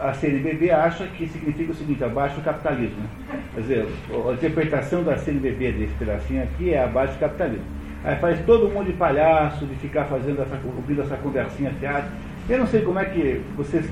[0.00, 3.00] a CNBB acha que significa o seguinte, abaixo do capitalismo.
[3.00, 3.42] Né?
[3.54, 3.86] Quer dizer,
[4.28, 7.64] a interpretação da CNBB desse pedacinho aqui é abaixo do capitalismo.
[8.04, 12.08] Aí faz todo mundo de palhaço, de ficar fazendo essa, ouvindo essa conversinha fiada.
[12.48, 13.84] Eu não sei como é que vocês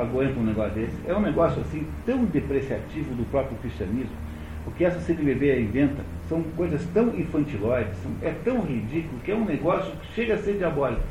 [0.00, 0.96] aguentam um negócio desse.
[1.06, 4.14] É um negócio assim tão depreciativo do próprio cristianismo.
[4.66, 9.44] O que essa CNBB inventa são coisas tão infantilóides, é tão ridículo que é um
[9.44, 11.02] negócio que chega a ser diabólico.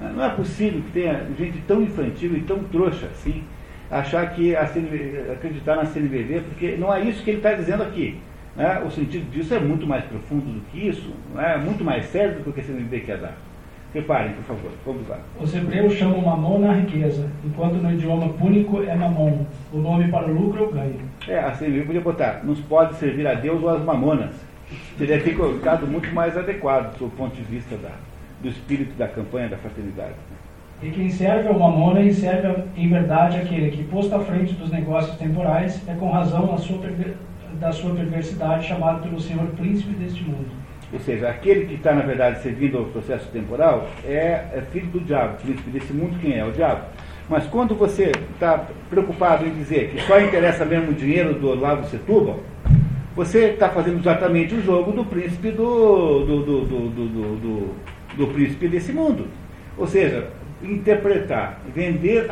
[0.00, 3.42] Não é possível que tenha gente tão infantil e tão trouxa assim,
[3.90, 7.82] achar que a CNBB, acreditar na CNBB, porque não é isso que ele está dizendo
[7.82, 8.20] aqui.
[8.54, 8.82] Né?
[8.86, 12.52] O sentido disso é muito mais profundo do que isso, é muito mais sério do
[12.52, 13.36] que a CNBB quer dar.
[13.92, 15.18] Preparem, por favor, vamos lá.
[15.40, 20.26] Os hebreus chamam mamon na riqueza, enquanto no idioma púnico é mamon, o nome para
[20.26, 21.00] o lucro ou ganho.
[21.26, 24.34] É, a CNBB podia botar, nos pode servir a Deus ou as mamonas.
[24.98, 27.92] Seria ficado muito mais adequado do ponto de vista da,
[28.42, 30.14] do espírito da campanha da fraternidade.
[30.82, 34.70] E quem serve ao mamona e serve em verdade aquele que, posto à frente dos
[34.70, 36.78] negócios temporais, é com razão da sua,
[37.58, 40.50] da sua perversidade chamado pelo Senhor príncipe deste mundo.
[40.92, 45.00] Ou seja, aquele que está, na verdade, servindo ao processo temporal é, é filho do
[45.00, 46.44] diabo, príncipe desse mundo, quem é?
[46.44, 46.82] O diabo.
[47.28, 51.84] Mas quando você está preocupado em dizer que só interessa mesmo o dinheiro do Lago
[51.86, 52.38] Setúbal,
[53.16, 57.74] você está fazendo exatamente o jogo do príncipe do, do, do, do,
[58.16, 59.26] do príncipe desse mundo.
[59.76, 60.28] Ou seja,
[60.62, 62.26] interpretar, vender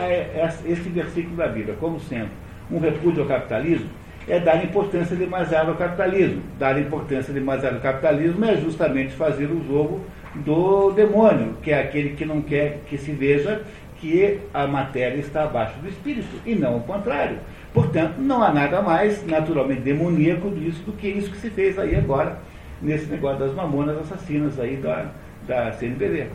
[0.66, 2.30] esse versículo da Bíblia como sendo
[2.70, 3.88] um repúdio ao capitalismo
[4.26, 6.42] é dar importância demasiado ao capitalismo.
[6.58, 10.00] Dar importância demasiado ao capitalismo é justamente fazer o jogo
[10.34, 13.62] do demônio, que é aquele que não quer que se veja
[14.00, 17.38] que a matéria está abaixo do espírito, e não o contrário.
[17.72, 21.94] Portanto, não há nada mais naturalmente demoníaco disso do que isso que se fez aí
[21.96, 22.38] agora,
[22.82, 25.06] nesse negócio das mamonas assassinas aí da,
[25.46, 26.28] da CNBB.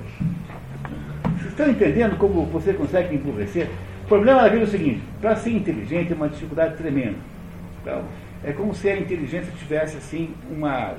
[1.37, 3.69] Vocês estão entendendo como você consegue empurrecer?
[4.03, 7.17] O problema da vida é o seguinte, para ser inteligente é uma dificuldade tremenda.
[7.81, 8.03] Então,
[8.43, 10.95] é como se a inteligência tivesse assim uma,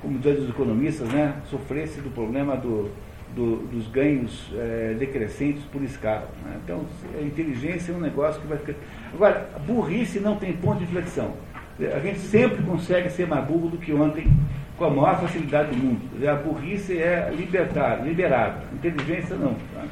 [0.00, 2.90] como dizem os economistas, né, sofresse do problema do,
[3.34, 6.28] do, dos ganhos é, decrescentes por escala.
[6.44, 6.56] Né?
[6.64, 6.84] Então,
[7.18, 8.74] a inteligência é um negócio que vai ficar.
[9.12, 11.34] Agora, burrice não tem ponto de inflexão.
[11.80, 14.30] A gente sempre consegue ser mais burro do que ontem
[14.76, 16.28] com a maior facilidade do mundo.
[16.28, 19.54] A burrice é libertar, liberada, inteligência não.
[19.74, 19.84] Tá?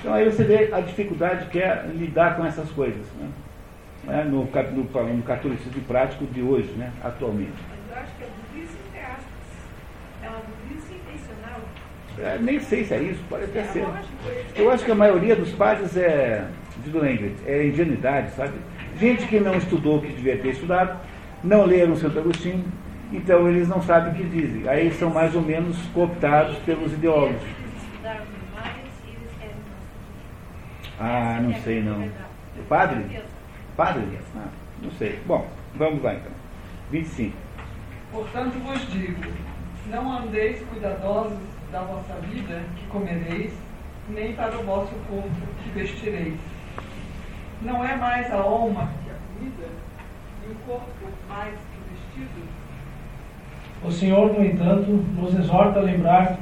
[0.00, 3.06] Então aí você vê a dificuldade que é lidar com essas coisas.
[3.18, 3.28] Né?
[4.08, 6.92] É, no, no, no catolicismo prático de hoje, né?
[7.02, 7.52] atualmente.
[7.68, 9.24] Mas eu acho que a burrice, entre aspas,
[10.22, 11.60] é uma burrice intencional.
[12.18, 13.86] É, nem sei se é isso, pode até é ser.
[14.56, 16.46] Eu acho que a maioria dos padres é,
[16.84, 18.54] digo Ingrid, é ingenuidade, sabe?
[18.98, 20.98] Gente que não estudou o que devia ter estudado,
[21.42, 22.64] não leram Santo Agostinho,
[23.12, 24.68] então eles não sabem o que dizem.
[24.68, 27.42] Aí são mais ou menos cooptados pelos ideólogos.
[31.00, 32.10] Ah, não sei não.
[32.68, 33.22] Padre?
[33.76, 34.18] Padre?
[34.36, 34.48] Ah,
[34.82, 35.18] não sei.
[35.26, 36.32] Bom, vamos lá então.
[36.90, 37.36] 25.
[38.10, 39.20] Portanto vos digo,
[39.86, 41.38] não andeis cuidadosos
[41.70, 43.52] da vossa vida que comereis,
[44.08, 45.30] nem para o vosso corpo
[45.62, 46.38] que vestireis.
[47.62, 49.68] Não é mais a alma que a comida,
[50.46, 50.88] e o corpo
[51.28, 52.57] mais que o vestido?
[53.84, 56.38] O Senhor, no entanto, nos exorta a lembrar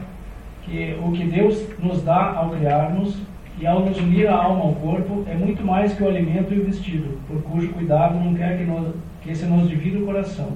[0.63, 3.21] que o que Deus nos dá ao criar-nos
[3.61, 6.61] e ao nos unir a alma ao corpo é muito mais que o alimento e
[6.61, 10.49] o vestido, por cujo cuidado não quer que, nos, que se nos divida o coração.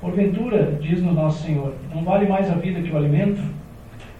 [0.00, 3.40] Porventura, diz-nos nosso Senhor, não vale mais a vida que o alimento?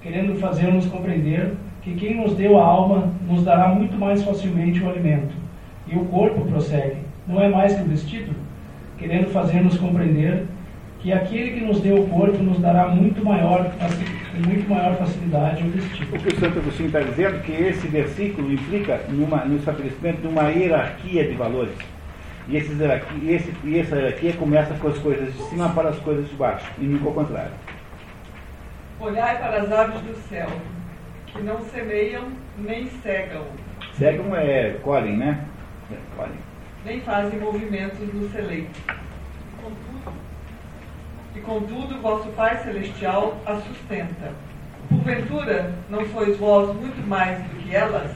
[0.02, 4.88] Querendo fazer-nos compreender que quem nos deu a alma nos dará muito mais facilmente o
[4.88, 5.34] alimento.
[5.86, 8.32] E o corpo prossegue, não é mais que o vestido?
[8.98, 10.46] Querendo fazer-nos compreender
[11.02, 13.72] que aquele que nos deu o corpo nos dará muito maior,
[14.46, 16.16] muito maior facilidade o vestido.
[16.16, 20.20] O que o Santo Agostinho está dizendo é que esse versículo implica numa, no estabelecimento
[20.20, 21.74] de uma hierarquia de valores.
[22.48, 25.98] E, esses hierarquia, esse, e essa hierarquia começa com as coisas de cima para as
[25.98, 27.52] coisas de baixo, e nunca o contrário.
[29.00, 30.48] Olhai para as aves do céu,
[31.26, 33.42] que não semeiam nem cegam.
[33.94, 35.44] Cegam é colhem, né?
[35.90, 36.38] É, colhem.
[36.84, 38.68] Nem fazem movimentos no celeiro
[41.44, 44.32] contudo vosso Pai Celestial a sustenta.
[44.88, 48.10] Porventura, não sois vós muito mais do que elas?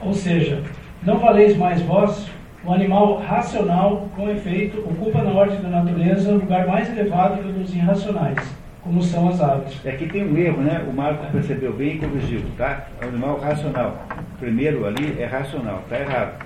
[0.00, 0.62] Ou seja,
[1.02, 2.28] não valeis mais vós,
[2.64, 7.48] o animal racional, com efeito, ocupa na ordem da natureza o lugar mais elevado que
[7.48, 8.38] o dos irracionais,
[8.82, 9.86] como são as aves.
[9.86, 10.84] Aqui tem um erro, né?
[10.88, 12.86] O Marco percebeu bem e corrigiu, tá?
[13.00, 14.04] É um animal racional.
[14.38, 16.44] Primeiro ali é racional, tá errado.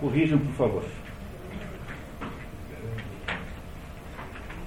[0.00, 0.82] Corrijam, por favor.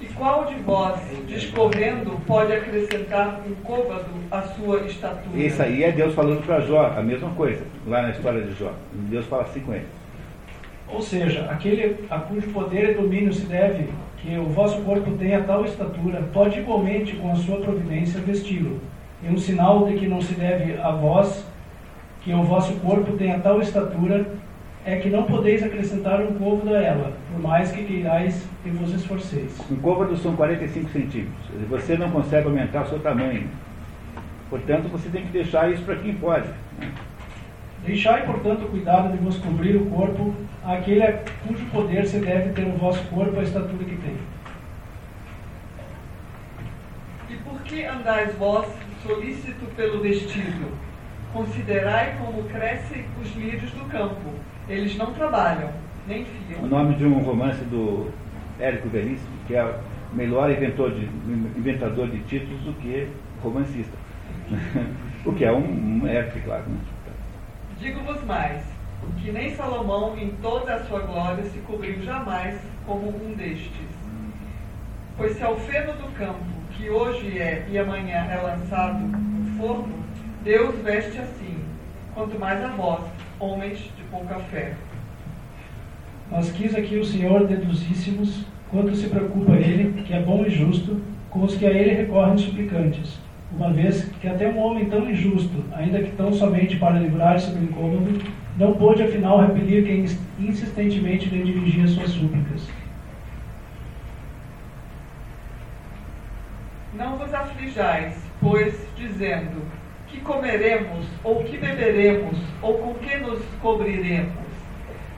[0.01, 5.37] E qual de vós, discorrendo, pode acrescentar um côvado à sua estatura?
[5.37, 8.73] Isso aí é Deus falando para Jó, a mesma coisa, lá na história de Jó.
[8.93, 9.85] Deus fala assim com ele.
[10.89, 15.43] Ou seja, aquele a cujo poder e domínio se deve que o vosso corpo tenha
[15.43, 18.81] tal estatura, pode igualmente com a sua providência vesti-lo.
[19.23, 21.45] E um sinal de que não se deve a vós
[22.21, 24.25] que o vosso corpo tenha tal estatura,
[24.83, 28.93] é que não podeis acrescentar um côvado a ela, por mais que queirais e vos
[28.93, 29.59] esforceis.
[29.69, 31.45] Um côvado são 45 centímetros.
[31.69, 33.49] Você não consegue aumentar o seu tamanho.
[34.49, 36.47] Portanto, você tem que deixar isso para quem pode.
[36.79, 36.91] Né?
[37.85, 40.33] Deixai, portanto, cuidado de vos cobrir o corpo
[40.63, 44.17] àquele a cujo poder se deve ter o vosso corpo a estatura que tem.
[47.29, 48.65] E por que andais vós
[49.05, 50.71] solícito pelo vestido?
[51.33, 54.29] Considerai como crescem os lírios do campo.
[54.69, 55.84] Eles não trabalham.
[56.61, 58.11] O nome de um romance do
[58.59, 61.05] Érico Veríssimo, que é o melhor inventor de,
[61.57, 63.07] inventador de títulos do que
[63.41, 63.97] romancista.
[65.25, 66.63] o que é um, um mérito, claro.
[66.67, 66.77] Né?
[67.79, 68.63] Digo-vos mais,
[69.19, 73.71] que nem Salomão em toda a sua glória se cobriu jamais como um destes.
[75.17, 80.05] Pois se ao feno do campo, que hoje é e amanhã é lançado no forno,
[80.43, 81.57] Deus veste assim,
[82.13, 83.01] quanto mais a vós,
[83.39, 84.75] homens de pouca fé.
[86.31, 91.01] Mas quis aqui o Senhor deduzíssemos quanto se preocupa ele, que é bom e justo,
[91.29, 95.63] com os que a ele recorrem suplicantes uma vez que até um homem tão injusto,
[95.73, 98.21] ainda que tão somente para livrar-se do incômodo,
[98.57, 100.05] não pôde afinal repelir quem
[100.39, 102.67] insistentemente lhe dirigia suas súplicas.
[106.93, 109.61] Não vos aflijais, pois, dizendo:
[110.07, 114.54] que comeremos, ou que beberemos, ou com que nos cobriremos?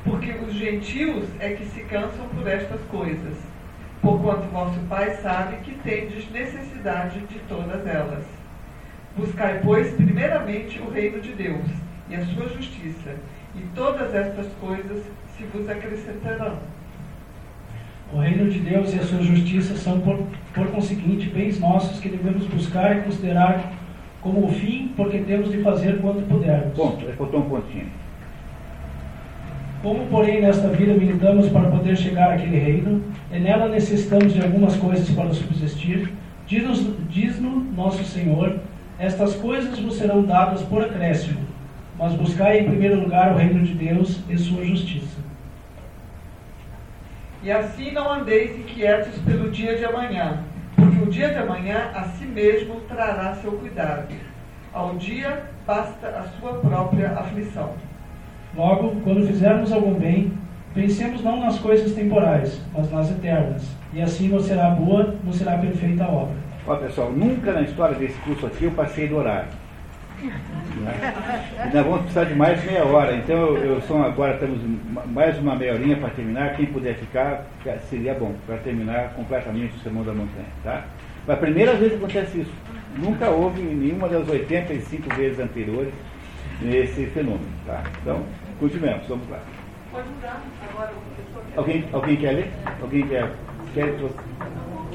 [0.10, 3.38] Porque os gentios é que se cansam por estas coisas
[4.02, 8.24] porquanto vosso Pai sabe que tendes necessidade de todas elas.
[9.18, 11.66] Buscai, pois, primeiramente o reino de Deus
[12.10, 13.16] e a sua justiça,
[13.56, 15.04] e todas estas coisas
[15.36, 16.58] se vos acrescentarão.
[18.14, 20.18] O reino de Deus e a sua justiça são, por,
[20.54, 23.74] por conseguinte, bens nossos que devemos buscar e considerar
[24.22, 26.74] como o fim, porque temos de fazer quanto pudermos.
[26.74, 27.92] Ponto, é faltou um pontinho.
[29.88, 33.02] Como, porém, nesta vida militamos para poder chegar àquele reino,
[33.32, 36.12] e nela necessitamos de algumas coisas para subsistir,
[36.46, 38.60] diz-nos diz nosso Senhor:
[39.00, 41.40] estas coisas vos serão dadas por acréscimo,
[41.98, 45.22] mas buscai em primeiro lugar o reino de Deus e sua justiça.
[47.42, 50.40] E assim não andeis inquietos pelo dia de amanhã,
[50.76, 54.14] porque o dia de amanhã a si mesmo trará seu cuidado.
[54.74, 57.87] Ao dia basta a sua própria aflição.
[58.58, 60.34] Logo, quando fizermos algum bem,
[60.74, 63.64] pensemos não nas coisas temporais, mas nas eternas.
[63.94, 66.36] E assim não será boa, não será perfeita a obra.
[66.66, 69.50] Olha pessoal, nunca na história desse curso aqui eu passei do horário.
[70.22, 71.14] Né?
[71.72, 73.16] E nós vamos precisar de mais meia hora.
[73.16, 74.60] Então eu, sou agora temos
[75.06, 76.56] mais uma meia horinha para terminar.
[76.56, 77.46] Quem puder ficar,
[77.92, 80.48] seria bom, para terminar completamente o Sermão da Montanha.
[80.64, 80.84] Tá?
[81.26, 82.54] Foi a primeira vez que acontece isso.
[82.98, 85.94] Nunca houve nenhuma das 85 vezes anteriores
[86.66, 87.46] esse fenômeno.
[87.66, 87.84] Tá?
[88.02, 88.24] Então,
[88.60, 89.40] continuemos, vamos lá.
[89.92, 91.58] Pode mudar agora o professor.
[91.58, 92.52] Alguém, alguém quer ler?
[92.82, 93.32] Alguém quer?
[93.74, 93.96] quer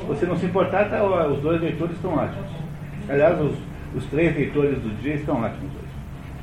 [0.06, 2.50] você não se importar, tá, os dois leitores estão ótimos.
[3.08, 3.54] Aliás, os,
[3.94, 5.92] os três leitores do dia estão ótimos hoje.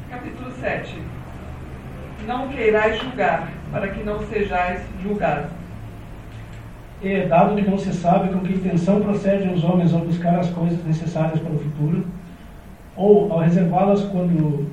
[0.10, 1.02] Capítulo 7.
[2.26, 5.52] Não queirais julgar, para que não sejais julgados.
[7.02, 10.50] E, dado que não se sabe com que intenção procedem os homens ao buscar as
[10.50, 12.06] coisas necessárias para o futuro,
[12.96, 14.70] ou ao reservá-las quando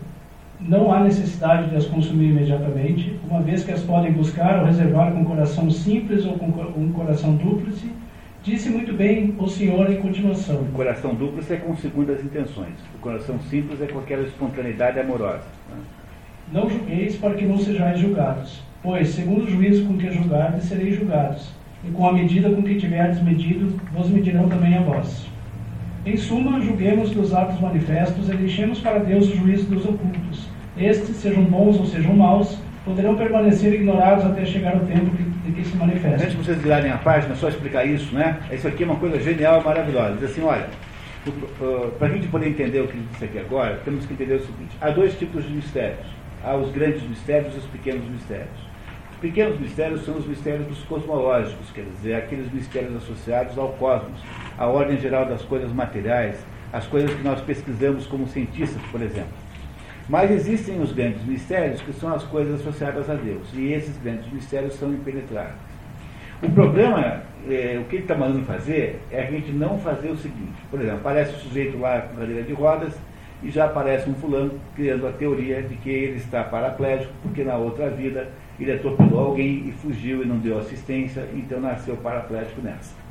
[0.60, 5.12] não há necessidade de as consumir imediatamente, uma vez que as podem buscar ou reservar
[5.12, 7.90] com coração simples ou com um coração dúplice,
[8.42, 10.62] disse muito bem o Senhor em continuação.
[10.62, 15.44] O coração dúplice é com segundas intenções, o coração simples é com aquela espontaneidade amorosa.
[15.70, 15.76] Né?
[16.52, 20.96] Não julgueis para que não sejais julgados, pois, segundo o juízo com que julgardes, sereis
[20.96, 21.50] julgados,
[21.84, 25.26] e com a medida com que tiverdes medido, vos medirão também a vós.
[26.06, 30.46] Em suma, julguemos dos atos manifestos e deixemos para Deus o juízo dos ocultos.
[30.78, 35.64] Estes, sejam bons ou sejam maus, poderão permanecer ignorados até chegar o tempo de que
[35.64, 36.14] se manifestem.
[36.14, 38.38] Antes de vocês virarem a página, só explicar isso, né?
[38.52, 40.14] Isso aqui é uma coisa genial e maravilhosa.
[40.14, 40.68] Diz assim, olha,
[41.98, 44.76] para a gente poder entender o que disse aqui agora, temos que entender o seguinte:
[44.80, 46.06] há dois tipos de mistérios.
[46.44, 48.66] Há os grandes mistérios e os pequenos mistérios.
[49.10, 54.20] Os pequenos mistérios são os mistérios cosmológicos, quer dizer, aqueles mistérios associados ao cosmos,
[54.58, 56.36] à ordem geral das coisas materiais,
[56.72, 59.32] as coisas que nós pesquisamos como cientistas, por exemplo.
[60.08, 64.30] Mas existem os grandes mistérios, que são as coisas associadas a Deus, e esses grandes
[64.32, 65.66] mistérios são impenetráveis.
[66.42, 70.16] O problema, é, o que ele está mandando fazer, é a gente não fazer o
[70.16, 72.92] seguinte: por exemplo, aparece o sujeito lá com cadeira de rodas
[73.42, 77.56] e já aparece um fulano criando a teoria de que ele está paraplégico porque na
[77.56, 78.28] outra vida
[78.60, 83.05] ele atropelou alguém e fugiu e não deu assistência, então nasceu paraplégico nessa.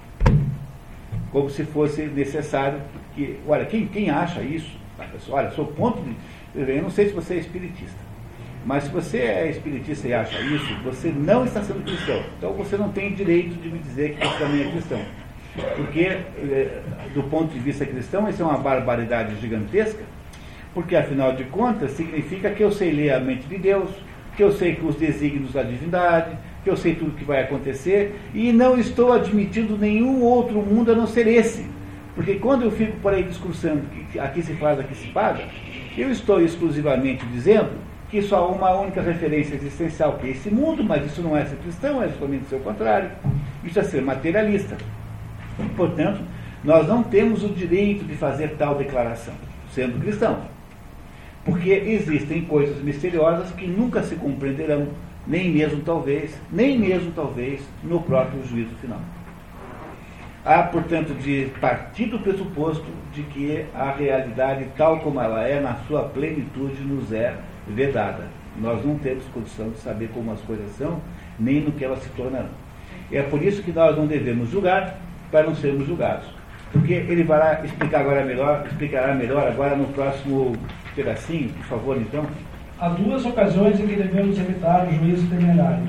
[1.35, 2.79] Como se fosse necessário
[3.13, 3.37] que.
[3.45, 4.71] Olha, quem, quem acha isso?
[5.27, 6.15] Olha, sou ponto de.
[6.55, 7.97] Eu não sei se você é espiritista.
[8.65, 12.23] Mas se você é espiritista e acha isso, você não está sendo cristão.
[12.37, 15.01] Então você não tem direito de me dizer que você também é cristão.
[15.75, 16.81] Porque, eh,
[17.13, 20.05] do ponto de vista cristão, isso é uma barbaridade gigantesca,
[20.73, 23.89] porque afinal de contas significa que eu sei ler a mente de Deus,
[24.37, 26.37] que eu sei que os desígnios da divindade,
[26.69, 30.95] eu sei tudo o que vai acontecer, e não estou admitindo nenhum outro mundo a
[30.95, 31.65] não ser esse.
[32.15, 35.43] Porque quando eu fico por aí discursando que aqui se faz, aqui se paga,
[35.97, 37.71] eu estou exclusivamente dizendo
[38.09, 41.43] que só há uma única referência existencial, que é esse mundo, mas isso não é
[41.45, 43.11] ser cristão, é justamente o seu contrário.
[43.63, 44.77] Isso é ser materialista.
[45.75, 46.21] Portanto,
[46.63, 49.33] nós não temos o direito de fazer tal declaração,
[49.73, 50.43] sendo cristãos.
[51.43, 54.87] Porque existem coisas misteriosas que nunca se compreenderão,
[55.27, 58.99] nem mesmo talvez, nem mesmo talvez, no próprio juízo final.
[60.45, 65.73] Há, portanto, de partir do pressuposto de que a realidade, tal como ela é, na
[65.87, 67.35] sua plenitude, nos é
[67.67, 68.27] vedada.
[68.61, 71.01] Nós não temos condição de saber como as coisas são,
[71.39, 72.49] nem no que elas se tornarão.
[73.11, 74.97] É por isso que nós não devemos julgar,
[75.31, 76.27] para não sermos julgados.
[76.71, 80.55] Porque ele vai explicar agora melhor, explicará melhor agora no próximo
[80.95, 82.25] pedacinho, por favor, então.
[82.85, 85.87] Há duas ocasiões em que devemos evitar o juízo temerário.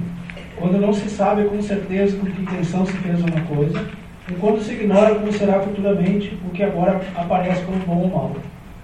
[0.57, 3.85] Quando não se sabe com certeza com que intenção se fez uma coisa,
[4.31, 8.37] e quando se ignora como será futuramente o que agora aparece como bom ou mal.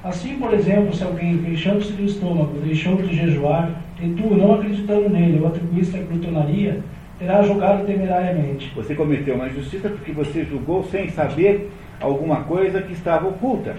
[0.04, 5.08] Assim, por exemplo, se alguém, queixando-se do estômago, deixou de jejuar, e tu, não acreditando
[5.08, 6.80] nele, o atribuíste a glutonaria,
[7.18, 8.70] terá julgado temerariamente.
[8.76, 13.74] Você cometeu uma injustiça porque você julgou sem saber alguma coisa que estava oculta.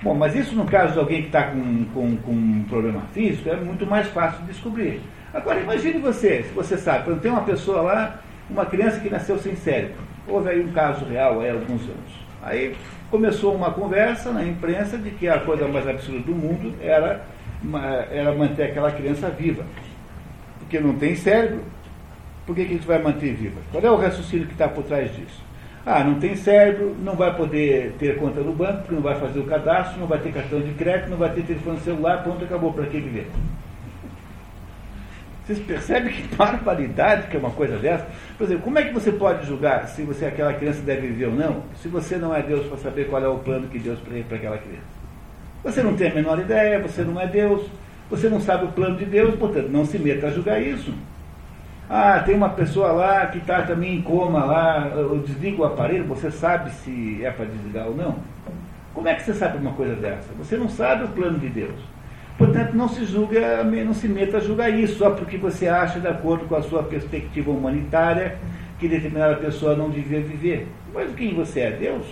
[0.00, 3.48] Bom, mas isso no caso de alguém que está com, com, com um problema físico
[3.48, 5.00] é muito mais fácil de descobrir.
[5.34, 9.38] Agora imagine você, se você sabe, quando tem uma pessoa lá, uma criança que nasceu
[9.38, 9.96] sem cérebro.
[10.26, 12.28] Houve aí um caso real há alguns anos.
[12.42, 12.76] Aí
[13.10, 17.24] começou uma conversa na imprensa de que a coisa mais absurda do mundo era,
[18.10, 19.64] era manter aquela criança viva.
[20.60, 21.62] Porque não tem cérebro.
[22.46, 23.60] Por que, que a gente vai manter viva?
[23.72, 25.47] Qual é o raciocínio que está por trás disso?
[25.86, 29.40] Ah, não tem cérebro, não vai poder ter conta no banco, porque não vai fazer
[29.40, 32.72] o cadastro, não vai ter cartão de crédito, não vai ter telefone celular, ponto, acabou,
[32.72, 33.30] para que viver?
[35.48, 38.06] Vocês percebem que barbaridade que é uma coisa dessa?
[38.36, 41.34] Por exemplo, como é que você pode julgar se você aquela criança deve viver ou
[41.34, 44.22] não, se você não é Deus para saber qual é o plano que Deus tem
[44.22, 44.98] para aquela criança?
[45.64, 47.66] Você não tem a menor ideia, você não é Deus,
[48.10, 50.92] você não sabe o plano de Deus, portanto, não se meta a julgar isso.
[51.90, 56.04] Ah, tem uma pessoa lá que está também em coma lá, eu desligo o aparelho,
[56.04, 58.16] você sabe se é para desligar ou não?
[58.92, 60.28] Como é que você sabe uma coisa dessa?
[60.36, 61.80] Você não sabe o plano de Deus.
[62.36, 66.06] Portanto, não se julga, não se meta a julgar isso, só porque você acha, de
[66.06, 68.36] acordo com a sua perspectiva humanitária,
[68.78, 70.68] que determinada pessoa não devia viver.
[70.92, 71.70] Mas quem você é?
[71.72, 72.06] Deus?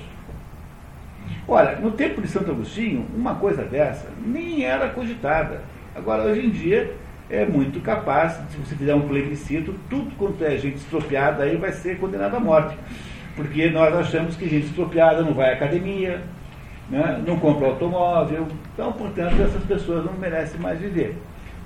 [1.47, 5.61] Olha, no tempo de Santo Agostinho, uma coisa dessa nem era cogitada.
[5.95, 6.93] Agora, hoje em dia,
[7.29, 11.73] é muito capaz, se você fizer um plebiscito, tudo quanto é gente estropiada aí vai
[11.73, 12.77] ser condenado à morte.
[13.35, 16.23] Porque nós achamos que gente estropiada não vai à academia,
[16.89, 17.23] né?
[17.27, 18.47] não compra automóvel.
[18.73, 21.17] Então, portanto, essas pessoas não merecem mais viver.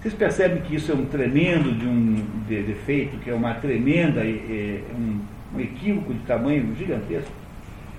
[0.01, 4.21] Vocês percebem que isso é um tremendo de um de, defeito, que é uma tremenda,
[4.25, 5.21] é, um,
[5.55, 7.31] um equívoco de tamanho gigantesco?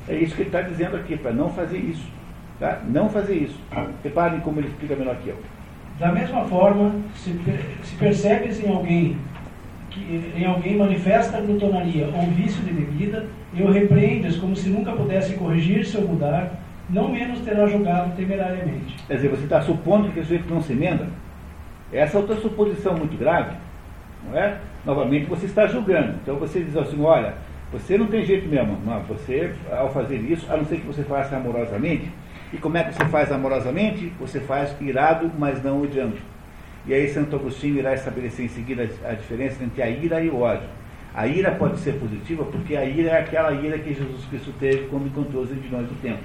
[0.09, 2.03] É isso que ele está dizendo aqui, para não fazer isso.
[2.59, 2.81] Tá?
[2.87, 3.59] Não fazer isso.
[4.03, 5.37] Reparem como ele explica melhor que eu.
[6.01, 7.29] Da mesma forma, se,
[7.83, 9.17] se percebes em alguém
[9.91, 14.93] que em alguém manifesta glutonaria ou vício de bebida, e o repreendes como se nunca
[14.93, 16.53] pudesse corrigir-se ou mudar,
[16.89, 18.95] não menos terá julgado temerariamente.
[19.05, 21.07] Quer dizer, você está supondo que o sujeito não se emenda?
[21.93, 23.55] Essa é outra suposição muito grave,
[24.27, 24.57] não é?
[24.83, 26.15] Novamente você está julgando.
[26.23, 27.35] Então você diz assim, olha,
[27.71, 31.03] você não tem jeito mesmo, não, você, ao fazer isso, a não ser que você
[31.03, 32.09] faça amorosamente,
[32.53, 34.11] e como é que você faz amorosamente?
[34.19, 36.17] Você faz irado, mas não odiando.
[36.85, 40.39] E aí Santo Agostinho irá estabelecer em seguida a diferença entre a ira e o
[40.39, 40.67] ódio.
[41.13, 44.87] A ira pode ser positiva porque a ira é aquela ira que Jesus Cristo teve
[44.87, 46.23] quando encontrou os indignões do templo.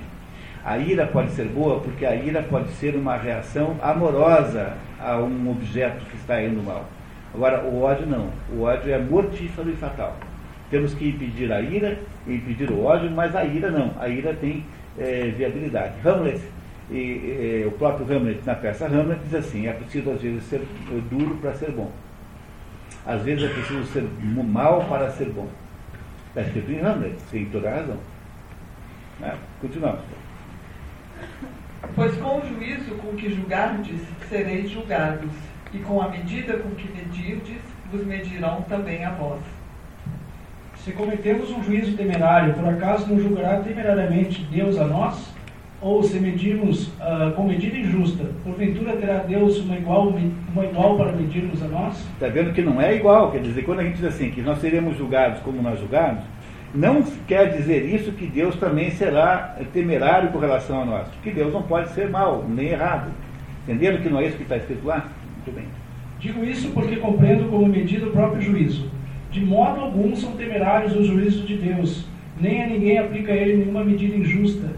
[0.64, 5.50] A ira pode ser boa porque a ira pode ser uma reação amorosa a um
[5.50, 6.88] objeto que está indo mal.
[7.34, 8.30] Agora, o ódio não.
[8.52, 10.16] O ódio é mortífero e fatal.
[10.70, 13.92] Temos que impedir a ira, impedir o ódio, mas a ira não.
[14.00, 14.64] A ira tem
[14.98, 15.94] é, viabilidade.
[16.04, 16.40] Hamlet,
[16.90, 20.62] e, e, o próprio Hamlet, na peça Hamlet, diz assim: é preciso às vezes ser
[21.10, 21.90] duro para ser bom.
[23.04, 25.48] Às vezes é preciso ser mal para ser bom.
[26.28, 27.98] Está escrito em Hamlet, tem toda a razão.
[29.20, 29.34] Né?
[29.60, 30.00] Continuamos.
[31.94, 35.30] Pois com o juízo com que julgardes, sereis julgados,
[35.72, 37.60] e com a medida com que medirdes,
[37.90, 39.40] vos medirão também a vós.
[40.86, 45.34] Se cometemos um juízo temerário, por acaso não julgará temerariamente Deus a nós?
[45.82, 50.14] Ou se medirmos uh, com medida injusta, porventura terá Deus uma igual,
[50.52, 51.98] uma igual para medirmos a nós?
[52.12, 54.60] Está vendo que não é igual, quer dizer, quando a gente diz assim, que nós
[54.60, 56.22] seremos julgados como nós julgamos,
[56.72, 61.52] não quer dizer isso que Deus também será temerário com relação a nós, porque Deus
[61.52, 63.10] não pode ser mal, nem errado.
[63.64, 65.08] Entenderam que não é isso que está escrito lá?
[65.34, 65.64] Muito bem.
[66.20, 68.88] Digo isso porque compreendo como medida o próprio juízo.
[69.36, 72.06] De modo algum são temerários os juízos de Deus,
[72.40, 74.70] nem a ninguém aplica a ele nenhuma medida injusta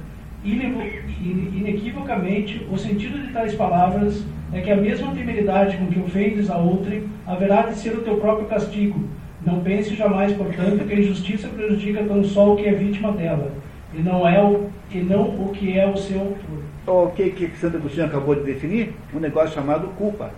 [0.45, 6.59] inequivocamente, o sentido de tais palavras é que a mesma temeridade com que ofendes a
[6.59, 9.05] outrem haverá de ser o teu próprio castigo.
[9.47, 13.53] Não pense jamais, portanto, que a injustiça prejudica tão só o que é vítima dela,
[13.95, 16.65] e não, é o, e não o que é o seu autor.
[16.85, 18.93] O que, que Santo Agostinho acabou de definir?
[19.15, 20.33] Um negócio chamado culpa.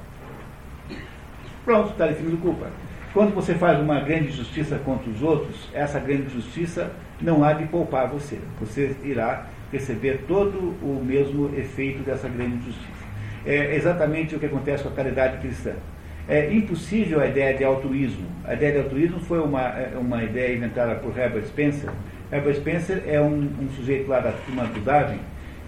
[1.65, 2.67] Pronto, está definido culpa.
[3.13, 7.67] Quando você faz uma grande justiça contra os outros, essa grande justiça não há de
[7.67, 8.39] poupar você.
[8.61, 13.01] Você irá receber todo o mesmo efeito dessa grande justiça.
[13.45, 15.73] É exatamente o que acontece com a caridade cristã.
[16.29, 18.27] É impossível a ideia de altruísmo.
[18.45, 21.91] A ideia de altruísmo foi uma, é, uma ideia inventada por Herbert Spencer.
[22.31, 25.19] Herbert Spencer é um, um sujeito lá da turma do Darwin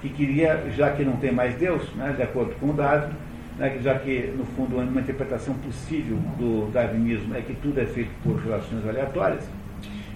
[0.01, 3.12] que queria, já que não tem mais Deus, né, de acordo com o Darwin,
[3.59, 8.11] né, já que, no fundo, uma interpretação possível do darwinismo é que tudo é feito
[8.23, 9.45] por relações aleatórias,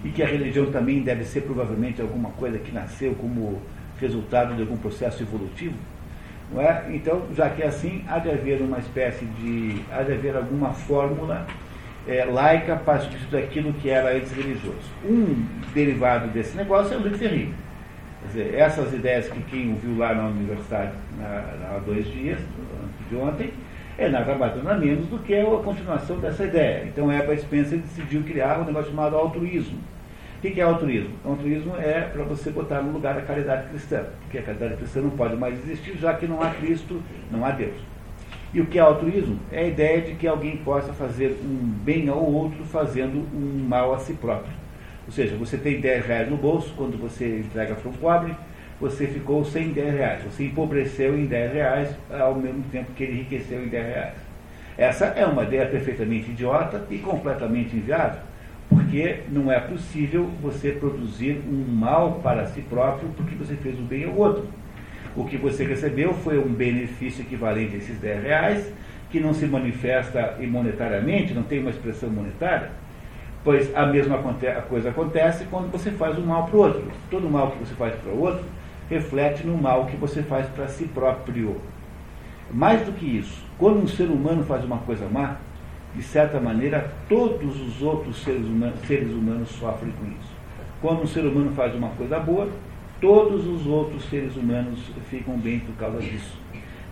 [0.03, 3.61] e que a religião também deve ser provavelmente alguma coisa que nasceu como
[3.99, 5.75] resultado de algum processo evolutivo.
[6.51, 6.85] Não é?
[6.93, 9.81] Então, já que é assim, há de haver uma espécie de.
[9.91, 11.45] há de haver alguma fórmula
[12.07, 14.89] é, laica para substituir aquilo que era antes religioso.
[15.03, 17.53] Um derivado desse negócio é o Luiz Ferri.
[18.21, 22.39] Quer dizer, essas ideias que quem ouviu lá na universidade na, há dois dias,
[23.09, 23.51] de ontem,
[23.97, 26.85] é nada mais nada menos do que a continuação dessa ideia.
[26.85, 29.79] Então, Herbert Spencer decidiu criar um negócio chamado altruísmo
[30.37, 31.15] o que é altruísmo?
[31.25, 35.09] Altruísmo é para você botar no lugar a caridade cristã, porque a caridade cristã não
[35.09, 37.01] pode mais existir, já que não há Cristo,
[37.31, 37.75] não há Deus.
[38.53, 39.39] E o que é altruísmo?
[39.51, 43.93] É a ideia de que alguém possa fazer um bem ao outro fazendo um mal
[43.93, 44.53] a si próprio.
[45.05, 48.35] Ou seja, você tem 10 reais no bolso, quando você entrega para um pobre,
[48.79, 50.23] você ficou sem 10 reais.
[50.23, 54.13] Você empobreceu em 10 reais ao mesmo tempo que ele enriqueceu em 10 reais.
[54.77, 58.19] Essa é uma ideia perfeitamente idiota e completamente inviável
[58.69, 63.85] porque não é possível você produzir um mal para si próprio porque você fez um
[63.85, 64.45] bem ao outro.
[65.15, 68.73] O que você recebeu foi um benefício equivalente a esses 10 reais,
[69.09, 72.69] que não se manifesta monetariamente, não tem uma expressão monetária,
[73.43, 74.19] pois a mesma
[74.69, 76.83] coisa acontece quando você faz um mal para o outro.
[77.09, 78.43] Todo mal que você faz para o outro
[78.89, 81.57] reflete no mal que você faz para si próprio.
[82.51, 85.37] Mais do que isso, quando um ser humano faz uma coisa má,
[85.93, 90.37] de certa maneira, todos os outros seres humanos, seres humanos sofrem com isso.
[90.81, 92.49] Quando um ser humano faz uma coisa boa,
[93.01, 96.37] todos os outros seres humanos ficam bem por causa disso.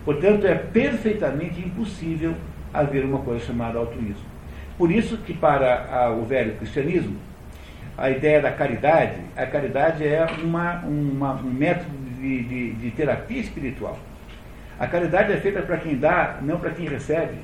[0.04, 2.34] Portanto, é perfeitamente impossível
[2.72, 4.24] haver uma coisa chamada altruísmo.
[4.76, 7.16] Por isso que para o velho cristianismo,
[7.96, 13.40] a ideia da caridade, a caridade é uma, uma um método de, de, de terapia
[13.40, 13.98] espiritual.
[14.78, 17.38] A caridade é feita para quem dá, não para quem recebe.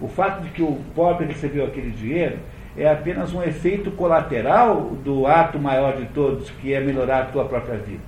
[0.00, 2.38] O fato de que o pobre recebeu aquele dinheiro
[2.76, 7.44] é apenas um efeito colateral do ato maior de todos, que é melhorar a tua
[7.44, 8.02] própria vida.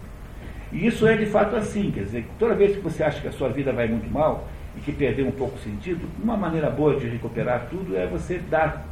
[0.73, 3.33] E isso é de fato assim, quer dizer, toda vez que você acha que a
[3.33, 4.47] sua vida vai muito mal
[4.77, 8.39] e que perdeu um pouco o sentido, uma maneira boa de recuperar tudo é você
[8.39, 8.85] dar,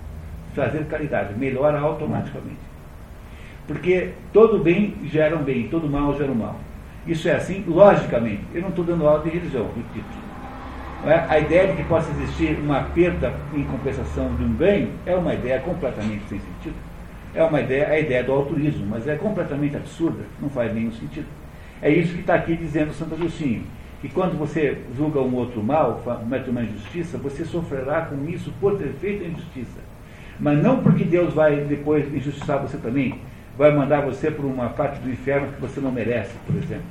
[0.55, 2.66] fazer caridade, melhora automaticamente.
[3.67, 6.61] Porque todo bem gera um bem, todo mal gera um mal.
[7.07, 8.43] Isso é assim, logicamente.
[8.55, 10.27] Eu não estou dando aula de religião, repito.
[11.05, 11.25] É?
[11.29, 15.35] A ideia de que possa existir uma perda em compensação de um ganho é uma
[15.35, 16.75] ideia completamente sem sentido.
[17.35, 21.27] É uma ideia, a ideia do altruísmo, mas é completamente absurda, não faz nenhum sentido.
[21.83, 23.65] É isso que está aqui dizendo Santo Agostinho,
[24.01, 28.79] que quando você julga um outro mal, comete uma injustiça, você sofrerá com isso por
[28.79, 29.81] ter feito a injustiça.
[30.41, 33.21] Mas não porque Deus vai depois injustiçar você também,
[33.57, 36.85] vai mandar você para uma parte do inferno que você não merece, por exemplo.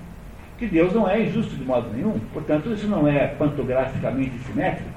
[0.57, 4.89] que Deus não é injusto de modo nenhum, portanto, isso não é pantograficamente simétrico.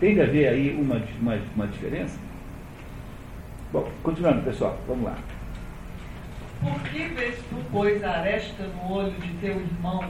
[0.00, 2.18] Tem de haver aí uma, uma, uma diferença.
[3.72, 5.14] Bom, continuando, pessoal, vamos lá.
[6.60, 10.04] Por que vês tu, pois, a aresta no olho de teu irmão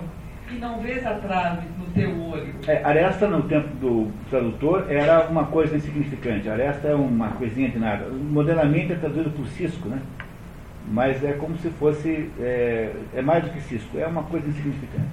[0.51, 2.55] e não vês a trave no teu olho?
[2.67, 6.49] É, aresta, no tempo do tradutor, era uma coisa insignificante.
[6.49, 8.07] Aresta é uma coisinha de nada.
[8.09, 10.01] Modernamente é traduzido por cisco, né?
[10.89, 12.31] Mas é como se fosse.
[12.41, 15.09] É, é mais do que cisco, é uma coisa insignificante.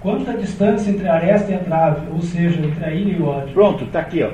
[0.00, 3.20] Quanto à distância entre a aresta e a trave, ou seja, entre a ira e
[3.20, 3.54] o ódio?
[3.54, 4.30] Pronto, está aqui, ó.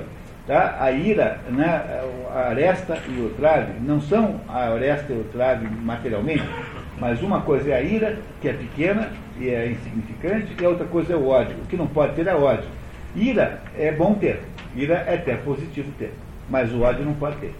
[0.47, 0.77] Tá?
[0.81, 2.02] A ira, né,
[2.35, 6.44] a aresta e o trave, não são a aresta e o trave materialmente,
[6.98, 10.85] mas uma coisa é a ira, que é pequena e é insignificante, e a outra
[10.85, 11.56] coisa é o ódio.
[11.62, 12.69] O que não pode ter é ódio.
[13.14, 14.40] Ira é bom ter,
[14.74, 16.12] ira é até positivo ter,
[16.51, 17.55] mas o ódio não pode ter.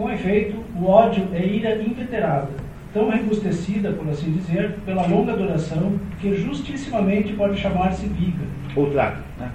[0.00, 2.48] Com efeito, o ódio é ira inveterada,
[2.90, 8.46] tão rebustecida, por assim dizer, pela longa duração, que justissimamente pode chamar-se viga.
[8.74, 9.50] Ou trave, né?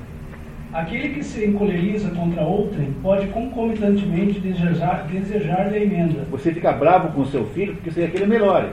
[0.71, 6.27] Aquele que se encoleriza contra outrem pode concomitantemente desejar, desejar-lhe a emenda.
[6.29, 8.67] Você fica bravo com o seu filho porque você quer que ele melhore.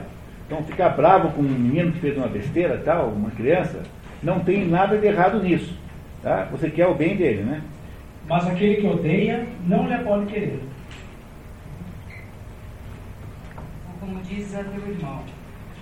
[0.47, 3.82] Então ficar bravo com um menino que fez uma besteira, tal, uma criança,
[4.23, 5.74] não tem nada de errado nisso.
[6.23, 6.47] Tá?
[6.51, 7.62] Você quer o bem dele, né?
[8.28, 10.61] Mas aquele que odeia não lhe pode querer.
[14.01, 15.24] Ou como dizes a teu irmão,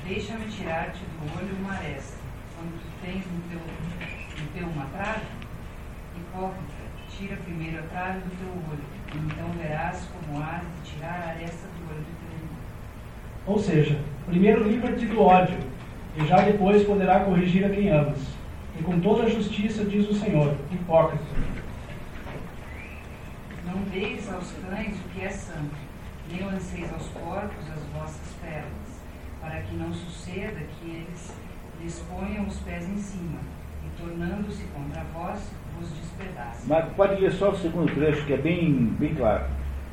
[0.07, 2.16] deixa-me tirar-te do olho uma aresta,
[2.55, 5.27] quando tu tens no teu, no teu uma trave?
[6.16, 6.74] Hipócrita,
[7.09, 11.31] tira primeiro a trave do teu olho, e então verás como hás de tirar a
[11.31, 12.59] aresta do olho do teu irmão.
[13.47, 15.59] Ou seja, primeiro livra-te do ódio,
[16.16, 18.20] e já depois poderá corrigir a quem amas.
[18.78, 21.24] E com toda a justiça, diz o Senhor, hipócrita.
[23.66, 25.90] Não deis aos cães o que é santo,
[26.32, 29.01] nem lanceis aos porcos as vossas pérolas,
[29.40, 31.35] para que não suceda que eles
[31.82, 33.39] lhes ponham os pés em cima,
[33.85, 35.40] e tornando-se contra vós,
[35.78, 36.66] vos despedacem.
[36.66, 39.44] Mas pode ler só o segundo trecho, que é bem, bem claro.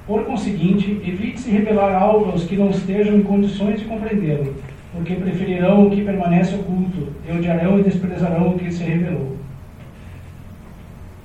[0.05, 4.55] Por conseguinte, evite-se revelar algo aos que não estejam em condições de compreendê-lo,
[4.93, 9.37] porque preferirão o que permanece oculto, e odiarão e desprezarão o que se revelou.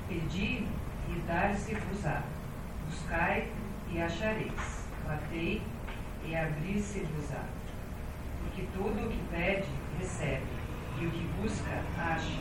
[0.07, 0.65] Pedi
[1.09, 2.23] e dar-se-vos-á.
[2.89, 3.47] Buscai
[3.93, 4.72] e achareis.
[5.13, 5.61] Batei
[6.27, 7.43] e abrir-se-vos-á.
[8.41, 9.67] Porque todo o que pede,
[9.99, 10.41] recebe.
[10.99, 11.69] E o que busca,
[11.99, 12.39] acha.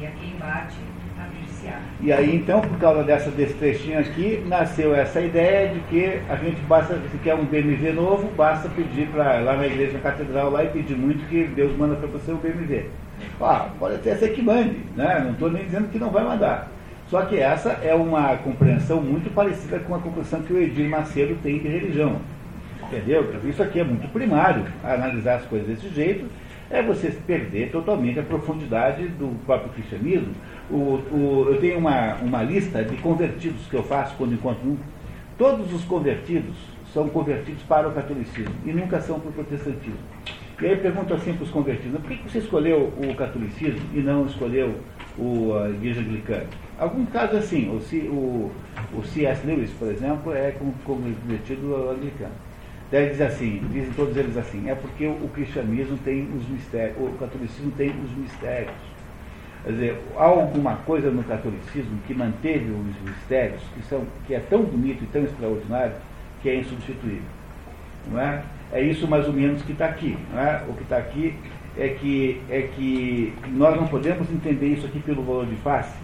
[0.00, 0.78] E a quem bate,
[1.16, 1.80] abrir-se-á.
[2.00, 6.34] E aí, então, por causa dessa, desse trechinho aqui, nasceu essa ideia de que a
[6.34, 10.50] gente basta, se quer um BMW novo, basta pedir para lá na igreja, na catedral,
[10.50, 12.90] lá e pedir muito que Deus manda para você um BMW.
[13.40, 15.20] Ah, pode até ser que mande, né?
[15.24, 16.68] não estou nem dizendo que não vai mandar.
[17.12, 21.36] Só que essa é uma compreensão muito parecida com a compreensão que o Edir Macedo
[21.42, 22.16] tem de religião.
[22.84, 23.34] Entendeu?
[23.44, 26.24] Isso aqui é muito primário, analisar as coisas desse jeito
[26.70, 30.32] é você perder totalmente a profundidade do próprio cristianismo.
[30.70, 34.78] O, o, eu tenho uma, uma lista de convertidos que eu faço quando encontro um.
[35.36, 36.56] Todos os convertidos
[36.94, 39.98] são convertidos para o catolicismo e nunca são para o protestantismo.
[40.62, 44.24] E aí pergunto assim para os convertidos, por que você escolheu o catolicismo e não
[44.24, 44.76] escolheu
[45.18, 46.46] o, a igreja anglicana?
[46.78, 47.76] Algum caso assim, o,
[48.10, 48.52] o,
[48.98, 49.46] o C.S.
[49.46, 52.34] Lewis, por exemplo, é convertido anglicano.
[52.90, 57.16] Daí diz assim, dizem todos eles assim, é porque o cristianismo tem os mistérios, o
[57.18, 58.92] catolicismo tem os mistérios.
[59.64, 64.40] Quer dizer, há alguma coisa no catolicismo que manteve os mistérios, que, são, que é
[64.40, 65.94] tão bonito e tão extraordinário,
[66.42, 67.22] que é insubstituível.
[68.10, 68.42] Não é?
[68.72, 70.18] é isso mais ou menos que está aqui.
[70.32, 70.64] Não é?
[70.68, 71.34] O que está aqui
[71.78, 75.94] é que, é que nós não podemos entender isso aqui pelo valor de face,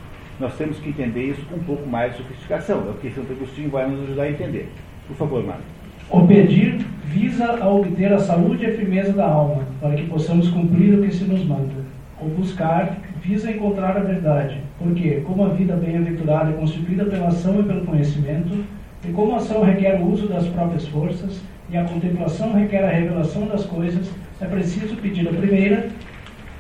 [0.40, 2.84] nós temos que entender isso com um pouco mais de sofisticação.
[2.86, 4.68] É o que Santo Agostinho vai nos ajudar a entender.
[5.06, 5.62] Por favor, Mário.
[6.10, 10.48] O pedir visa a obter a saúde e a firmeza da alma, para que possamos
[10.48, 11.74] cumprir o que se nos manda.
[12.20, 17.60] O buscar visa encontrar a verdade, porque, como a vida bem-aventurada é constituída pela ação
[17.60, 18.64] e pelo conhecimento,
[19.06, 21.40] e como a ação requer o uso das próprias forças,
[21.70, 25.88] e a contemplação requer a revelação das coisas, é preciso pedir a primeira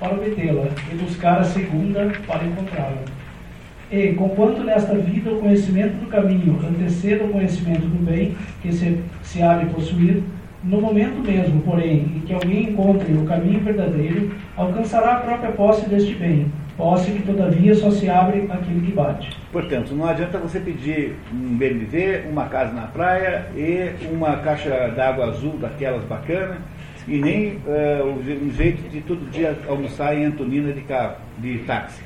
[0.00, 3.02] para obtê-la, e buscar a segunda para encontrá-la.
[3.90, 9.00] E, conquanto nesta vida o conhecimento do caminho anteceda o conhecimento do bem que se,
[9.22, 10.22] se há de possuir,
[10.62, 15.88] no momento mesmo, porém, em que alguém encontre o caminho verdadeiro, alcançará a própria posse
[15.88, 16.46] deste bem,
[16.76, 19.36] posse que todavia só se abre àquele que bate.
[19.52, 25.26] Portanto, não adianta você pedir um BMW, uma casa na praia e uma caixa d'água
[25.26, 26.58] azul daquelas bacanas,
[27.08, 32.02] e nem uh, um jeito de todo dia almoçar em Antonina de carro, de táxi.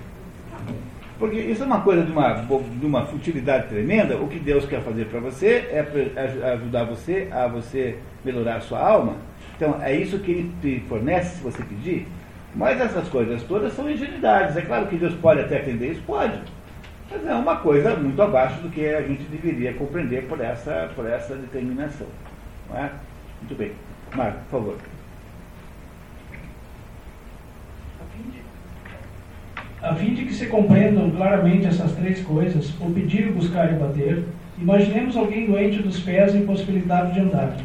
[1.19, 4.17] Porque isso é uma coisa de uma, de uma futilidade tremenda.
[4.17, 8.81] O que Deus quer fazer para você é ajudar você a você melhorar a sua
[8.81, 9.17] alma.
[9.57, 12.07] Então, é isso que Ele te fornece se você pedir.
[12.55, 14.57] Mas essas coisas todas são ingenuidades.
[14.57, 16.39] É claro que Deus pode até atender isso, pode.
[17.11, 21.07] Mas é uma coisa muito abaixo do que a gente deveria compreender por essa, por
[21.07, 22.07] essa determinação.
[22.69, 22.91] Não é?
[23.41, 23.73] Muito bem.
[24.15, 24.92] Marco, por favor.
[29.83, 34.23] A fim de que se compreendam claramente essas três coisas, o pedir, buscar e bater,
[34.57, 37.57] imaginemos alguém doente dos pés e impossibilitado de andar.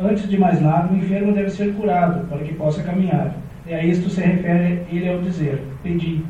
[0.00, 3.36] Antes de mais nada, o enfermo deve ser curado, para que possa caminhar.
[3.68, 6.24] E a isto se refere ele ao dizer, pedi.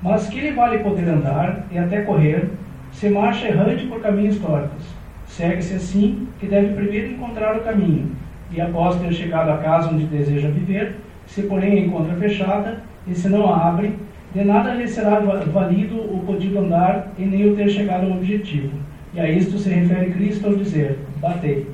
[0.00, 2.48] Mas que lhe vale poder andar e até correr,
[2.92, 4.86] se marcha errante por caminhos tortos.
[5.26, 8.12] Segue-se assim que deve primeiro encontrar o caminho,
[8.52, 10.94] e após ter chegado à casa onde deseja viver,
[11.26, 13.94] se porém encontra fechada, e se não a abre,
[14.34, 18.76] de nada lhe será valido o podido andar e nem o ter chegado ao objetivo.
[19.14, 21.66] E a isto se refere Cristo ao dizer, batei.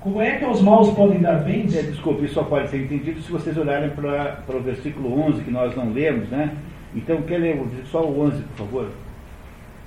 [0.00, 1.76] Como é que os maus podem dar bens?
[1.76, 5.44] É, desculpe, isso só pode ser entendido se vocês olharem para, para o versículo 11,
[5.44, 6.56] que nós não lemos, né?
[6.92, 8.90] Então, quer ler só o 11, por favor?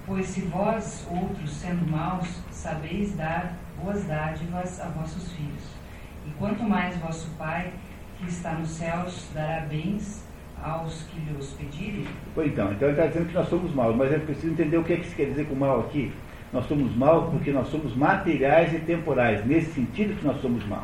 [0.07, 5.75] Pois se vós, outros, sendo maus, sabeis dar boas dádivas a vossos filhos,
[6.25, 7.71] e quanto mais vosso Pai,
[8.17, 10.25] que está nos céus, dará bens
[10.63, 12.05] aos que lhe os pedirem?
[12.33, 14.83] Pois então, então ele está dizendo que nós somos maus, mas é preciso entender o
[14.83, 16.11] que, é que se quer dizer com mal aqui.
[16.51, 20.83] Nós somos maus porque nós somos materiais e temporais, nesse sentido que nós somos maus.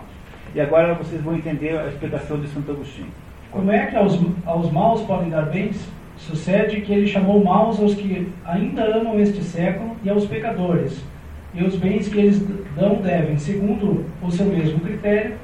[0.54, 3.08] E agora vocês vão entender a explicação de Santo Agostinho.
[3.52, 5.90] Como é que aos, aos maus podem dar bens?
[6.18, 11.04] Sucede que ele chamou maus aos que ainda amam este século e aos pecadores.
[11.54, 12.40] E os bens que eles
[12.76, 15.36] dão devem, segundo o seu mesmo critério,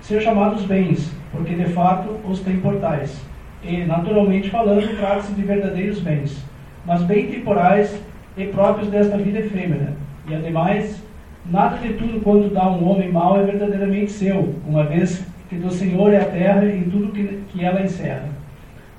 [0.00, 3.20] ser chamados bens, porque de fato os temportais.
[3.62, 6.44] E, naturalmente falando, trata-se de verdadeiros bens,
[6.84, 8.00] mas bem temporais
[8.36, 9.94] e próprios desta vida efêmera.
[10.28, 11.02] E, ademais,
[11.46, 15.70] nada de tudo quanto dá um homem mau é verdadeiramente seu, uma vez que do
[15.70, 18.28] Senhor é a terra e tudo que, que ela encerra.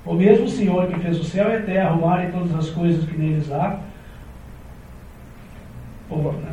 [0.04, 2.70] O mesmo Senhor que fez o céu e a terra, o mar e todas as
[2.70, 3.80] coisas que neles há.
[6.10, 6.52] né?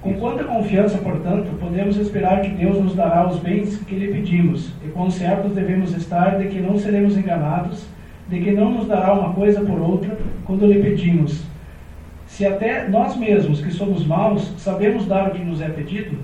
[0.00, 4.72] Com quanta confiança, portanto, podemos esperar que Deus nos dará os bens que lhe pedimos,
[4.84, 7.86] e quão certos devemos estar de que não seremos enganados,
[8.28, 11.44] de que não nos dará uma coisa por outra quando lhe pedimos,
[12.28, 16.18] se até nós mesmos, que somos maus, sabemos dar o que nos é pedido,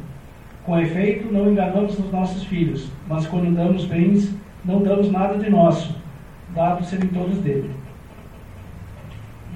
[0.63, 4.33] com efeito, não enganamos os nossos filhos, mas quando damos bens,
[4.65, 5.97] não damos nada de nosso,
[6.55, 7.71] dado serem todos dele.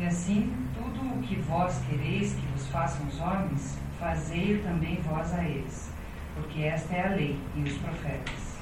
[0.01, 5.35] E assim, tudo o que vós quereis que vos façam os homens, fazei-o também vós
[5.35, 5.93] a eles,
[6.35, 8.59] porque esta é a lei e os profetas.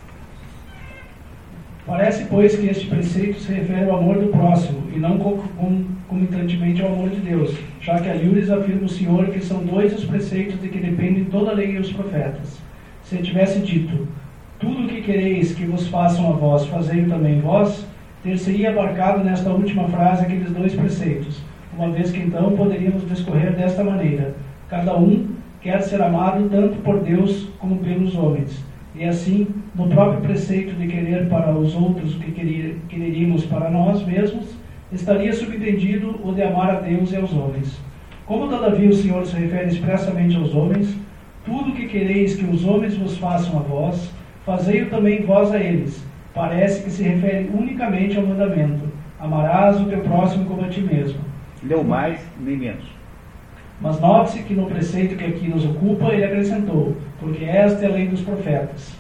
[1.86, 6.92] Parece, pois, que este preceito se refere ao amor do próximo e não concomitantemente ao
[6.92, 10.60] amor de Deus, já que a Lures afirma o Senhor que são dois os preceitos
[10.60, 12.58] de que dependem toda a lei e os profetas.
[13.04, 14.08] Se tivesse dito,
[14.58, 17.86] tudo o que quereis que vos façam a vós, fazei também vós,
[18.24, 21.40] ter-se-ia abarcado nesta última frase aqueles dois preceitos,
[21.78, 24.34] uma vez que então poderíamos discorrer desta maneira:
[24.68, 25.25] cada um
[25.66, 28.64] quer ser amado tanto por Deus como pelos homens
[28.98, 32.32] e assim, no próprio preceito de querer para os outros o que
[32.88, 34.56] quereríamos para nós mesmos,
[34.90, 37.78] estaria subentendido o de amar a Deus e aos homens.
[38.24, 40.96] Como, todavia, o Senhor se refere expressamente aos homens,
[41.44, 44.10] tudo que quereis que os homens vos façam a vós,
[44.46, 46.02] fazei-o também vós a eles.
[46.32, 48.84] Parece que se refere unicamente ao mandamento:
[49.20, 51.20] amarás o teu próximo como a ti mesmo.
[51.62, 52.95] Não mais nem menos.
[53.80, 57.92] Mas note-se que no preceito que aqui nos ocupa, ele acrescentou: porque esta é a
[57.92, 58.94] lei dos profetas.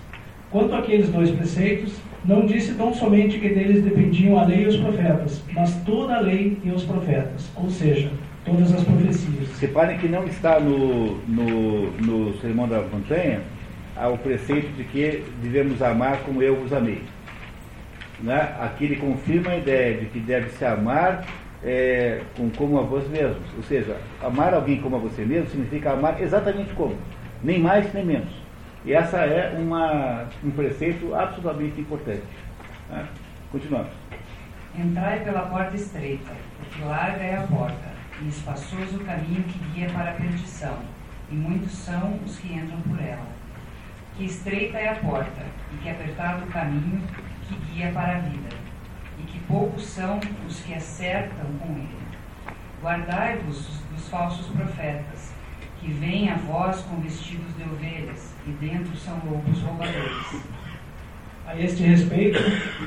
[0.50, 1.94] Quanto àqueles dois preceitos,
[2.24, 6.20] não disse tão somente que deles dependiam a lei e os profetas, mas toda a
[6.20, 8.10] lei e os profetas, ou seja,
[8.44, 9.60] todas as profecias.
[9.60, 13.42] Reparem que não está no, no, no Sermão da Montanha
[14.12, 17.02] o preceito de que devemos amar como eu vos amei.
[18.20, 18.54] Né?
[18.60, 21.24] Aqui ele confirma a ideia de que deve se amar
[21.64, 23.42] é, com, como a vós mesmos.
[23.56, 26.96] Ou seja, amar alguém como a você mesmo significa amar exatamente como
[27.42, 28.32] nem mais nem menos.
[28.84, 32.22] E essa é uma, um preceito absolutamente importante.
[32.88, 33.06] Né?
[33.50, 33.90] Continuamos.
[34.78, 37.88] Entrai pela porta estreita, porque larga é a porta,
[38.22, 40.78] e espaçoso o caminho que guia para a perdição,
[41.30, 43.26] e muitos são os que entram por ela.
[44.16, 45.42] Que estreita é a porta,
[45.72, 47.02] e que apertado o caminho
[47.48, 48.55] que guia para a vida,
[49.48, 51.88] poucos são os que acertam com ele.
[52.82, 55.32] Guardai-vos dos falsos profetas,
[55.80, 60.42] que vêm a vós com vestidos de ovelhas, e dentro são lobos roubadores.
[61.46, 62.40] A este respeito,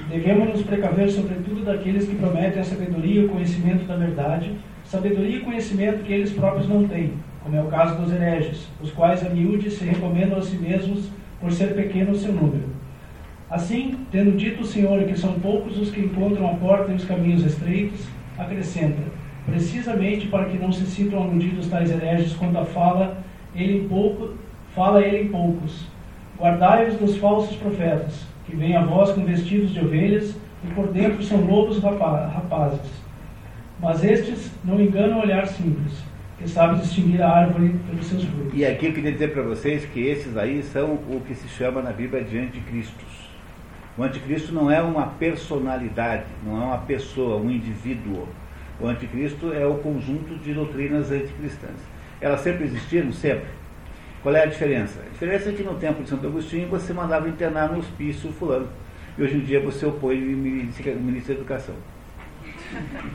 [0.10, 4.54] devemos nos precaver sobretudo daqueles que prometem a sabedoria e o conhecimento da verdade,
[4.84, 8.92] sabedoria e conhecimento que eles próprios não têm, como é o caso dos hereges, os
[8.92, 11.10] quais a miúde se recomendam a si mesmos
[11.40, 12.79] por ser pequeno o seu número.
[13.50, 17.04] Assim, tendo dito o Senhor que são poucos os que encontram a porta e os
[17.04, 18.06] caminhos estreitos,
[18.38, 19.02] acrescenta,
[19.48, 23.18] precisamente para que não se sintam aludidos tais hereges quando a fala
[23.56, 24.36] ele em pouco,
[24.76, 25.88] fala ele em poucos.
[26.40, 31.24] Guardai-vos dos falsos profetas, que vêm a vós com vestidos de ovelhas e por dentro
[31.24, 32.80] são lobos rapazes.
[33.80, 36.04] Mas estes não enganam o olhar simples,
[36.38, 38.54] que sabe distinguir a árvore pelos seus frutos.
[38.54, 41.82] E aqui eu queria dizer para vocês que esses aí são o que se chama
[41.82, 43.29] na Bíblia de anticristos.
[44.00, 48.30] O anticristo não é uma personalidade, não é uma pessoa, um indivíduo.
[48.80, 51.76] O anticristo é o conjunto de doutrinas anticristãs.
[52.22, 53.12] Elas sempre existiram?
[53.12, 53.50] Sempre.
[54.24, 55.02] Qual é a diferença?
[55.06, 58.70] A diferença é que no tempo de Santo Agostinho você mandava internar no hospício fulano.
[59.18, 61.76] E hoje em dia você opõe o ministro da Educação.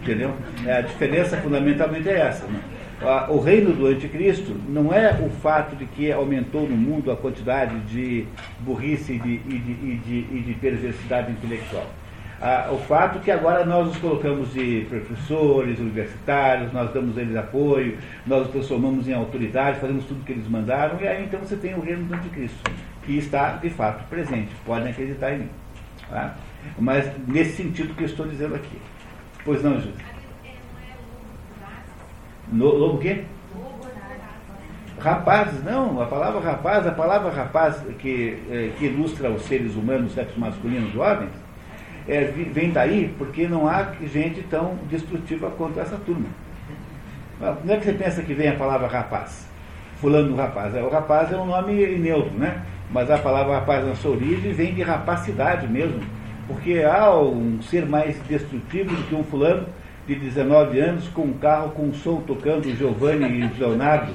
[0.02, 0.34] Entendeu?
[0.66, 2.44] É, a diferença fundamentalmente é essa.
[2.44, 2.60] Né?
[3.28, 7.78] O reino do anticristo não é o fato de que aumentou no mundo a quantidade
[7.80, 8.26] de
[8.60, 11.86] burrice e de, e de, e de, e de perversidade intelectual.
[12.70, 17.96] O fato que agora nós nos colocamos de professores, universitários, nós damos eles apoio,
[18.26, 21.56] nós os transformamos em autoridade, fazemos tudo o que eles mandaram, e aí então você
[21.56, 22.58] tem o reino do anticristo,
[23.04, 24.50] que está de fato presente.
[24.66, 25.48] Podem acreditar em mim.
[26.10, 26.34] Tá?
[26.78, 28.78] Mas nesse sentido que eu estou dizendo aqui.
[29.44, 30.13] Pois não, Júlio?
[32.52, 33.24] No, lobo o quê?
[34.98, 40.12] Rapazes, não, a palavra rapaz, a palavra rapaz que, é, que ilustra os seres humanos,
[40.14, 41.30] sexo masculino, jovens,
[42.08, 46.26] é, vem daí porque não há gente tão destrutiva quanto essa turma.
[47.64, 49.48] Não é que você pensa que vem a palavra rapaz,
[50.00, 50.74] fulano do rapaz.
[50.74, 52.62] É, o rapaz é um nome neutro, né?
[52.90, 56.00] Mas a palavra rapaz na sua origem vem de rapacidade mesmo.
[56.46, 59.66] Porque há um ser mais destrutivo do que um fulano
[60.06, 64.12] de 19 anos com um carro com um som tocando Giovanni e Leonardo.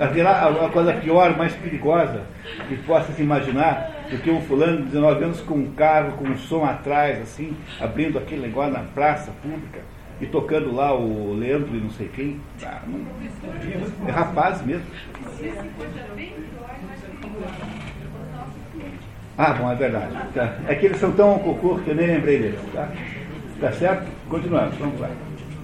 [0.00, 2.22] Haverá uma coisa pior, mais perigosa
[2.68, 6.24] que possa se imaginar do que um fulano de 19 anos com um carro com
[6.24, 9.80] um som atrás, assim, abrindo aquele negócio na praça pública
[10.20, 12.40] e tocando lá o Leandro e não sei quem.
[12.64, 14.86] Ah, não, é rapaz mesmo.
[19.36, 20.12] Ah, bom, é verdade.
[20.32, 20.56] Tá.
[20.68, 22.60] É que eles são tão cocô que eu nem lembrei deles.
[22.72, 22.88] Tá?
[23.60, 24.10] Tá certo?
[24.28, 25.10] Continuamos, vamos lá.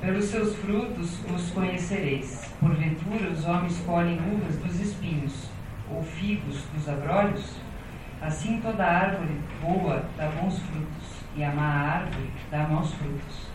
[0.01, 2.51] Pelos seus frutos os conhecereis.
[2.61, 5.51] Porventura os homens colhem uvas dos espinhos,
[5.91, 7.57] ou figos dos abrolhos?
[8.23, 13.49] Assim toda árvore boa dá bons frutos, e a má árvore dá maus frutos.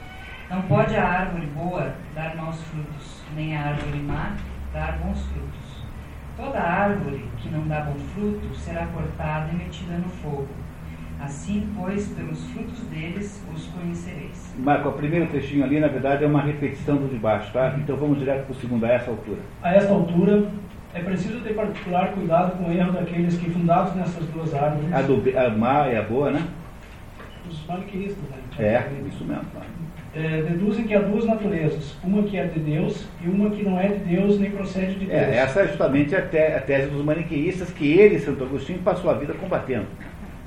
[0.50, 4.36] Não pode a árvore boa dar maus frutos, nem a árvore má
[4.74, 5.86] dar bons frutos.
[6.38, 10.50] Toda árvore que não dá bom fruto será cortada e metida no fogo.
[11.26, 14.54] Assim, pois, pelos frutos deles os conhecereis.
[14.60, 17.76] Marco, o primeiro trechinho ali, na verdade, é uma repetição do de baixo, tá?
[17.80, 19.40] Então vamos direto para o segundo, a essa altura.
[19.64, 20.48] A esta altura,
[20.94, 24.94] é preciso ter particular cuidado com o erro daqueles que, fundados nessas duas árvores.
[24.94, 26.46] A, do, a má e a boa, né?
[27.50, 28.38] Os maniqueístas, né?
[28.60, 29.46] É, isso mesmo.
[30.14, 33.80] É, deduzem que há duas naturezas, uma que é de Deus e uma que não
[33.80, 35.36] é de Deus nem procede de é, Deus.
[35.36, 39.10] É, essa é justamente a, te, a tese dos maniqueístas que ele, Santo Agostinho, passou
[39.10, 39.88] a vida combatendo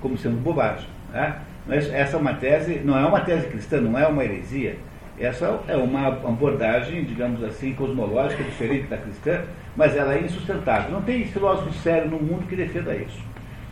[0.01, 0.89] como sendo bobagem.
[1.13, 1.41] Né?
[1.69, 4.77] Essa é uma tese, não é uma tese cristã, não é uma heresia.
[5.19, 9.43] Essa é uma abordagem, digamos assim, cosmológica, diferente da cristã,
[9.77, 10.93] mas ela é insustentável.
[10.93, 13.21] Não tem filósofo sério no mundo que defenda isso.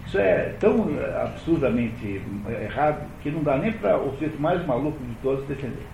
[0.07, 0.89] Isso é tão
[1.23, 2.21] absurdamente
[2.63, 5.87] errado que não dá nem para o sujeito mais maluco de todos defender.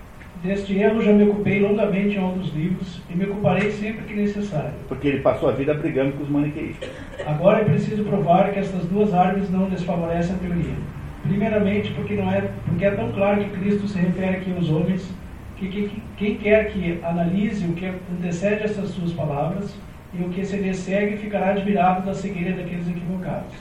[0.43, 4.73] Deste erro já me ocupei longamente em outros livros e me ocuparei sempre que necessário.
[4.89, 6.89] Porque ele passou a vida brigando com os maniqueístas.
[7.25, 10.75] Agora é preciso provar que estas duas árvores não desfavorecem a teoria.
[11.21, 15.09] Primeiramente, porque, não é, porque é tão claro que Cristo se refere aqui aos homens
[15.55, 19.73] que, que, que quem quer que analise o que antecede essas suas palavras
[20.13, 23.55] e o que se lhe segue ficará admirado da cegueira daqueles equivocados.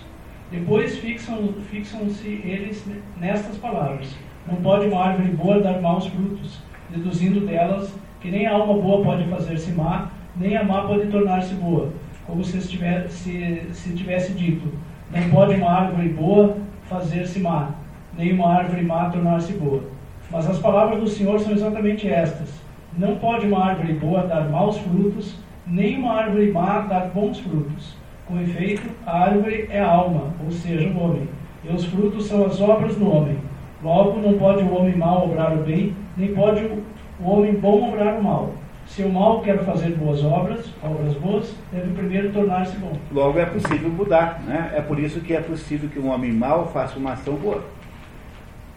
[0.51, 2.85] Depois fixam-se fixam eles
[3.21, 4.13] nestas palavras.
[4.49, 6.61] Não pode uma árvore boa dar maus frutos,
[6.93, 11.55] deduzindo delas que nem a alma boa pode fazer-se má, nem a má pode tornar-se
[11.55, 11.91] boa,
[12.27, 14.69] como se, estivesse, se, se tivesse dito:
[15.11, 17.71] Não pode uma árvore boa fazer-se má,
[18.17, 19.83] nem uma árvore má tornar-se boa.
[20.31, 22.49] Mas as palavras do Senhor são exatamente estas:
[22.97, 25.35] Não pode uma árvore boa dar maus frutos,
[25.67, 27.97] nem uma árvore má dar bons frutos.
[28.27, 31.29] Com efeito, a árvore é a alma, ou seja, o homem,
[31.65, 33.37] e os frutos são as obras do homem.
[33.83, 38.15] Logo, não pode o homem mau obrar o bem, nem pode o homem bom obrar
[38.15, 38.55] o mal.
[38.87, 42.93] Se o mal quer fazer boas obras, obras boas, deve primeiro tornar-se bom.
[43.13, 44.73] Logo é possível mudar, né?
[44.75, 47.63] É por isso que é possível que um homem mau faça uma ação boa.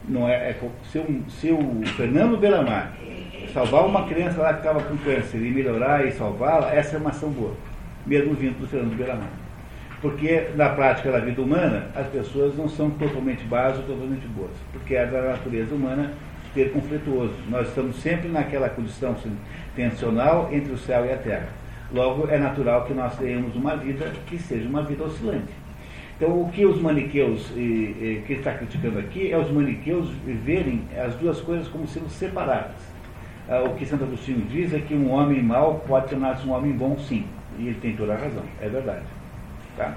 [0.07, 2.93] Não é, é se, um, se o Fernando Belamar
[3.51, 7.09] salvar uma criança lá que estava com câncer e melhorar e salvá-la, essa é uma
[7.09, 7.53] ação boa,
[8.05, 9.29] mesmo vindo do Fernando Belamar.
[10.01, 14.51] Porque na prática da vida humana, as pessoas não são totalmente boas ou totalmente boas,
[14.71, 16.11] porque é da natureza humana
[16.55, 17.35] ter conflituoso.
[17.49, 19.15] Nós estamos sempre naquela condição
[19.75, 21.49] tensional entre o céu e a terra.
[21.91, 25.53] Logo, é natural que nós tenhamos uma vida que seja uma vida oscilante.
[26.17, 30.81] Então, o que os maniqueus, e, e, que está criticando aqui, é os maniqueus verem
[30.97, 32.95] as duas coisas como sendo separadas.
[33.49, 36.71] Ah, o que Santo Agostinho diz é que um homem mau pode tornar-se um homem
[36.71, 37.25] bom, sim.
[37.59, 39.03] E ele tem toda a razão, é verdade.
[39.77, 39.93] Tá?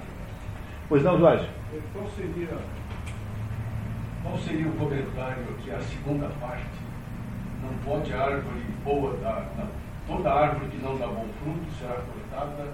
[0.87, 1.47] Pois não, Jorge?
[1.93, 2.49] Qual seria,
[4.29, 6.63] qual seria o comentário que a segunda parte
[7.63, 9.49] não pode a árvore boa dar,
[10.07, 12.69] toda árvore que não dá bom fruto será cortada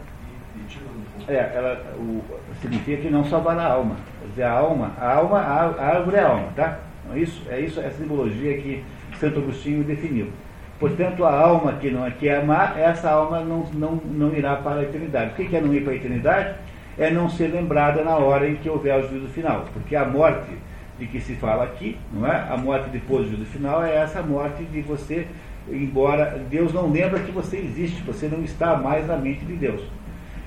[1.27, 2.23] é, ela o,
[2.61, 3.97] significa que não salvará a alma.
[4.21, 6.79] Quer dizer, a alma, a alma, a, árvore é a alma, tá?
[7.13, 8.83] É isso, é isso, essa simbologia que
[9.19, 10.31] Santo Agostinho definiu.
[10.79, 14.55] Portanto, a alma que não é que é amar, essa alma não, não, não irá
[14.55, 15.31] para a eternidade.
[15.31, 16.55] O que é não ir para a eternidade?
[16.97, 19.65] É não ser lembrada na hora em que houver o juízo final.
[19.73, 20.51] Porque a morte
[20.99, 22.47] de que se fala aqui, não é?
[22.49, 25.27] A morte depois do juízo final é essa morte de você,
[25.69, 29.81] embora Deus não lembra que você existe, você não está mais na mente de Deus.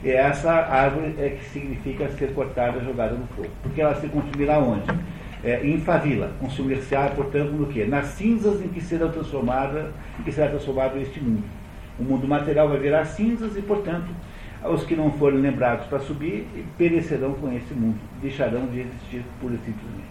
[0.03, 3.51] E essa árvore é que significa ser cortada, jogada no fogo.
[3.63, 4.87] Porque ela se consumirá onde?
[5.43, 7.85] É, em favila, consumir-se-á, portanto, no quê?
[7.85, 11.45] Nas cinzas em que será transformada, em que será transformado este mundo.
[11.99, 14.09] O mundo material vai virar cinzas e, portanto,
[14.65, 16.47] os que não forem lembrados para subir
[16.77, 20.08] perecerão com esse mundo, deixarão de existir pura e simplesmente.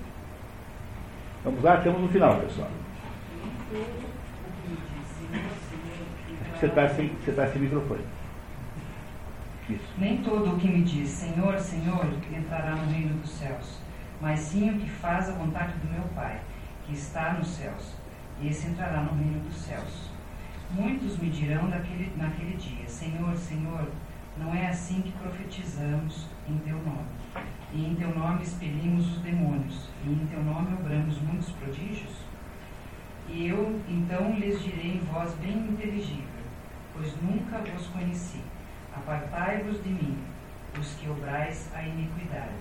[1.47, 2.69] Vamos lá, estamos no final, pessoal.
[6.53, 8.03] Você está sem, você tá sem microfone.
[9.69, 9.85] Isso.
[9.97, 13.79] Nem todo o que me diz Senhor, Senhor entrará no reino dos céus,
[14.19, 16.37] mas sim o que faz a vontade do meu Pai,
[16.85, 17.93] que está nos céus.
[18.43, 20.09] Esse entrará no reino dos céus.
[20.71, 23.87] Muitos me dirão naquele dia: Senhor, Senhor,
[24.37, 27.07] não é assim que profetizamos em teu nome.
[27.73, 32.15] E em teu nome expelimos os demônios, e em teu nome obramos muitos prodígios?
[33.27, 36.23] E eu então lhes direi em voz bem inteligível,
[36.93, 38.41] pois nunca vos conheci.
[38.95, 40.17] Apartai-vos de mim,
[40.79, 42.55] os que obrais a iniquidade.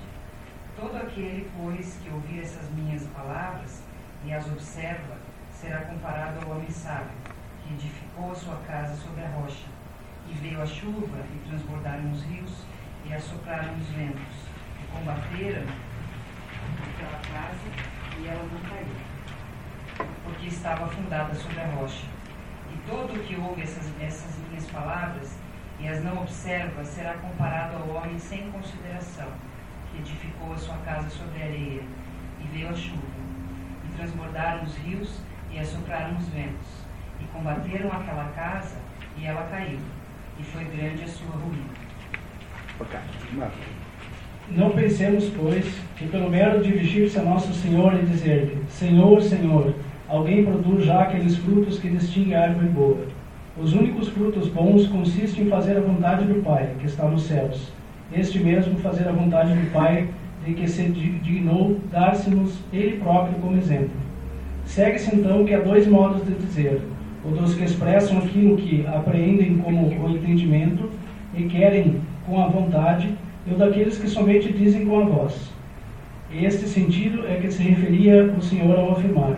[0.77, 3.85] Todo aquele, pois, que ouvir essas minhas palavras
[4.25, 5.17] e as observa,
[5.53, 7.17] será comparado ao homem sábio,
[7.63, 9.67] que edificou a sua casa sobre a rocha.
[10.29, 12.65] E veio a chuva, e transbordaram os rios,
[13.07, 14.46] e assopraram os ventos,
[14.97, 15.63] combateram
[16.83, 17.69] aquela casa,
[18.19, 22.07] e ela não caiu, porque estava fundada sobre a rocha.
[22.73, 25.37] E todo o que ouve essas, essas minhas palavras
[25.79, 29.29] e as não observa, será comparado ao homem sem consideração,
[29.91, 31.83] que edificou a sua casa sobre a areia,
[32.41, 33.03] e veio a chuva,
[33.85, 35.21] e transbordaram os rios,
[35.51, 36.67] e assopraram os ventos,
[37.21, 38.77] e combateram aquela casa,
[39.19, 39.81] e ela caiu,
[40.39, 41.75] e foi grande a sua ruína.
[44.51, 45.67] Não pensemos, pois,
[45.97, 49.75] que pelo mero dirigir-se a nosso Senhor e dizer-lhe, Senhor, Senhor,
[50.09, 53.17] alguém produz já aqueles frutos que distingue a árvore boa
[53.59, 57.73] os únicos frutos bons consistem em fazer a vontade do Pai, que está nos céus.
[58.13, 60.09] Este mesmo fazer a vontade do Pai,
[60.45, 63.97] de que se dignou dar-se-nos Ele próprio como exemplo.
[64.67, 66.83] Segue-se então que há dois modos de dizer:
[67.25, 70.91] o dos que expressam aquilo que apreendem como o entendimento
[71.35, 73.09] e querem com a vontade,
[73.47, 75.53] e o daqueles que somente dizem com a voz.
[76.33, 79.37] Este sentido é que se referia o Senhor ao afirmar: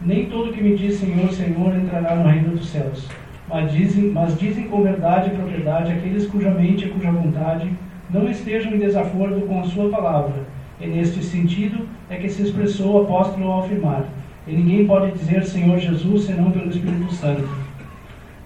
[0.00, 3.08] Nem todo que me diz Senhor, Senhor entrará no reino dos céus
[3.48, 7.70] mas dizem, mas dizem com verdade e propriedade aqueles cuja mente e cuja vontade
[8.10, 10.44] não estejam em desacordo com a sua palavra.
[10.80, 14.04] E neste sentido é que se expressou o apóstolo ao afirmar:
[14.46, 17.48] E ninguém pode dizer Senhor Jesus senão pelo Espírito Santo.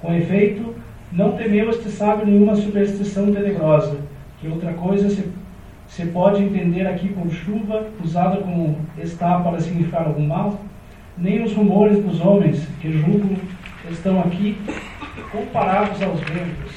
[0.01, 0.75] Com efeito,
[1.13, 3.99] não temeu este sábio nenhuma superstição tenebrosa,
[4.43, 5.25] que outra coisa se,
[5.87, 10.61] se pode entender aqui por chuva, usada como está para significar algum mal,
[11.17, 13.37] nem os rumores dos homens, que julgam
[13.89, 14.59] estão aqui
[15.31, 16.73] comparados aos ventos,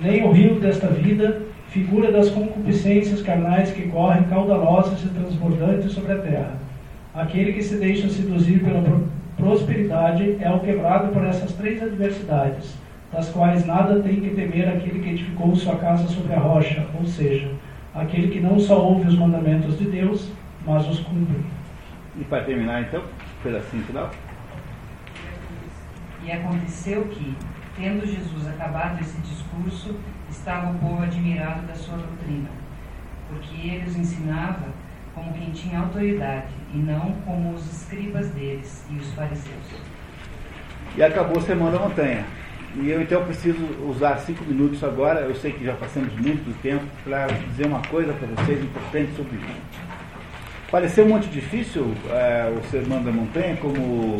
[0.00, 6.12] nem o rio desta vida, figura das concupiscências carnais que correm caudalosas e transbordantes sobre
[6.12, 6.56] a terra.
[7.14, 8.82] Aquele que se deixa seduzir pela
[9.36, 12.74] prosperidade é o quebrado por essas três adversidades,
[13.14, 17.06] das quais nada tem que temer aquele que edificou sua casa sobre a rocha, ou
[17.06, 17.48] seja,
[17.94, 20.32] aquele que não só ouve os mandamentos de Deus,
[20.66, 21.44] mas os cumpre.
[22.18, 23.04] E para terminar, então,
[23.40, 24.10] pedacinho final.
[26.24, 27.36] E aconteceu que,
[27.76, 29.94] tendo Jesus acabado esse discurso,
[30.28, 32.48] estava o povo admirado da sua doutrina,
[33.28, 34.66] porque ele os ensinava
[35.14, 39.80] como quem tinha autoridade, e não como os escribas deles e os fariseus.
[40.96, 42.24] E acabou a Semana da Montanha.
[42.76, 46.60] E eu então preciso usar cinco minutos agora, eu sei que já passamos muito do
[46.60, 49.84] tempo, para dizer uma coisa para vocês importante sobre isso.
[50.72, 54.18] Pareceu muito difícil é, o Sermão da Montanha como,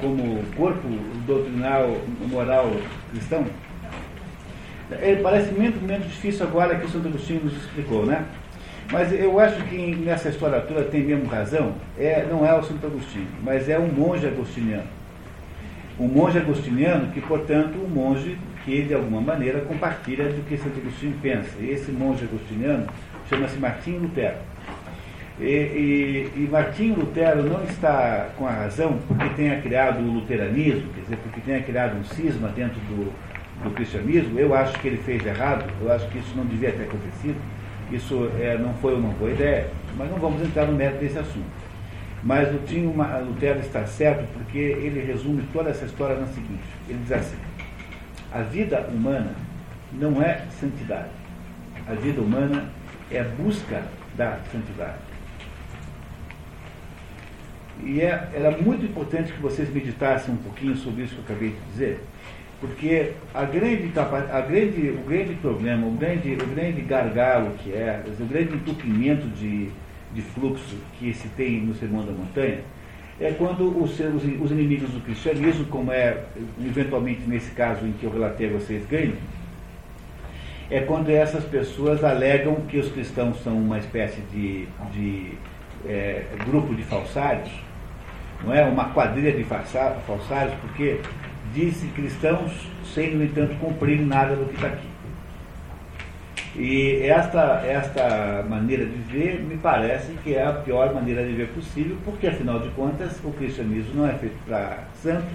[0.00, 0.88] como corpo
[1.26, 1.96] doutrinal,
[2.28, 2.72] moral
[3.12, 3.46] cristão?
[5.00, 8.24] Ele parece muito menos difícil agora que o Santo Agostinho nos explicou, né?
[8.90, 12.84] Mas eu acho que nessa história toda tem mesmo razão, é, não é o Santo
[12.84, 15.01] Agostinho, mas é um monge agostiniano
[15.98, 20.78] um monge agostiniano que, portanto, um monge que, de alguma maneira, compartilha do que Santo
[20.78, 21.50] Agostinho pensa.
[21.60, 22.86] E esse monge agostiniano
[23.28, 24.36] chama-se Martinho Lutero.
[25.40, 30.92] E, e, e Martinho Lutero não está com a razão porque tenha criado o luteranismo,
[30.94, 33.12] quer dizer, porque tenha criado um cisma dentro do,
[33.64, 34.38] do cristianismo.
[34.38, 37.36] Eu acho que ele fez errado, eu acho que isso não devia ter acontecido.
[37.90, 41.61] Isso é, não foi uma boa ideia, mas não vamos entrar no mérito desse assunto.
[42.22, 42.86] Mas o Tim
[43.26, 47.36] Lutero está certo porque ele resume toda essa história na seguinte: ele diz assim,
[48.32, 49.34] a vida humana
[49.92, 51.10] não é santidade,
[51.88, 52.70] a vida humana
[53.10, 53.82] é busca
[54.16, 54.98] da santidade.
[57.82, 61.48] E é, era muito importante que vocês meditassem um pouquinho sobre isso que eu acabei
[61.50, 62.00] de dizer,
[62.60, 68.04] porque a grande, a grande, o grande problema, o grande, o grande gargalo que é,
[68.20, 69.68] o grande entupimento de
[70.14, 72.60] de fluxo que se tem no Sermão da Montanha,
[73.20, 76.24] é quando os, os, os inimigos do cristianismo, como é
[76.60, 79.14] eventualmente nesse caso em que eu relatei a vocês ganham,
[80.70, 85.32] é quando essas pessoas alegam que os cristãos são uma espécie de, de
[85.86, 87.50] é, grupo de falsários,
[88.42, 88.64] não é?
[88.64, 91.00] Uma quadrilha de falsários, porque
[91.54, 94.91] dizem cristãos sem, no entanto, cumprir nada do que está aqui.
[96.54, 101.48] E esta, esta maneira de ver me parece que é a pior maneira de ver
[101.48, 105.32] possível, porque afinal de contas o cristianismo não é feito para santos,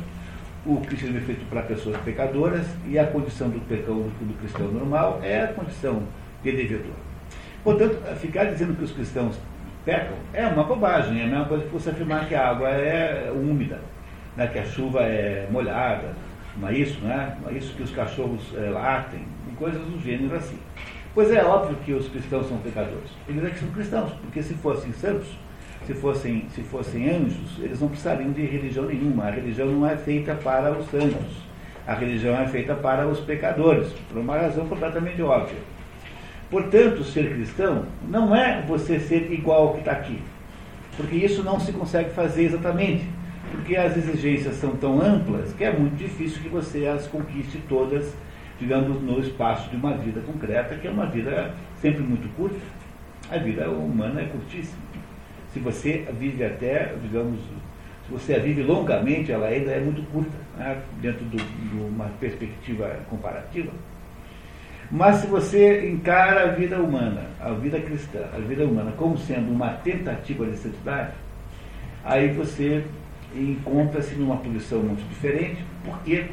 [0.64, 5.20] o cristianismo é feito para pessoas pecadoras e a condição do, pecado, do cristão normal
[5.24, 6.04] é a condição
[6.44, 6.94] de devedor.
[7.64, 9.40] Portanto, ficar dizendo que os cristãos
[9.84, 13.32] pecam é uma bobagem, é a mesma coisa que você afirmar que a água é
[13.32, 13.80] úmida,
[14.36, 16.14] né, que a chuva é molhada,
[16.58, 17.38] não é isso, né?
[17.42, 19.26] não é isso que os cachorros é, latem,
[19.58, 20.58] coisas do gênero assim.
[21.18, 23.10] Pois é óbvio que os cristãos são pecadores.
[23.28, 25.28] Eles é que são cristãos, porque se fossem santos,
[25.88, 29.24] se fossem, se fossem anjos, eles não precisariam de religião nenhuma.
[29.24, 31.42] A religião não é feita para os santos.
[31.88, 35.58] A religião é feita para os pecadores, por uma razão completamente óbvia.
[36.52, 40.22] Portanto, ser cristão não é você ser igual ao que está aqui.
[40.96, 43.10] Porque isso não se consegue fazer exatamente.
[43.50, 48.14] Porque as exigências são tão amplas que é muito difícil que você as conquiste todas
[48.60, 52.60] digamos, no espaço de uma vida concreta, que é uma vida sempre muito curta.
[53.30, 54.82] A vida humana é curtíssima.
[55.54, 57.40] Se você vive até, digamos,
[58.06, 61.38] se você a vive longamente, ela ainda é muito curta, né, dentro de
[61.76, 63.72] uma perspectiva comparativa.
[64.90, 69.52] Mas se você encara a vida humana, a vida cristã, a vida humana como sendo
[69.52, 71.12] uma tentativa de santidade,
[72.06, 72.86] aí você
[73.36, 76.28] encontra-se numa posição muito diferente, porque,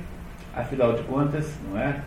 [0.54, 2.00] afinal de contas, não é?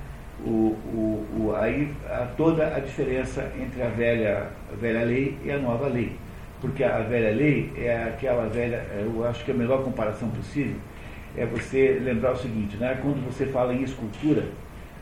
[0.45, 5.51] O, o, o, aí há toda a diferença entre a velha, a velha lei e
[5.51, 6.15] a nova lei.
[6.61, 10.75] Porque a velha lei é aquela velha, eu acho que a melhor comparação possível
[11.35, 12.97] é você lembrar o seguinte, né?
[13.01, 14.45] quando você fala em escultura,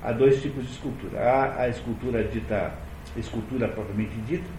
[0.03, 1.19] há dois tipos de escultura.
[1.19, 2.73] Há a escultura dita,
[3.15, 4.49] escultura propriamente dita,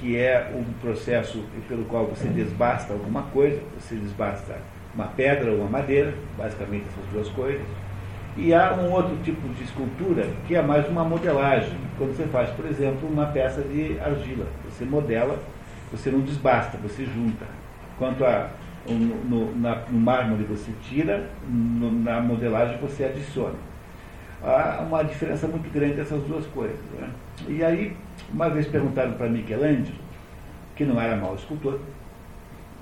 [0.00, 4.56] que é um processo pelo qual você desbasta alguma coisa, você desbasta
[4.94, 7.66] uma pedra ou uma madeira, basicamente essas duas coisas
[8.36, 11.76] e há um outro tipo de escultura que é mais uma modelagem.
[11.96, 15.38] Quando você faz, por exemplo, uma peça de argila, você modela,
[15.90, 17.46] você não desbasta, você junta.
[17.96, 18.50] Quanto a
[18.92, 23.54] no, no, na, no mármore você tira, no, na modelagem você adiciona.
[24.42, 26.78] Há uma diferença muito grande dessas duas coisas.
[26.98, 27.08] Né?
[27.48, 27.96] E aí,
[28.30, 29.96] uma vez perguntaram para Michelangelo,
[30.76, 31.78] que não era mau escultor,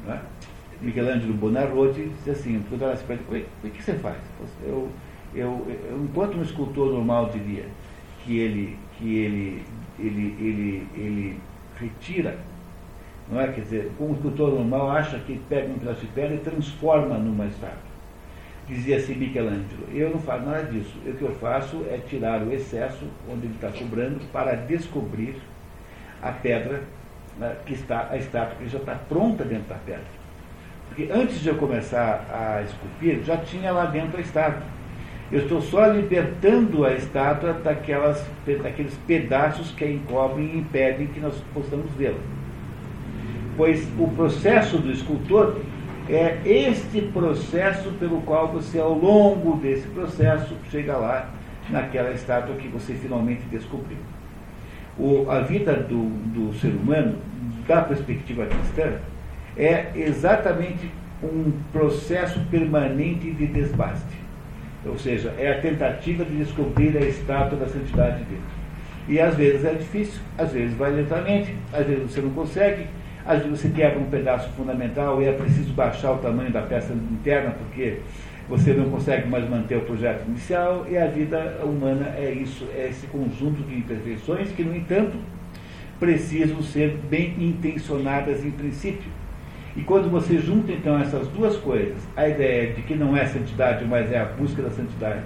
[0.04, 0.20] né?
[0.80, 4.16] Michelangelo Bonarroti disse assim, perguntaram assim para ele, o que você faz?
[4.64, 4.90] Eu,
[5.34, 7.66] eu, eu, enquanto um escultor normal diria
[8.24, 9.62] que ele, que ele,
[9.98, 11.40] ele, ele, ele
[11.78, 12.38] retira,
[13.30, 13.48] não é?
[13.48, 17.46] Quer dizer, um escultor normal acha que pega um pedaço de pedra e transforma numa
[17.46, 17.92] estátua.
[18.68, 20.94] Dizia assim Michelangelo, eu não faço nada disso.
[21.04, 25.36] O que eu faço é tirar o excesso onde ele está sobrando para descobrir
[26.22, 26.82] a pedra
[27.38, 30.22] né, que está, a estátua que já está pronta dentro da pedra.
[30.88, 34.62] Porque antes de eu começar a esculpir, já tinha lá dentro a estátua.
[35.32, 38.22] Eu estou só libertando a estátua daquelas,
[38.62, 42.20] daqueles pedaços que a encobrem e impedem que nós possamos vê-la.
[43.56, 45.56] Pois o processo do escultor
[46.08, 51.30] É este processo pelo qual você, ao longo desse processo, chega lá
[51.70, 53.98] naquela estátua que você finalmente descobriu.
[54.98, 57.16] O, a vida do, do ser humano,
[57.66, 58.98] da perspectiva cristã,
[59.56, 60.90] é exatamente
[61.22, 64.21] um processo permanente de desbaste.
[64.84, 68.42] Ou seja, é a tentativa de descobrir a estátua da santidade de Deus.
[69.08, 72.86] E às vezes é difícil, às vezes vai lentamente, às vezes você não consegue,
[73.24, 76.92] às vezes você quebra um pedaço fundamental e é preciso baixar o tamanho da peça
[76.92, 77.98] interna porque
[78.48, 82.88] você não consegue mais manter o projeto inicial, e a vida humana é isso, é
[82.88, 85.16] esse conjunto de imperfeições que, no entanto,
[85.98, 89.10] precisam ser bem intencionadas em princípio.
[89.74, 93.84] E quando você junta então essas duas coisas, a ideia de que não é santidade,
[93.86, 95.22] mas é a busca da santidade,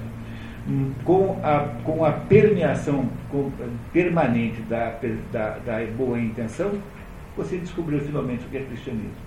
[0.69, 3.09] hum, com a, com a permeação
[3.93, 4.99] permanente da,
[5.33, 6.73] da, da boa intenção,
[7.37, 9.27] você descobriu finalmente o que é cristianismo.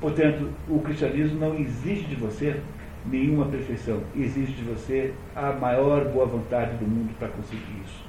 [0.00, 2.60] Portanto, o cristianismo não exige de você
[3.04, 8.04] nenhuma perfeição, exige de você a maior boa vontade do mundo para conseguir isso.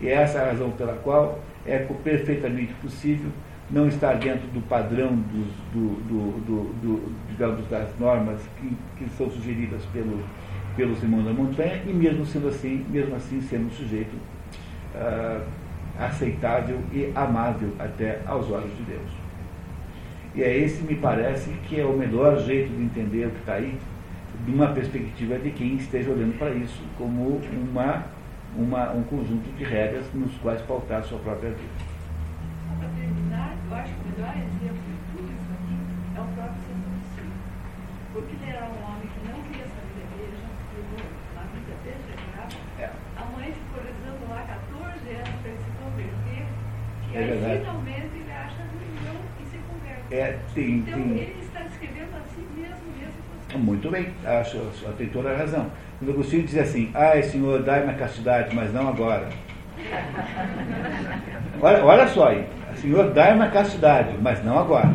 [0.00, 3.30] E é essa a razão pela qual é perfeitamente possível
[3.70, 9.30] não estar dentro do padrão dos, do, do, do, digamos, das normas que, que são
[9.30, 10.22] sugeridas pelo,
[10.76, 14.14] pelo Simão da Montanha, e mesmo sendo assim, mesmo assim sendo um sujeito
[14.94, 15.42] uh,
[15.98, 19.24] aceitável e amável até aos olhos de Deus.
[20.34, 23.54] E é esse, me parece, que é o melhor jeito de entender o que está
[23.54, 23.78] aí,
[24.44, 28.04] de uma perspectiva de quem esteja olhando para isso como uma,
[28.56, 31.94] uma, um conjunto de regras nos quais pautar a sua própria vida.
[32.80, 35.74] Para terminar, eu acho que o melhor exemplo de tudo isso aqui
[36.14, 37.34] é o próprio Agostinho.
[38.14, 40.46] Porque ele era um homem que não queria saber da igreja,
[41.34, 42.54] na vida desregrada.
[42.78, 42.90] É.
[43.18, 46.46] A mãe ficou rezando lá 14 anos para ele se converter.
[47.10, 47.58] E É aí verdade.
[47.58, 50.14] finalmente ele acha religião e se converte.
[50.14, 53.58] É, então ele está escrevendo a si mesmo, mesmo.
[53.58, 54.58] Muito bem, acho,
[54.96, 55.70] tem toda a razão.
[55.98, 59.28] Quando Agostinho diz assim, ai Senhor, dai-me a castidade, mas não agora.
[61.60, 62.46] Olha, olha só aí,
[62.76, 64.90] Senhor, dai-me a castidade, mas não agora.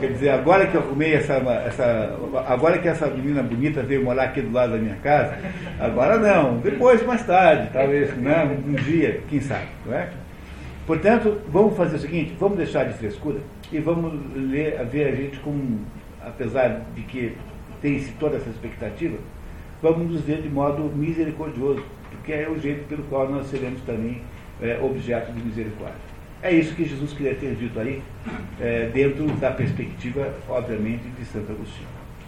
[0.00, 1.34] Quer dizer, agora que eu arrumei essa,
[1.66, 2.16] essa.
[2.46, 5.36] Agora que essa menina bonita veio morar aqui do lado da minha casa,
[5.80, 10.08] agora não, depois, mais tarde, talvez, né, um dia, quem sabe, não é?
[10.86, 13.40] Portanto, vamos fazer o seguinte, vamos deixar de frescura
[13.72, 15.78] e vamos ler, ver a gente com,
[16.24, 17.36] apesar de que
[17.82, 19.18] tem-se toda essa expectativa,
[19.82, 21.84] vamos nos ver de modo misericordioso,
[22.28, 24.20] porque é o jeito pelo qual nós seremos também
[24.60, 25.96] é, objeto de misericórdia.
[26.42, 28.02] É isso que Jesus queria ter dito aí,
[28.60, 31.97] é, dentro da perspectiva, obviamente, de Santo Agostinho.